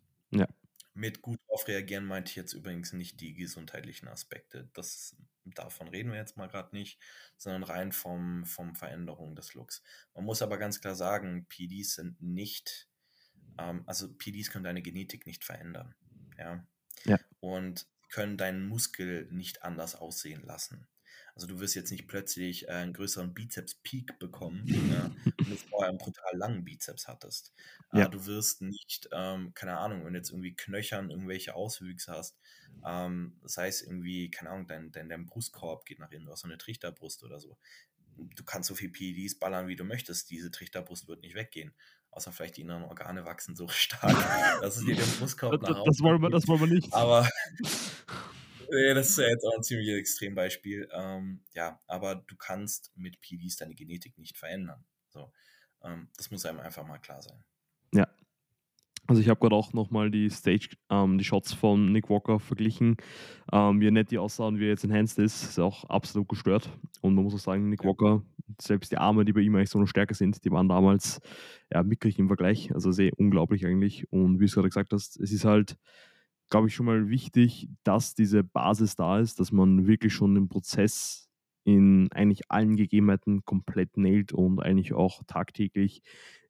Mit 0.98 1.22
gut 1.22 1.40
auf 1.48 1.68
reagieren 1.68 2.06
meinte 2.06 2.32
ich 2.32 2.36
jetzt 2.36 2.54
übrigens 2.54 2.92
nicht 2.92 3.22
die 3.22 3.36
gesundheitlichen 3.36 4.08
Aspekte. 4.08 4.68
Das, 4.74 5.16
davon 5.46 5.90
reden 5.90 6.12
wir 6.12 6.18
jetzt 6.18 6.38
mal 6.38 6.48
gerade 6.48 6.76
nicht, 6.76 7.00
sondern 7.38 7.62
rein 7.62 7.92
vom, 7.92 8.48
vom 8.48 8.74
Veränderung 8.74 9.36
des 9.36 9.54
Looks. 9.54 9.84
Man 10.16 10.26
muss 10.26 10.42
aber 10.42 10.58
ganz 10.58 10.82
klar 10.82 10.96
sagen, 10.96 11.46
PDs 11.50 11.94
sind 11.94 12.20
nicht, 12.20 12.90
ähm, 13.60 13.84
also 13.86 14.12
PDs 14.12 14.50
können 14.50 14.64
deine 14.64 14.82
Genetik 14.82 15.28
nicht 15.28 15.44
verändern. 15.44 15.94
Ja. 16.36 16.66
ja. 17.06 17.20
Und 17.42 17.88
können 18.10 18.36
deinen 18.36 18.68
Muskel 18.68 19.28
nicht 19.32 19.62
anders 19.62 19.94
aussehen 19.94 20.42
lassen. 20.42 20.88
Also 21.38 21.46
du 21.46 21.60
wirst 21.60 21.76
jetzt 21.76 21.92
nicht 21.92 22.08
plötzlich 22.08 22.68
äh, 22.68 22.72
einen 22.72 22.94
größeren 22.94 23.32
Bizeps-Peak 23.32 24.18
bekommen, 24.18 24.64
ja, 24.66 25.12
wenn 25.38 25.50
du 25.52 25.56
vorher 25.56 25.90
einen 25.90 26.00
brutal 26.00 26.36
langen 26.36 26.66
Bizeps 26.66 27.08
hattest. 27.08 27.54
Äh, 27.94 28.00
ja. 28.00 28.08
du 28.08 28.26
wirst 28.26 28.64
nicht, 28.64 29.08
ähm, 29.12 29.54
keine 29.54 29.78
Ahnung, 29.78 30.04
wenn 30.04 30.14
du 30.14 30.18
jetzt 30.18 30.32
irgendwie 30.32 30.56
Knöchern 30.56 31.12
irgendwelche 31.12 31.54
Auswüchse 31.54 32.12
hast, 32.12 32.40
ähm, 32.84 33.38
das 33.44 33.56
heißt 33.56 33.84
irgendwie, 33.84 34.32
keine 34.32 34.50
Ahnung, 34.50 34.66
dein, 34.66 34.92
dein, 34.92 35.10
dein 35.10 35.28
Brustkorb 35.28 35.86
geht 35.86 36.00
nach 36.00 36.10
innen, 36.10 36.26
du 36.26 36.32
hast 36.32 36.42
so 36.42 36.48
eine 36.48 36.58
Trichterbrust 36.58 37.24
oder 37.24 37.40
so. 37.40 37.56
Du 38.16 38.44
kannst 38.44 38.68
so 38.68 38.74
viel 38.74 38.90
PEDs 38.90 39.38
ballern, 39.38 39.68
wie 39.68 39.76
du 39.76 39.84
möchtest. 39.84 40.32
Diese 40.32 40.50
Trichterbrust 40.50 41.08
wird 41.08 41.22
nicht 41.22 41.36
weggehen. 41.36 41.76
Außer 42.10 42.32
vielleicht 42.32 42.58
die 42.58 42.62
inneren 42.62 42.86
Organe 42.86 43.26
wachsen 43.26 43.56
so 43.56 43.68
stark, 43.68 44.60
dass 44.62 44.78
es 44.78 44.86
dir 44.86 44.96
den 44.96 45.12
Brustkorb 45.20 45.62
nach 45.62 45.70
das, 45.70 45.84
das 45.86 46.00
wollen 46.00 46.20
wir, 46.20 46.32
Das 46.32 46.48
wollen 46.48 46.62
wir 46.62 46.68
nicht. 46.68 46.92
Aber 46.96 47.30
Nee, 48.70 48.94
das 48.94 49.10
ist 49.10 49.18
ja 49.18 49.28
jetzt 49.28 49.46
auch 49.46 49.56
ein 49.56 49.64
ziemliches 49.64 49.98
Extrembeispiel. 49.98 50.90
Ähm, 50.92 51.42
ja, 51.54 51.80
aber 51.88 52.16
du 52.16 52.36
kannst 52.36 52.92
mit 52.96 53.22
PDs 53.22 53.58
deine 53.58 53.76
Genetik 53.76 54.18
nicht 54.18 54.38
verändern. 54.38 54.84
So, 55.10 55.32
ähm, 55.84 56.10
das 56.18 56.32
muss 56.32 56.46
einem 56.46 56.60
einfach 56.60 56.86
mal 56.86 57.00
klar 57.00 57.22
sein. 57.22 57.44
Ja. 57.94 58.08
Also 59.10 59.22
ich 59.22 59.30
habe 59.30 59.40
gerade 59.40 59.56
auch 59.56 59.72
nochmal 59.72 60.12
die 60.12 60.30
Stage, 60.30 60.76
ähm, 60.90 61.18
die 61.18 61.24
Shots 61.24 61.54
von 61.54 61.94
Nick 61.94 62.10
Walker 62.10 62.42
verglichen. 62.42 62.98
Ähm, 63.54 63.80
wie 63.80 63.90
nett 63.90 64.12
die 64.12 64.18
aussahen, 64.18 64.60
wie 64.60 64.66
er 64.66 64.72
jetzt 64.72 64.84
enhanced 64.84 65.18
ist, 65.20 65.44
ist 65.44 65.60
auch 65.60 65.86
absolut 65.86 66.28
gestört. 66.28 66.70
Und 67.00 67.16
man 67.16 67.24
muss 67.24 67.34
auch 67.34 67.40
sagen, 67.40 67.70
Nick 67.70 67.86
Walker, 67.86 68.22
selbst 68.62 68.92
die 68.92 68.98
Arme, 68.98 69.24
die 69.24 69.32
bei 69.32 69.40
ihm 69.40 69.56
eigentlich 69.56 69.70
so 69.70 69.80
noch 69.80 69.88
stärker 69.88 70.14
sind, 70.14 70.44
die 70.44 70.52
waren 70.52 70.68
damals 70.68 71.22
ja, 71.72 71.84
mickrig 71.84 72.20
im 72.20 72.28
Vergleich. 72.28 72.74
Also 72.74 72.92
sehr 72.92 73.12
unglaublich 73.18 73.66
eigentlich. 73.66 74.12
Und 74.12 74.36
wie 74.36 74.40
du 74.40 74.46
es 74.46 74.56
gerade 74.56 74.68
gesagt 74.68 74.92
hast, 74.92 75.18
es 75.22 75.32
ist 75.32 75.46
halt 75.46 75.78
glaube 76.50 76.68
ich, 76.68 76.76
schon 76.76 76.86
mal 76.86 77.10
wichtig, 77.10 77.70
dass 77.84 78.16
diese 78.16 78.44
Basis 78.44 78.96
da 78.96 79.20
ist, 79.20 79.40
dass 79.40 79.52
man 79.52 79.88
wirklich 79.88 80.14
schon 80.14 80.36
den 80.36 80.50
Prozess 80.50 81.30
in 81.66 82.10
eigentlich 82.12 82.50
allen 82.50 82.78
Gegebenheiten 82.78 83.44
komplett 83.44 83.98
nailt 83.98 84.32
und 84.32 84.62
eigentlich 84.62 84.94
auch 84.94 85.22
tagtäglich 85.28 86.02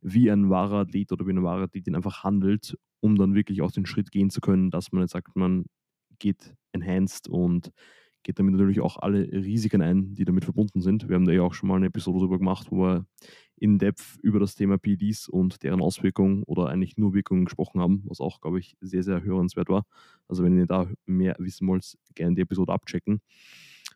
wie 0.02 0.30
ein 0.30 0.50
wahrer 0.50 0.82
Athlet 0.82 1.12
oder 1.12 1.26
wie 1.26 1.32
eine 1.32 1.44
wahre 1.44 1.64
Athletin 1.64 1.96
einfach 1.96 2.24
handelt, 2.24 2.78
um 3.00 3.16
dann 3.18 3.34
wirklich 3.34 3.62
auch 3.62 3.72
den 3.72 3.88
Schritt 3.88 4.12
gehen 4.12 4.30
zu 4.30 4.42
können, 4.42 4.70
dass 4.70 4.92
man 4.92 5.02
jetzt 5.02 5.14
sagt, 5.14 5.36
man 5.36 5.66
geht 6.20 6.54
enhanced 6.72 7.28
und 7.28 7.72
geht 8.28 8.40
damit 8.40 8.56
natürlich 8.56 8.82
auch 8.82 8.98
alle 8.98 9.32
Risiken 9.32 9.82
ein, 9.82 10.14
die 10.14 10.26
damit 10.26 10.44
verbunden 10.44 10.82
sind. 10.82 11.08
Wir 11.08 11.16
haben 11.16 11.24
da 11.24 11.32
ja 11.32 11.44
auch 11.44 11.54
schon 11.54 11.70
mal 11.70 11.78
eine 11.78 11.86
Episode 11.86 12.20
darüber 12.20 12.38
gemacht, 12.38 12.68
wo 12.72 12.84
wir 12.84 13.06
in 13.56 13.80
Depth 13.80 14.20
über 14.22 14.38
das 14.38 14.54
Thema 14.56 14.78
PDs 14.78 15.30
und 15.30 15.64
deren 15.64 15.82
Auswirkungen 15.82 16.44
oder 16.44 16.68
eigentlich 16.68 16.98
nur 16.98 17.14
Wirkungen 17.14 17.46
gesprochen 17.46 17.80
haben, 17.80 18.04
was 18.06 18.20
auch, 18.20 18.42
glaube 18.42 18.60
ich, 18.60 18.76
sehr, 18.82 19.02
sehr 19.02 19.24
hörenswert 19.24 19.70
war. 19.70 19.86
Also 20.28 20.44
wenn 20.44 20.58
ihr 20.58 20.66
da 20.66 20.90
mehr 21.06 21.38
wissen 21.40 21.70
wollt, 21.70 21.98
gerne 22.16 22.36
die 22.36 22.42
Episode 22.42 22.74
abchecken. 22.74 23.22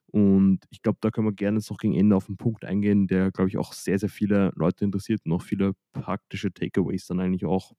Und 0.08 0.60
ich 0.70 0.82
glaube, 0.82 1.00
da 1.02 1.12
können 1.12 1.28
wir 1.28 1.34
gerne 1.34 1.58
jetzt 1.58 1.70
noch 1.70 1.78
gegen 1.78 1.96
Ende 1.96 2.16
auf 2.16 2.30
einen 2.30 2.38
Punkt 2.38 2.64
eingehen, 2.64 3.08
der, 3.08 3.32
glaube 3.32 3.50
ich, 3.50 3.58
auch 3.58 3.74
sehr, 3.74 4.00
sehr 4.00 4.10
viele 4.10 4.54
Leute 4.56 4.86
interessiert 4.86 5.20
und 5.26 5.34
auch 5.34 5.42
viele 5.42 5.74
praktische 5.92 6.54
Takeaways 6.54 7.06
dann 7.08 7.20
eigentlich 7.20 7.44
auch 7.44 7.74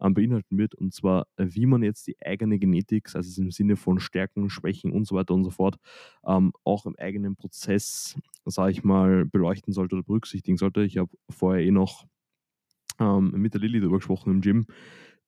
ähm, 0.00 0.14
beinhalten 0.14 0.58
wird. 0.58 0.74
Und 0.74 0.92
zwar, 0.94 1.26
äh, 1.36 1.46
wie 1.50 1.66
man 1.66 1.82
jetzt 1.82 2.06
die 2.06 2.16
eigene 2.24 2.58
Genetik, 2.58 3.14
also 3.14 3.42
im 3.42 3.50
Sinne 3.50 3.76
von 3.76 4.00
Stärken, 4.00 4.50
Schwächen 4.50 4.92
und 4.92 5.06
so 5.06 5.14
weiter 5.14 5.34
und 5.34 5.44
so 5.44 5.50
fort, 5.50 5.76
ähm, 6.26 6.52
auch 6.64 6.86
im 6.86 6.96
eigenen 6.98 7.36
Prozess, 7.36 8.16
sage 8.44 8.72
ich 8.72 8.84
mal, 8.84 9.24
beleuchten 9.24 9.72
sollte 9.72 9.96
oder 9.96 10.04
berücksichtigen 10.04 10.56
sollte. 10.56 10.84
Ich 10.84 10.98
habe 10.98 11.10
vorher 11.30 11.64
eh 11.64 11.70
noch 11.70 12.04
ähm, 13.00 13.32
mit 13.32 13.54
der 13.54 13.60
Lilly 13.60 13.80
darüber 13.80 13.98
gesprochen 13.98 14.30
im 14.30 14.40
Gym, 14.40 14.66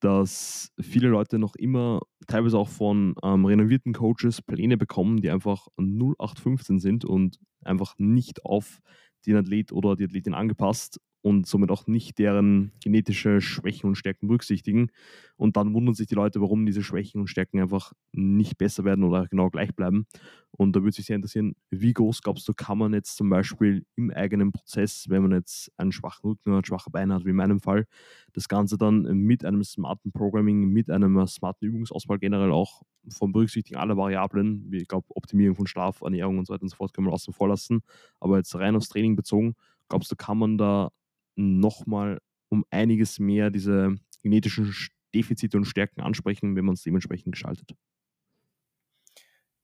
dass 0.00 0.70
viele 0.80 1.08
Leute 1.08 1.38
noch 1.38 1.56
immer, 1.56 2.00
teilweise 2.26 2.58
auch 2.58 2.68
von 2.68 3.14
ähm, 3.22 3.44
renovierten 3.44 3.92
Coaches, 3.94 4.42
Pläne 4.42 4.76
bekommen, 4.76 5.20
die 5.20 5.30
einfach 5.30 5.68
0815 5.76 6.78
sind 6.80 7.04
und 7.04 7.38
einfach 7.64 7.94
nicht 7.98 8.44
auf 8.44 8.80
den 9.26 9.36
Athlet 9.36 9.72
oder 9.72 9.96
die 9.96 10.04
Athletin 10.04 10.34
angepasst 10.34 11.00
und 11.27 11.45
somit 11.45 11.72
auch 11.72 11.89
nicht 11.89 12.20
deren 12.20 12.70
genetische 12.81 13.41
Schwächen 13.41 13.89
und 13.89 13.97
Stärken 13.97 14.29
berücksichtigen. 14.29 14.93
Und 15.37 15.57
dann 15.57 15.74
wundern 15.74 15.97
sich 15.97 16.07
die 16.07 16.14
Leute, 16.14 16.41
warum 16.41 16.66
diese 16.66 16.85
Schwächen 16.85 17.20
und 17.20 17.27
Stärken 17.27 17.59
einfach 17.59 17.93
nicht 18.12 18.59
besser 18.59 18.85
werden 18.85 19.03
oder 19.03 19.27
genau 19.27 19.51
gleich 19.51 19.74
bleiben. 19.74 20.07
Und 20.53 20.77
da 20.77 20.83
würde 20.83 20.93
sich 20.95 21.07
sehr 21.07 21.16
interessieren, 21.16 21.57
wie 21.68 21.93
groß 21.93 22.22
glaubst 22.22 22.47
du, 22.47 22.55
kann 22.55 22.79
man 22.79 22.95
jetzt 22.95 23.16
zum 23.16 23.29
Beispiel 23.29 23.85
im 23.97 24.12
eigenen 24.12 24.53
Prozess, 24.53 25.07
wenn 25.09 25.22
man 25.22 25.33
jetzt 25.33 25.72
einen 25.77 25.91
schwachen 25.91 26.31
Rücken 26.31 26.53
oder 26.53 26.64
schwache 26.64 26.91
Beine 26.91 27.14
hat, 27.14 27.24
wie 27.24 27.31
in 27.31 27.37
meinem 27.37 27.59
Fall, 27.59 27.87
das 28.33 28.47
Ganze 28.47 28.79
dann 28.79 29.03
mit 29.03 29.45
einem 29.45 29.64
smarten 29.64 30.12
Programming, 30.12 30.68
mit 30.68 30.91
einer 30.91 31.27
smarten 31.27 31.66
Übungsauswahl 31.66 32.20
generell 32.20 32.53
auch 32.53 32.83
vom 33.09 33.33
Berücksichtigen 33.33 33.81
aller 33.81 33.97
Variablen, 33.97 34.64
wie 34.70 34.77
ich 34.77 34.87
glaube, 34.87 35.09
Optimierung 35.09 35.57
von 35.57 35.66
Schlaf, 35.66 36.03
Ernährung 36.03 36.39
und 36.39 36.47
so 36.47 36.55
weiter 36.55 36.62
und 36.62 36.68
so 36.68 36.77
fort, 36.77 36.95
können 36.95 37.09
wir 37.09 37.12
außen 37.12 37.35
vor 37.35 37.49
lassen. 37.49 37.81
Aber 38.20 38.37
jetzt 38.37 38.55
rein 38.55 38.77
aufs 38.77 38.89
Training 38.91 39.16
bezogen, 39.16 39.57
glaubst 39.89 40.12
du, 40.12 40.14
kann 40.14 40.39
man 40.39 40.57
da 40.57 40.93
nochmal 41.37 42.20
um 42.49 42.64
einiges 42.70 43.18
mehr 43.18 43.51
diese 43.51 43.95
genetischen 44.22 44.74
Defizite 45.14 45.57
und 45.57 45.64
Stärken 45.66 46.01
ansprechen, 46.01 46.57
wenn 46.57 46.64
man 46.64 46.74
es 46.74 46.82
dementsprechend 46.82 47.32
gestaltet. 47.32 47.74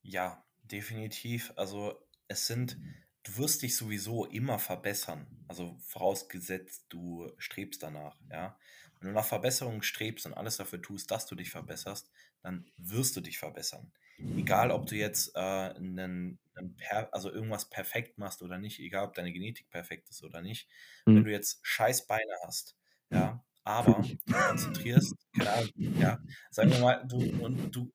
Ja, 0.01 0.45
definitiv. 0.63 1.53
Also 1.55 2.07
es 2.27 2.47
sind, 2.47 2.77
du 3.23 3.37
wirst 3.37 3.61
dich 3.61 3.75
sowieso 3.75 4.25
immer 4.25 4.59
verbessern. 4.59 5.45
Also 5.47 5.77
vorausgesetzt, 5.81 6.85
du 6.89 7.31
strebst 7.37 7.83
danach, 7.83 8.17
ja. 8.29 8.57
Wenn 8.99 9.09
du 9.09 9.13
nach 9.15 9.25
Verbesserung 9.25 9.81
strebst 9.81 10.25
und 10.25 10.33
alles 10.33 10.57
dafür 10.57 10.81
tust, 10.81 11.11
dass 11.11 11.25
du 11.25 11.35
dich 11.35 11.49
verbesserst, 11.51 12.09
dann 12.41 12.71
wirst 12.77 13.15
du 13.17 13.21
dich 13.21 13.37
verbessern. 13.37 13.91
Egal, 14.17 14.71
ob 14.71 14.85
du 14.85 14.95
jetzt 14.95 15.35
äh, 15.35 15.39
einen, 15.39 16.39
einen 16.55 16.77
also 17.11 17.31
irgendwas 17.31 17.69
perfekt 17.69 18.17
machst 18.17 18.41
oder 18.41 18.57
nicht, 18.57 18.79
egal, 18.79 19.07
ob 19.07 19.13
deine 19.13 19.33
Genetik 19.33 19.69
perfekt 19.69 20.09
ist 20.09 20.23
oder 20.23 20.41
nicht. 20.41 20.69
Mhm. 21.05 21.15
Wenn 21.15 21.23
du 21.25 21.31
jetzt 21.31 21.59
scheiß 21.63 22.07
Beine 22.07 22.33
hast, 22.45 22.77
ja, 23.09 23.43
aber 23.63 24.03
du 24.25 24.33
konzentrierst, 24.33 25.15
keine 25.37 25.51
Ahnung, 25.51 25.71
ja, 25.99 26.19
sagen 26.51 26.71
wir 26.71 26.79
mal, 26.79 27.05
du, 27.07 27.17
und 27.43 27.71
du 27.75 27.91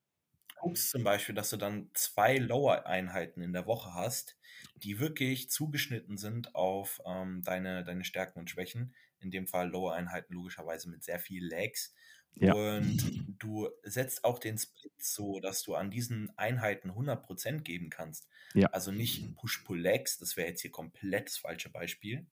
guckst 0.61 0.91
zum 0.91 1.05
Beispiel, 1.05 1.35
dass 1.35 1.51
du 1.51 1.57
dann 1.57 1.91
zwei 1.95 2.39
Lower-Einheiten 2.39 3.43
in 3.43 3.53
der 3.53 3.67
Woche 3.67 3.95
hast, 3.95 4.37
die 4.77 4.99
wirklich 4.99 5.51
zugeschnitten 5.51 6.17
sind 6.17 6.55
auf 6.55 7.01
ähm, 7.07 7.43
deine, 7.45 7.85
deine 7.85 8.05
Stärken 8.05 8.41
und 8.41 8.51
Schwächen. 8.51 8.95
In 9.21 9.31
dem 9.31 9.47
Fall 9.47 9.71
Lower-Einheiten 9.71 10.35
logischerweise 10.35 10.91
mit 10.91 11.03
sehr 11.03 11.19
viel 11.19 11.45
Legs. 11.45 11.95
Ja. 12.41 12.55
Und 12.55 13.37
du 13.39 13.69
setzt 13.83 14.25
auch 14.25 14.39
den 14.39 14.59
Split 14.59 14.93
so, 14.99 15.41
dass 15.41 15.63
du 15.63 15.75
an 15.75 15.91
diesen 15.91 16.31
Einheiten 16.37 16.91
100% 16.91 17.61
geben 17.61 17.91
kannst. 17.91 18.29
Ja. 18.55 18.69
Also 18.69 18.93
nicht 18.93 19.35
Push-Pull-Legs, 19.37 20.19
das 20.19 20.37
wäre 20.37 20.49
jetzt 20.49 20.63
hier 20.63 20.71
komplett 20.71 21.29
das 21.29 21.39
falsche 21.39 21.71
Beispiel. 21.71 22.27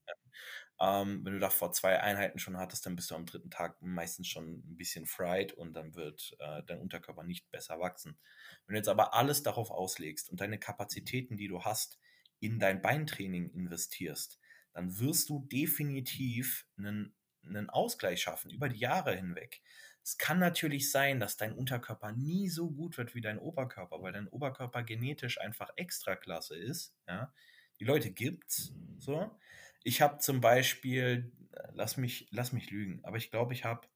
Ähm, 0.78 1.24
wenn 1.24 1.32
du 1.32 1.38
da 1.38 1.48
vor 1.48 1.72
zwei 1.72 2.00
Einheiten 2.00 2.38
schon 2.38 2.58
hattest, 2.58 2.84
dann 2.84 2.96
bist 2.96 3.10
du 3.10 3.14
am 3.14 3.24
dritten 3.24 3.50
Tag 3.50 3.80
meistens 3.80 4.28
schon 4.28 4.58
ein 4.58 4.76
bisschen 4.76 5.06
fried 5.06 5.54
und 5.54 5.72
dann 5.72 5.94
wird 5.94 6.36
äh, 6.38 6.62
dein 6.66 6.80
Unterkörper 6.80 7.22
nicht 7.22 7.50
besser 7.50 7.80
wachsen. 7.80 8.18
Wenn 8.66 8.74
du 8.74 8.78
jetzt 8.78 8.88
aber 8.88 9.14
alles 9.14 9.42
darauf 9.42 9.70
auslegst 9.70 10.28
und 10.28 10.40
deine 10.40 10.58
Kapazitäten, 10.58 11.36
die 11.36 11.48
du 11.48 11.64
hast, 11.64 11.98
in 12.40 12.58
dein 12.58 12.82
Beintraining 12.82 13.48
investierst, 13.50 14.38
dann 14.74 14.98
wirst 14.98 15.30
du 15.30 15.46
definitiv 15.50 16.66
einen, 16.76 17.14
einen 17.46 17.70
Ausgleich 17.70 18.20
schaffen 18.20 18.50
über 18.50 18.68
die 18.68 18.78
Jahre 18.78 19.16
hinweg. 19.16 19.62
Es 20.06 20.18
kann 20.18 20.38
natürlich 20.38 20.92
sein, 20.92 21.18
dass 21.18 21.36
dein 21.36 21.52
Unterkörper 21.52 22.12
nie 22.12 22.48
so 22.48 22.70
gut 22.70 22.96
wird 22.96 23.16
wie 23.16 23.20
dein 23.20 23.40
Oberkörper, 23.40 24.00
weil 24.02 24.12
dein 24.12 24.28
Oberkörper 24.28 24.84
genetisch 24.84 25.40
einfach 25.40 25.70
Extraklasse 25.74 26.56
ist. 26.56 26.94
Ja? 27.08 27.34
Die 27.80 27.84
Leute 27.84 28.12
gibt's. 28.12 28.72
So. 28.98 29.36
Ich 29.82 30.00
habe 30.00 30.18
zum 30.18 30.40
Beispiel, 30.40 31.32
lass 31.72 31.96
mich, 31.96 32.28
lass 32.30 32.52
mich 32.52 32.70
lügen, 32.70 33.04
aber 33.04 33.16
ich 33.16 33.32
glaube, 33.32 33.52
ich 33.52 33.64
habe 33.64 33.88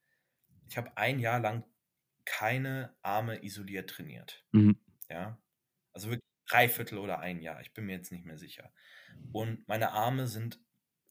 ich 0.68 0.76
hab 0.76 0.98
ein 0.98 1.20
Jahr 1.20 1.38
lang 1.38 1.62
keine 2.24 2.92
Arme 3.02 3.44
isoliert 3.44 3.90
trainiert. 3.90 4.44
Mhm. 4.50 4.80
Ja. 5.08 5.40
Also 5.92 6.08
wirklich 6.08 6.28
drei 6.48 6.68
Viertel 6.68 6.98
oder 6.98 7.20
ein 7.20 7.40
Jahr. 7.40 7.60
Ich 7.60 7.72
bin 7.72 7.86
mir 7.86 7.92
jetzt 7.92 8.10
nicht 8.10 8.26
mehr 8.26 8.38
sicher. 8.38 8.72
Und 9.30 9.68
meine 9.68 9.92
Arme 9.92 10.26
sind 10.26 10.58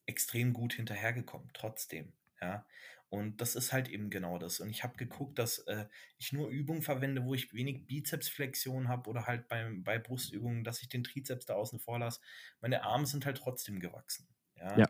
extrem 0.07 0.51
gut 0.51 0.73
hinterhergekommen, 0.73 1.51
trotzdem. 1.53 2.11
Ja. 2.41 2.65
Und 3.09 3.41
das 3.41 3.55
ist 3.55 3.73
halt 3.73 3.89
eben 3.89 4.11
genau 4.11 4.37
das. 4.37 4.59
Und 4.59 4.69
ich 4.69 4.83
habe 4.83 4.95
geguckt, 4.95 5.39
dass 5.39 5.59
äh, 5.59 5.87
ich 6.19 6.31
nur 6.31 6.49
Übungen 6.49 6.83
verwende, 6.83 7.25
wo 7.25 7.33
ich 7.33 7.53
wenig 7.53 7.87
Bizepsflexion 7.87 8.87
habe 8.87 9.09
oder 9.09 9.25
halt 9.25 9.47
bei, 9.47 9.67
bei 9.79 9.97
Brustübungen, 9.97 10.63
dass 10.63 10.81
ich 10.83 10.89
den 10.89 11.03
Trizeps 11.03 11.47
da 11.47 11.55
außen 11.55 11.79
vor 11.79 11.97
lasse. 11.97 12.21
Meine 12.61 12.83
Arme 12.83 13.07
sind 13.07 13.25
halt 13.25 13.37
trotzdem 13.37 13.79
gewachsen. 13.79 14.27
Ja? 14.55 14.77
ja. 14.77 14.89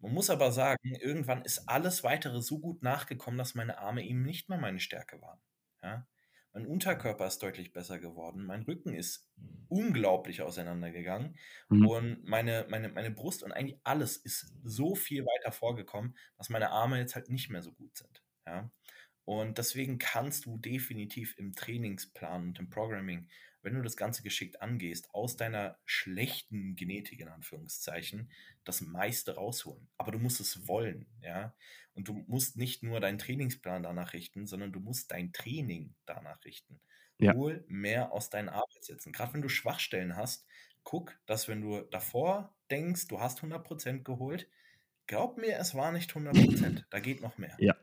Man 0.00 0.12
muss 0.12 0.30
aber 0.30 0.50
sagen, 0.50 0.96
irgendwann 0.96 1.42
ist 1.42 1.68
alles 1.68 2.02
weitere 2.02 2.42
so 2.42 2.58
gut 2.58 2.82
nachgekommen, 2.82 3.38
dass 3.38 3.54
meine 3.54 3.78
Arme 3.78 4.04
eben 4.04 4.22
nicht 4.22 4.48
mehr 4.48 4.58
meine 4.58 4.80
Stärke 4.80 5.22
waren. 5.22 5.40
Ja? 5.84 6.06
Mein 6.52 6.66
Unterkörper 6.66 7.26
ist 7.26 7.42
deutlich 7.42 7.72
besser 7.72 7.98
geworden. 7.98 8.44
Mein 8.44 8.62
Rücken 8.62 8.94
ist 8.94 9.26
unglaublich 9.68 10.42
auseinandergegangen. 10.42 11.36
Mhm. 11.70 11.86
Und 11.86 12.24
meine, 12.24 12.66
meine, 12.68 12.90
meine 12.90 13.10
Brust 13.10 13.42
und 13.42 13.52
eigentlich 13.52 13.80
alles 13.84 14.16
ist 14.18 14.52
so 14.62 14.94
viel 14.94 15.24
weiter 15.24 15.52
vorgekommen, 15.52 16.16
dass 16.36 16.50
meine 16.50 16.70
Arme 16.70 16.98
jetzt 16.98 17.14
halt 17.14 17.30
nicht 17.30 17.48
mehr 17.48 17.62
so 17.62 17.72
gut 17.72 17.96
sind. 17.96 18.22
Ja? 18.46 18.70
Und 19.24 19.58
deswegen 19.58 19.98
kannst 19.98 20.46
du 20.46 20.58
definitiv 20.58 21.38
im 21.38 21.52
Trainingsplan 21.52 22.48
und 22.48 22.58
im 22.58 22.68
Programming 22.68 23.28
wenn 23.62 23.74
du 23.74 23.82
das 23.82 23.96
Ganze 23.96 24.22
geschickt 24.22 24.60
angehst, 24.62 25.14
aus 25.14 25.36
deiner 25.36 25.78
schlechten 25.84 26.76
Genetik 26.76 27.20
in 27.20 27.28
Anführungszeichen 27.28 28.30
das 28.64 28.80
meiste 28.80 29.34
rausholen. 29.36 29.88
Aber 29.96 30.12
du 30.12 30.18
musst 30.18 30.40
es 30.40 30.66
wollen, 30.68 31.06
ja. 31.20 31.54
Und 31.94 32.08
du 32.08 32.14
musst 32.26 32.56
nicht 32.56 32.82
nur 32.82 33.00
deinen 33.00 33.18
Trainingsplan 33.18 33.82
danach 33.82 34.12
richten, 34.14 34.46
sondern 34.46 34.72
du 34.72 34.80
musst 34.80 35.10
dein 35.10 35.32
Training 35.32 35.94
danach 36.06 36.44
richten. 36.44 36.80
Ja. 37.18 37.34
Hol 37.34 37.64
mehr 37.68 38.12
aus 38.12 38.30
deinen 38.30 38.48
Arbeitssätzen. 38.48 39.12
Gerade 39.12 39.34
wenn 39.34 39.42
du 39.42 39.48
Schwachstellen 39.48 40.16
hast, 40.16 40.46
guck, 40.84 41.14
dass 41.26 41.48
wenn 41.48 41.60
du 41.60 41.82
davor 41.82 42.56
denkst, 42.70 43.08
du 43.08 43.20
hast 43.20 43.42
100% 43.42 44.02
geholt, 44.02 44.48
glaub 45.06 45.38
mir, 45.38 45.58
es 45.58 45.74
war 45.74 45.92
nicht 45.92 46.10
100%. 46.10 46.84
Da 46.90 47.00
geht 47.00 47.20
noch 47.20 47.38
mehr. 47.38 47.56
Ja. 47.58 47.76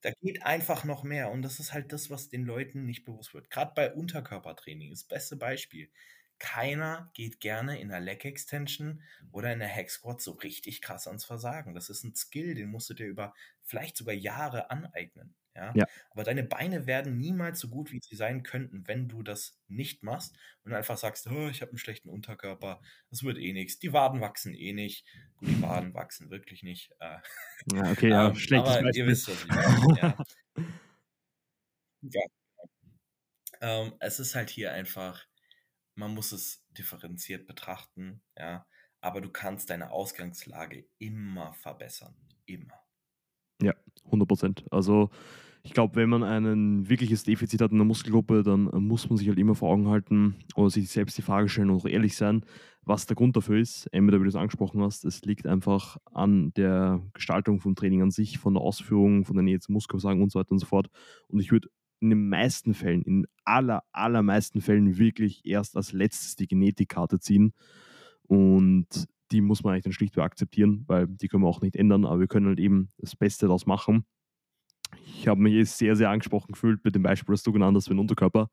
Da 0.00 0.10
geht 0.20 0.42
einfach 0.44 0.82
noch 0.84 1.02
mehr 1.04 1.30
und 1.30 1.42
das 1.42 1.60
ist 1.60 1.72
halt 1.72 1.92
das, 1.92 2.10
was 2.10 2.28
den 2.28 2.44
Leuten 2.44 2.84
nicht 2.84 3.04
bewusst 3.04 3.32
wird. 3.34 3.48
Gerade 3.50 3.72
bei 3.76 3.92
Unterkörpertraining, 3.94 4.90
das 4.90 5.04
beste 5.04 5.36
Beispiel. 5.36 5.90
Keiner 6.40 7.10
geht 7.14 7.40
gerne 7.40 7.80
in 7.80 7.88
der 7.88 8.00
Leg 8.00 8.24
Extension 8.24 9.02
oder 9.32 9.52
in 9.52 9.58
der 9.60 9.72
Hack 9.74 9.90
Squat 9.90 10.20
so 10.22 10.32
richtig 10.32 10.82
krass 10.82 11.06
ans 11.08 11.24
Versagen. 11.24 11.74
Das 11.74 11.90
ist 11.90 12.04
ein 12.04 12.14
Skill, 12.14 12.54
den 12.54 12.70
musst 12.70 12.90
du 12.90 12.94
dir 12.94 13.06
über 13.06 13.34
vielleicht 13.62 13.96
sogar 13.96 14.14
Jahre 14.14 14.70
aneignen. 14.70 15.34
Ja? 15.58 15.72
ja? 15.74 15.86
Aber 16.10 16.22
deine 16.22 16.44
Beine 16.44 16.86
werden 16.86 17.18
niemals 17.18 17.58
so 17.58 17.68
gut, 17.68 17.90
wie 17.90 18.00
sie 18.00 18.16
sein 18.16 18.42
könnten, 18.42 18.86
wenn 18.86 19.08
du 19.08 19.22
das 19.22 19.58
nicht 19.66 20.02
machst 20.02 20.36
und 20.64 20.72
einfach 20.72 20.96
sagst, 20.96 21.26
oh, 21.26 21.48
ich 21.48 21.60
habe 21.60 21.72
einen 21.72 21.78
schlechten 21.78 22.08
Unterkörper, 22.08 22.80
das 23.10 23.24
wird 23.24 23.38
eh 23.38 23.52
nichts. 23.52 23.78
Die 23.78 23.92
Waden 23.92 24.20
wachsen 24.20 24.54
eh 24.54 24.72
nicht. 24.72 25.04
Gut, 25.36 25.48
die 25.48 25.62
Waden 25.62 25.94
wachsen 25.94 26.30
wirklich 26.30 26.62
nicht. 26.62 26.92
Äh, 27.00 27.18
ja, 27.72 27.90
okay, 27.90 28.08
ja, 28.10 28.28
ähm, 28.28 28.36
schlechtes 28.36 28.70
Aber 28.70 28.82
Beispiel. 28.82 29.02
ihr 29.02 29.06
wisst, 29.08 29.28
was 29.28 29.42
ich 29.42 29.48
meine. 29.48 29.98
Ja. 30.00 30.24
ja. 32.02 32.22
Ähm, 33.60 33.94
es 33.98 34.20
ist 34.20 34.34
halt 34.36 34.50
hier 34.50 34.72
einfach, 34.72 35.26
man 35.96 36.14
muss 36.14 36.30
es 36.30 36.64
differenziert 36.70 37.46
betrachten, 37.46 38.22
ja. 38.36 38.66
Aber 39.00 39.20
du 39.20 39.30
kannst 39.30 39.70
deine 39.70 39.90
Ausgangslage 39.90 40.84
immer 40.98 41.54
verbessern. 41.54 42.16
Immer. 42.46 42.82
Ja, 43.62 43.74
100 44.06 44.28
Prozent. 44.28 44.64
Also 44.70 45.10
ich 45.68 45.74
glaube, 45.74 45.96
wenn 45.96 46.08
man 46.08 46.22
ein 46.22 46.88
wirkliches 46.88 47.24
Defizit 47.24 47.60
hat 47.60 47.72
in 47.72 47.76
der 47.76 47.84
Muskelgruppe, 47.84 48.42
dann 48.42 48.70
muss 48.86 49.10
man 49.10 49.18
sich 49.18 49.28
halt 49.28 49.38
immer 49.38 49.54
vor 49.54 49.68
Augen 49.68 49.86
halten 49.88 50.36
oder 50.56 50.70
sich 50.70 50.88
selbst 50.88 51.18
die 51.18 51.22
Frage 51.22 51.50
stellen 51.50 51.68
und 51.68 51.76
auch 51.76 51.84
ehrlich 51.84 52.16
sein, 52.16 52.42
was 52.86 53.04
der 53.04 53.16
Grund 53.16 53.36
dafür 53.36 53.58
ist. 53.58 53.86
Entweder, 53.92 54.18
wie 54.18 54.22
du 54.22 54.30
es 54.30 54.34
angesprochen 54.34 54.80
hast, 54.80 55.04
es 55.04 55.20
liegt 55.26 55.46
einfach 55.46 55.98
an 56.06 56.54
der 56.54 57.02
Gestaltung 57.12 57.60
vom 57.60 57.74
Training 57.74 58.00
an 58.00 58.10
sich, 58.10 58.38
von 58.38 58.54
der 58.54 58.62
Ausführung, 58.62 59.26
von 59.26 59.36
der 59.36 59.42
Nähe 59.42 59.60
zum 59.60 59.74
Muskelversagen 59.74 60.22
und 60.22 60.32
so 60.32 60.38
weiter 60.38 60.52
und 60.52 60.58
so 60.58 60.64
fort. 60.64 60.88
Und 61.26 61.38
ich 61.38 61.52
würde 61.52 61.68
in 62.00 62.08
den 62.08 62.30
meisten 62.30 62.72
Fällen, 62.72 63.02
in 63.02 63.26
aller, 63.44 63.82
allermeisten 63.92 64.62
Fällen 64.62 64.96
wirklich 64.96 65.42
erst 65.44 65.76
als 65.76 65.92
letztes 65.92 66.36
die 66.36 66.48
Genetikkarte 66.48 67.20
ziehen. 67.20 67.52
Und 68.22 68.86
die 69.32 69.42
muss 69.42 69.62
man 69.62 69.74
eigentlich 69.74 69.84
dann 69.84 69.92
schlichtweg 69.92 70.24
akzeptieren, 70.24 70.84
weil 70.86 71.08
die 71.08 71.28
können 71.28 71.42
wir 71.42 71.48
auch 71.48 71.60
nicht 71.60 71.76
ändern, 71.76 72.06
aber 72.06 72.20
wir 72.20 72.26
können 72.26 72.46
halt 72.46 72.58
eben 72.58 72.88
das 72.96 73.16
Beste 73.16 73.44
daraus 73.44 73.66
machen. 73.66 74.06
Ich 75.04 75.28
habe 75.28 75.40
mich 75.40 75.70
sehr, 75.70 75.96
sehr 75.96 76.10
angesprochen 76.10 76.52
gefühlt 76.52 76.84
mit 76.84 76.94
dem 76.94 77.02
Beispiel, 77.02 77.32
das 77.34 77.42
du 77.42 77.52
genannt 77.52 77.76
hast, 77.76 77.88
für 77.88 77.94
den 77.94 78.00
Unterkörper. 78.00 78.50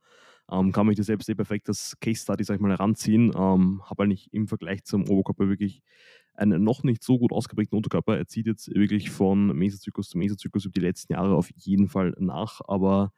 Ähm, 0.51 0.71
kann 0.71 0.87
mich 0.87 0.97
das 0.97 1.07
selbst 1.07 1.27
eh 1.29 1.35
perfekt 1.35 1.67
als 1.69 1.95
Case 1.99 2.21
Study, 2.21 2.43
sag 2.43 2.55
ich 2.55 2.61
mal, 2.61 2.71
heranziehen. 2.71 3.31
Ähm, 3.35 3.81
habe 3.85 4.03
eigentlich 4.03 4.31
im 4.33 4.47
Vergleich 4.47 4.83
zum 4.83 5.07
Oberkörper 5.09 5.47
wirklich 5.49 5.81
einen 6.35 6.63
noch 6.63 6.83
nicht 6.83 7.03
so 7.03 7.17
gut 7.17 7.31
ausgeprägten 7.31 7.77
Unterkörper. 7.77 8.17
Er 8.17 8.27
zieht 8.27 8.47
jetzt 8.47 8.73
wirklich 8.73 9.09
von 9.09 9.47
Mesozyklus 9.57 10.09
zu 10.09 10.17
Mesozyklus 10.17 10.65
über 10.65 10.73
die 10.73 10.81
letzten 10.81 11.13
Jahre 11.13 11.35
auf 11.35 11.49
jeden 11.55 11.87
Fall 11.87 12.13
nach, 12.19 12.61
aber 12.67 13.11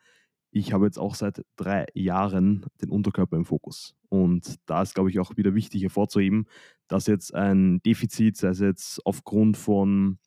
ich 0.51 0.73
habe 0.73 0.85
jetzt 0.85 0.97
auch 0.99 1.15
seit 1.15 1.43
drei 1.57 1.85
Jahren 1.93 2.65
den 2.81 2.89
Unterkörper 2.89 3.35
im 3.37 3.45
Fokus. 3.45 3.95
Und 4.09 4.55
da 4.65 4.81
ist, 4.81 4.95
glaube 4.95 5.09
ich, 5.09 5.19
auch 5.19 5.35
wieder 5.35 5.53
wichtig 5.53 5.83
hervorzuheben, 5.83 6.47
dass 6.87 7.07
jetzt 7.07 7.33
ein 7.33 7.81
Defizit, 7.83 8.37
sei 8.37 8.49
es 8.49 8.59
jetzt 8.59 9.05
aufgrund 9.05 9.57
von 9.57 10.19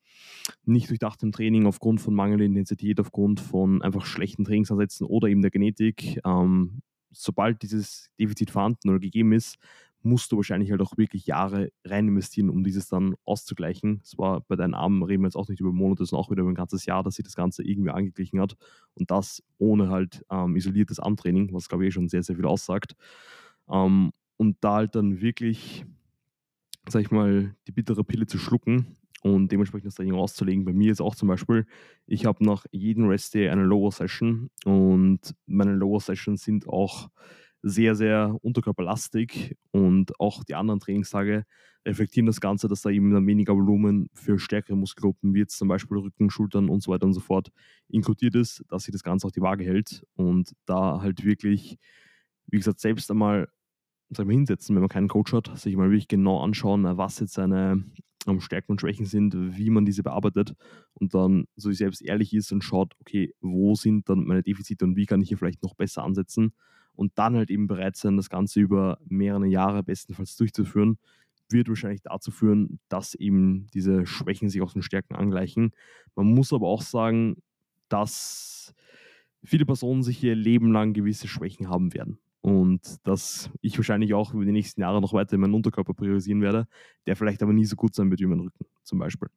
nicht 0.64 0.88
durchdachtem 0.90 1.32
Training, 1.32 1.66
aufgrund 1.66 2.00
von 2.00 2.14
mangelnder 2.14 2.44
Intensität, 2.44 3.00
aufgrund 3.00 3.40
von 3.40 3.82
einfach 3.82 4.06
schlechten 4.06 4.44
Trainingsansätzen 4.44 5.06
oder 5.06 5.28
eben 5.28 5.42
der 5.42 5.50
Genetik, 5.50 6.20
ähm, 6.24 6.82
sobald 7.10 7.62
dieses 7.62 8.10
Defizit 8.18 8.50
vorhanden 8.50 8.90
oder 8.90 9.00
gegeben 9.00 9.32
ist, 9.32 9.58
musst 10.02 10.32
du 10.32 10.36
wahrscheinlich 10.36 10.70
halt 10.70 10.80
auch 10.80 10.96
wirklich 10.96 11.26
Jahre 11.26 11.72
rein 11.84 12.08
investieren, 12.08 12.48
um 12.48 12.64
dieses 12.64 12.88
dann 12.88 13.14
auszugleichen. 13.24 14.00
Es 14.02 14.16
war 14.16 14.40
bei 14.42 14.56
deinen 14.56 14.74
Armen, 14.74 15.02
reden 15.02 15.22
wir 15.22 15.26
jetzt 15.26 15.36
auch 15.36 15.48
nicht 15.48 15.60
über 15.60 15.72
Monate, 15.72 16.06
sondern 16.06 16.24
auch 16.24 16.30
wieder 16.30 16.40
über 16.40 16.50
ein 16.50 16.54
ganzes 16.54 16.86
Jahr, 16.86 17.02
dass 17.02 17.16
sich 17.16 17.24
das 17.24 17.36
Ganze 17.36 17.62
irgendwie 17.62 17.90
angeglichen 17.90 18.40
hat. 18.40 18.56
Und 18.94 19.10
das 19.10 19.42
ohne 19.58 19.88
halt 19.90 20.24
ähm, 20.30 20.56
isoliertes 20.56 21.00
Antraining, 21.00 21.52
was 21.52 21.68
glaube 21.68 21.84
ich 21.84 21.88
eh 21.88 21.92
schon 21.92 22.08
sehr, 22.08 22.22
sehr 22.22 22.36
viel 22.36 22.46
aussagt. 22.46 22.94
Ähm, 23.68 24.12
und 24.38 24.56
da 24.62 24.76
halt 24.76 24.94
dann 24.94 25.20
wirklich, 25.20 25.84
sag 26.88 27.02
ich 27.02 27.10
mal, 27.10 27.54
die 27.66 27.72
bittere 27.72 28.04
Pille 28.04 28.26
zu 28.26 28.38
schlucken 28.38 28.96
und 29.20 29.52
dementsprechend 29.52 29.86
das 29.86 29.94
Training 29.94 30.14
auszulegen. 30.14 30.64
Bei 30.64 30.72
mir 30.72 30.92
ist 30.92 31.00
auch 31.00 31.14
zum 31.14 31.28
Beispiel, 31.28 31.66
ich 32.06 32.24
habe 32.24 32.44
nach 32.44 32.64
jedem 32.72 33.06
Rest 33.08 33.34
Day 33.34 33.48
eine 33.50 33.64
Lower 33.64 33.92
Session 33.92 34.50
und 34.64 35.34
meine 35.46 35.74
Lower 35.74 36.00
Sessions 36.00 36.42
sind 36.42 36.66
auch 36.68 37.10
sehr, 37.62 37.94
sehr 37.94 38.36
unterkörperlastig 38.42 39.56
und 39.70 40.18
auch 40.18 40.44
die 40.44 40.54
anderen 40.54 40.80
Trainingstage 40.80 41.44
reflektieren 41.86 42.26
das 42.26 42.40
Ganze, 42.40 42.68
dass 42.68 42.82
da 42.82 42.90
eben 42.90 43.26
weniger 43.26 43.54
Volumen 43.54 44.08
für 44.14 44.38
stärkere 44.38 44.76
Muskelgruppen, 44.76 45.34
wie 45.34 45.40
jetzt 45.40 45.56
zum 45.56 45.68
Beispiel 45.68 45.98
Rücken, 45.98 46.30
Schultern 46.30 46.68
und 46.68 46.82
so 46.82 46.90
weiter 46.92 47.06
und 47.06 47.14
so 47.14 47.20
fort, 47.20 47.50
inkludiert 47.88 48.34
ist, 48.34 48.64
dass 48.68 48.84
sich 48.84 48.92
das 48.92 49.02
Ganze 49.02 49.26
auch 49.26 49.30
die 49.32 49.40
Waage 49.40 49.64
hält 49.64 50.04
und 50.14 50.52
da 50.66 51.00
halt 51.00 51.24
wirklich, 51.24 51.78
wie 52.46 52.58
gesagt, 52.58 52.80
selbst 52.80 53.10
einmal 53.10 53.48
sag 54.10 54.26
mal, 54.26 54.32
hinsetzen, 54.32 54.74
wenn 54.74 54.82
man 54.82 54.88
keinen 54.88 55.08
Coach 55.08 55.32
hat, 55.32 55.56
sich 55.58 55.76
mal 55.76 55.90
wirklich 55.90 56.08
genau 56.08 56.42
anschauen, 56.42 56.84
was 56.96 57.20
jetzt 57.20 57.34
seine 57.34 57.84
ähm, 58.26 58.40
Stärken 58.40 58.72
und 58.72 58.80
Schwächen 58.80 59.06
sind, 59.06 59.34
wie 59.34 59.70
man 59.70 59.84
diese 59.84 60.02
bearbeitet 60.02 60.54
und 60.94 61.14
dann 61.14 61.46
so 61.56 61.70
sich 61.70 61.78
selbst 61.78 62.02
ehrlich 62.02 62.34
ist 62.34 62.52
und 62.52 62.62
schaut, 62.62 62.94
okay, 63.00 63.34
wo 63.40 63.74
sind 63.74 64.08
dann 64.08 64.24
meine 64.24 64.42
Defizite 64.42 64.84
und 64.84 64.96
wie 64.96 65.06
kann 65.06 65.22
ich 65.22 65.28
hier 65.28 65.38
vielleicht 65.38 65.62
noch 65.62 65.74
besser 65.74 66.02
ansetzen 66.02 66.52
und 66.94 67.12
dann 67.16 67.36
halt 67.36 67.50
eben 67.50 67.66
bereit 67.66 67.96
sein, 67.96 68.16
das 68.16 68.28
Ganze 68.28 68.60
über 68.60 68.98
mehrere 69.06 69.46
Jahre 69.46 69.82
bestenfalls 69.82 70.36
durchzuführen, 70.36 70.98
wird 71.48 71.68
wahrscheinlich 71.68 72.02
dazu 72.02 72.30
führen, 72.30 72.78
dass 72.88 73.14
eben 73.14 73.66
diese 73.74 74.06
Schwächen 74.06 74.48
sich 74.48 74.62
aus 74.62 74.72
den 74.72 74.82
Stärken 74.82 75.14
angleichen. 75.14 75.72
Man 76.14 76.26
muss 76.26 76.52
aber 76.52 76.68
auch 76.68 76.82
sagen, 76.82 77.42
dass 77.88 78.74
viele 79.42 79.66
Personen 79.66 80.02
sich 80.02 80.22
ihr 80.22 80.34
Leben 80.34 80.72
lang 80.72 80.92
gewisse 80.92 81.26
Schwächen 81.26 81.68
haben 81.68 81.94
werden. 81.94 82.18
Und 82.42 82.96
dass 83.06 83.50
ich 83.60 83.76
wahrscheinlich 83.76 84.14
auch 84.14 84.32
über 84.32 84.44
die 84.44 84.52
nächsten 84.52 84.80
Jahre 84.80 85.00
noch 85.00 85.12
weiter 85.12 85.36
meinen 85.36 85.54
Unterkörper 85.54 85.92
priorisieren 85.94 86.40
werde, 86.40 86.66
der 87.06 87.16
vielleicht 87.16 87.42
aber 87.42 87.52
nie 87.52 87.66
so 87.66 87.76
gut 87.76 87.94
sein 87.94 88.10
wird 88.10 88.20
wie 88.20 88.26
mein 88.26 88.40
Rücken 88.40 88.64
zum 88.82 88.98
Beispiel. 88.98 89.28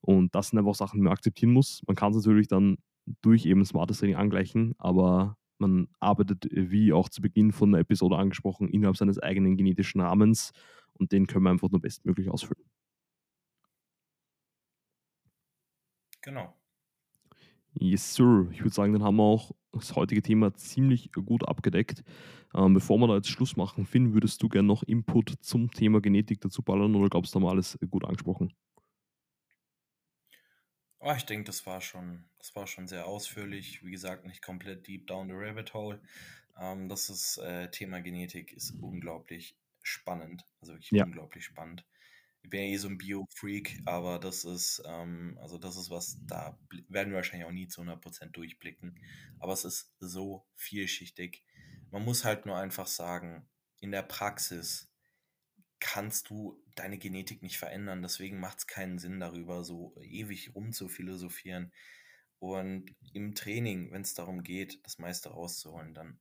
Und 0.00 0.34
das 0.34 0.48
sind 0.48 0.58
einfach 0.58 0.74
Sachen, 0.74 0.98
die 0.98 1.02
man 1.02 1.12
akzeptieren 1.12 1.52
muss. 1.52 1.82
Man 1.86 1.96
kann 1.96 2.12
es 2.12 2.18
natürlich 2.24 2.48
dann 2.48 2.78
durch 3.22 3.46
eben 3.46 3.64
smartes 3.64 3.98
Training 3.98 4.16
angleichen, 4.16 4.74
aber 4.78 5.36
man 5.58 5.88
arbeitet, 6.00 6.46
wie 6.50 6.92
auch 6.92 7.08
zu 7.08 7.20
Beginn 7.22 7.52
von 7.52 7.72
der 7.72 7.80
Episode 7.80 8.16
angesprochen, 8.16 8.68
innerhalb 8.68 8.96
seines 8.96 9.18
eigenen 9.18 9.56
genetischen 9.56 10.00
Rahmens 10.00 10.52
und 10.94 11.12
den 11.12 11.26
können 11.26 11.44
wir 11.44 11.50
einfach 11.50 11.70
nur 11.70 11.80
bestmöglich 11.80 12.30
ausfüllen. 12.30 12.64
Genau. 16.22 16.54
Yes, 17.74 18.14
Sir. 18.14 18.48
Ich 18.52 18.60
würde 18.60 18.74
sagen, 18.74 18.92
dann 18.92 19.02
haben 19.02 19.16
wir 19.16 19.22
auch 19.24 19.52
das 19.72 19.96
heutige 19.96 20.22
Thema 20.22 20.54
ziemlich 20.54 21.10
gut 21.12 21.48
abgedeckt. 21.48 22.02
Ähm, 22.54 22.74
bevor 22.74 22.98
wir 22.98 23.08
da 23.08 23.16
jetzt 23.16 23.28
Schluss 23.28 23.56
machen, 23.56 23.86
Finn, 23.86 24.14
würdest 24.14 24.42
du 24.42 24.48
gerne 24.48 24.68
noch 24.68 24.82
Input 24.82 25.34
zum 25.40 25.70
Thema 25.70 26.00
Genetik 26.00 26.40
dazu 26.40 26.62
ballern 26.62 26.94
oder 26.94 27.08
glaubst 27.08 27.34
du, 27.34 27.36
haben 27.36 27.44
wir 27.44 27.50
alles 27.50 27.78
gut 27.90 28.04
angesprochen? 28.04 28.52
Oh, 31.00 31.12
ich 31.16 31.26
denke, 31.26 31.44
das 31.44 31.66
war 31.66 31.80
schon, 31.80 32.30
das 32.38 32.54
war 32.54 32.66
schon 32.66 32.86
sehr 32.88 33.06
ausführlich. 33.06 33.84
Wie 33.84 33.90
gesagt, 33.90 34.24
nicht 34.24 34.40
komplett 34.42 34.86
deep 34.86 35.06
down 35.06 35.28
the 35.28 35.34
rabbit 35.34 35.74
hole. 35.74 36.00
Ähm, 36.56 36.88
das 36.88 37.10
ist, 37.10 37.38
äh, 37.38 37.70
Thema 37.70 38.00
Genetik 38.00 38.52
ist 38.52 38.70
unglaublich 38.80 39.58
spannend. 39.82 40.46
Also 40.60 40.74
wirklich 40.74 40.92
Ja. 40.92 41.06
unglaublich 41.06 41.44
spannend. 41.44 41.84
Ich 42.42 42.50
bin 42.50 42.60
ja 42.60 42.66
eh 42.66 42.76
so 42.76 42.88
ein 42.88 42.98
Bio-Freak, 42.98 43.80
aber 43.84 44.18
das 44.18 44.44
ist, 44.44 44.82
ähm, 44.86 45.38
also 45.40 45.58
das 45.58 45.76
ist 45.76 45.90
was, 45.90 46.18
da 46.26 46.58
werden 46.88 47.10
wir 47.10 47.16
wahrscheinlich 47.16 47.46
auch 47.46 47.52
nie 47.52 47.68
zu 47.68 47.82
100% 47.82 48.30
durchblicken. 48.32 48.98
Aber 49.38 49.52
es 49.52 49.64
ist 49.64 49.92
so 50.00 50.46
vielschichtig. 50.56 51.44
Man 51.90 52.04
muss 52.04 52.24
halt 52.24 52.46
nur 52.46 52.56
einfach 52.56 52.86
sagen, 52.86 53.48
in 53.80 53.92
der 53.92 54.02
Praxis 54.02 54.92
kannst 55.80 56.30
du 56.30 56.62
deine 56.76 56.98
Genetik 56.98 57.42
nicht 57.42 57.58
verändern. 57.58 58.02
Deswegen 58.02 58.38
macht 58.38 58.58
es 58.58 58.66
keinen 58.66 58.98
Sinn, 58.98 59.20
darüber 59.20 59.64
so 59.64 59.94
ewig 60.00 60.54
rumzuphilosophieren. 60.54 61.72
Und 62.38 62.94
im 63.12 63.34
Training, 63.34 63.92
wenn 63.92 64.02
es 64.02 64.14
darum 64.14 64.42
geht, 64.42 64.84
das 64.84 64.98
meiste 64.98 65.30
rauszuholen, 65.30 65.94
dann 65.94 66.18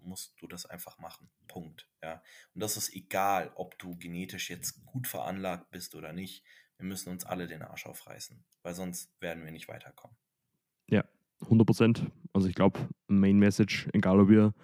musst 0.00 0.34
du 0.40 0.46
das 0.46 0.66
einfach 0.66 0.98
machen. 0.98 1.30
Punkt. 1.46 1.88
Ja. 2.02 2.22
Und 2.54 2.62
das 2.62 2.76
ist 2.76 2.94
egal, 2.94 3.52
ob 3.54 3.78
du 3.78 3.96
genetisch 3.96 4.50
jetzt 4.50 4.84
gut 4.84 5.06
veranlagt 5.06 5.70
bist 5.70 5.94
oder 5.94 6.12
nicht. 6.12 6.44
Wir 6.78 6.86
müssen 6.86 7.10
uns 7.10 7.24
alle 7.24 7.46
den 7.46 7.62
Arsch 7.62 7.86
aufreißen, 7.86 8.44
weil 8.62 8.74
sonst 8.74 9.12
werden 9.20 9.44
wir 9.44 9.50
nicht 9.50 9.68
weiterkommen. 9.68 10.16
Ja, 10.88 11.04
100 11.42 11.66
Prozent. 11.66 12.06
Also 12.32 12.48
ich 12.48 12.54
glaube, 12.54 12.78
Main 13.08 13.38
Message, 13.38 13.88
egal 13.92 14.20
ob 14.20 14.30
ihr 14.30 14.54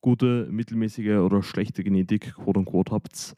gute, 0.00 0.46
mittelmäßige 0.50 1.18
oder 1.18 1.42
schlechte 1.42 1.82
Genetik, 1.82 2.34
quote 2.34 2.60
unquote, 2.60 2.92
habt, 2.92 3.34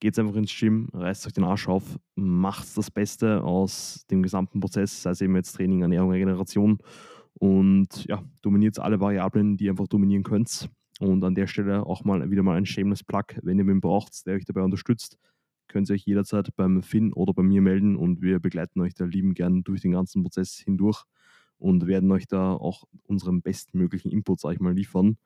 geht 0.00 0.18
einfach 0.18 0.36
ins 0.36 0.54
Gym, 0.56 0.88
reißt 0.92 1.26
euch 1.26 1.32
den 1.32 1.44
Arsch 1.44 1.68
auf, 1.68 1.98
macht 2.14 2.76
das 2.76 2.90
Beste 2.90 3.42
aus 3.42 4.04
dem 4.10 4.22
gesamten 4.22 4.60
Prozess, 4.60 5.02
sei 5.02 5.10
es 5.10 5.20
eben 5.20 5.34
jetzt 5.34 5.52
Training, 5.52 5.82
Ernährung, 5.82 6.10
Regeneration 6.10 6.78
und 7.34 8.04
ja, 8.06 8.22
dominiert 8.42 8.78
alle 8.78 9.00
Variablen, 9.00 9.56
die 9.56 9.64
ihr 9.64 9.70
einfach 9.70 9.88
dominieren 9.88 10.22
könnt. 10.22 10.68
Und 11.00 11.24
an 11.24 11.34
der 11.34 11.46
Stelle 11.46 11.86
auch 11.86 12.04
mal 12.04 12.30
wieder 12.30 12.42
mal 12.42 12.56
ein 12.56 12.66
shameless 12.66 13.02
Plug, 13.02 13.24
wenn 13.42 13.58
ihr 13.58 13.66
wen 13.66 13.80
braucht, 13.80 14.26
der 14.26 14.34
euch 14.34 14.44
dabei 14.44 14.62
unterstützt, 14.62 15.18
könnt 15.66 15.90
ihr 15.90 15.94
euch 15.94 16.06
jederzeit 16.06 16.54
beim 16.56 16.82
Finn 16.82 17.12
oder 17.12 17.32
bei 17.32 17.42
mir 17.42 17.62
melden 17.62 17.96
und 17.96 18.22
wir 18.22 18.38
begleiten 18.38 18.80
euch 18.80 18.94
da 18.94 19.04
lieben 19.04 19.34
gern 19.34 19.64
durch 19.64 19.80
den 19.80 19.92
ganzen 19.92 20.22
Prozess 20.22 20.56
hindurch 20.56 21.04
und 21.58 21.86
werden 21.86 22.10
euch 22.12 22.26
da 22.26 22.52
auch 22.52 22.84
unseren 23.04 23.42
bestmöglichen 23.42 24.10
Input, 24.10 24.40
sag 24.40 24.52
ich 24.52 24.60
mal, 24.60 24.74
liefern. 24.74 25.16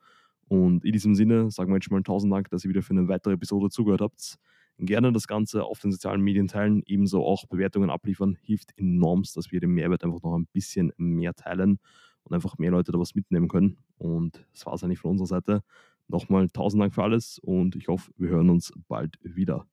Und 0.47 0.83
in 0.83 0.93
diesem 0.93 1.13
Sinne 1.13 1.51
sagen 1.51 1.71
wir 1.71 1.75
jetzt 1.75 1.85
schon 1.85 1.95
mal 1.95 2.01
tausend 2.01 2.33
Dank, 2.33 2.49
dass 2.49 2.63
ihr 2.63 2.69
wieder 2.69 2.81
für 2.81 2.93
eine 2.93 3.07
weitere 3.07 3.33
Episode 3.33 3.69
zugehört 3.69 4.01
habt. 4.01 4.37
Gerne 4.79 5.11
das 5.11 5.27
Ganze 5.27 5.65
auf 5.65 5.79
den 5.79 5.91
sozialen 5.91 6.21
Medien 6.21 6.47
teilen, 6.47 6.81
ebenso 6.85 7.23
auch 7.23 7.45
Bewertungen 7.47 7.89
abliefern, 7.89 8.37
hilft 8.41 8.71
enorm, 8.77 9.23
dass 9.35 9.51
wir 9.51 9.59
den 9.59 9.71
Mehrwert 9.71 10.03
einfach 10.03 10.23
noch 10.23 10.35
ein 10.35 10.47
bisschen 10.47 10.93
mehr 10.97 11.33
teilen 11.35 11.79
und 12.29 12.35
einfach 12.35 12.57
mehr 12.57 12.71
Leute 12.71 12.91
da 12.91 12.99
was 12.99 13.15
mitnehmen 13.15 13.47
können. 13.47 13.77
Und 13.97 14.45
das 14.53 14.65
war 14.65 14.73
es 14.73 14.83
eigentlich 14.83 14.99
von 14.99 15.11
unserer 15.11 15.27
Seite. 15.27 15.63
Nochmal 16.07 16.49
tausend 16.49 16.81
Dank 16.81 16.93
für 16.93 17.03
alles 17.03 17.39
und 17.39 17.75
ich 17.75 17.87
hoffe, 17.87 18.11
wir 18.17 18.29
hören 18.29 18.49
uns 18.49 18.73
bald 18.87 19.19
wieder. 19.21 19.67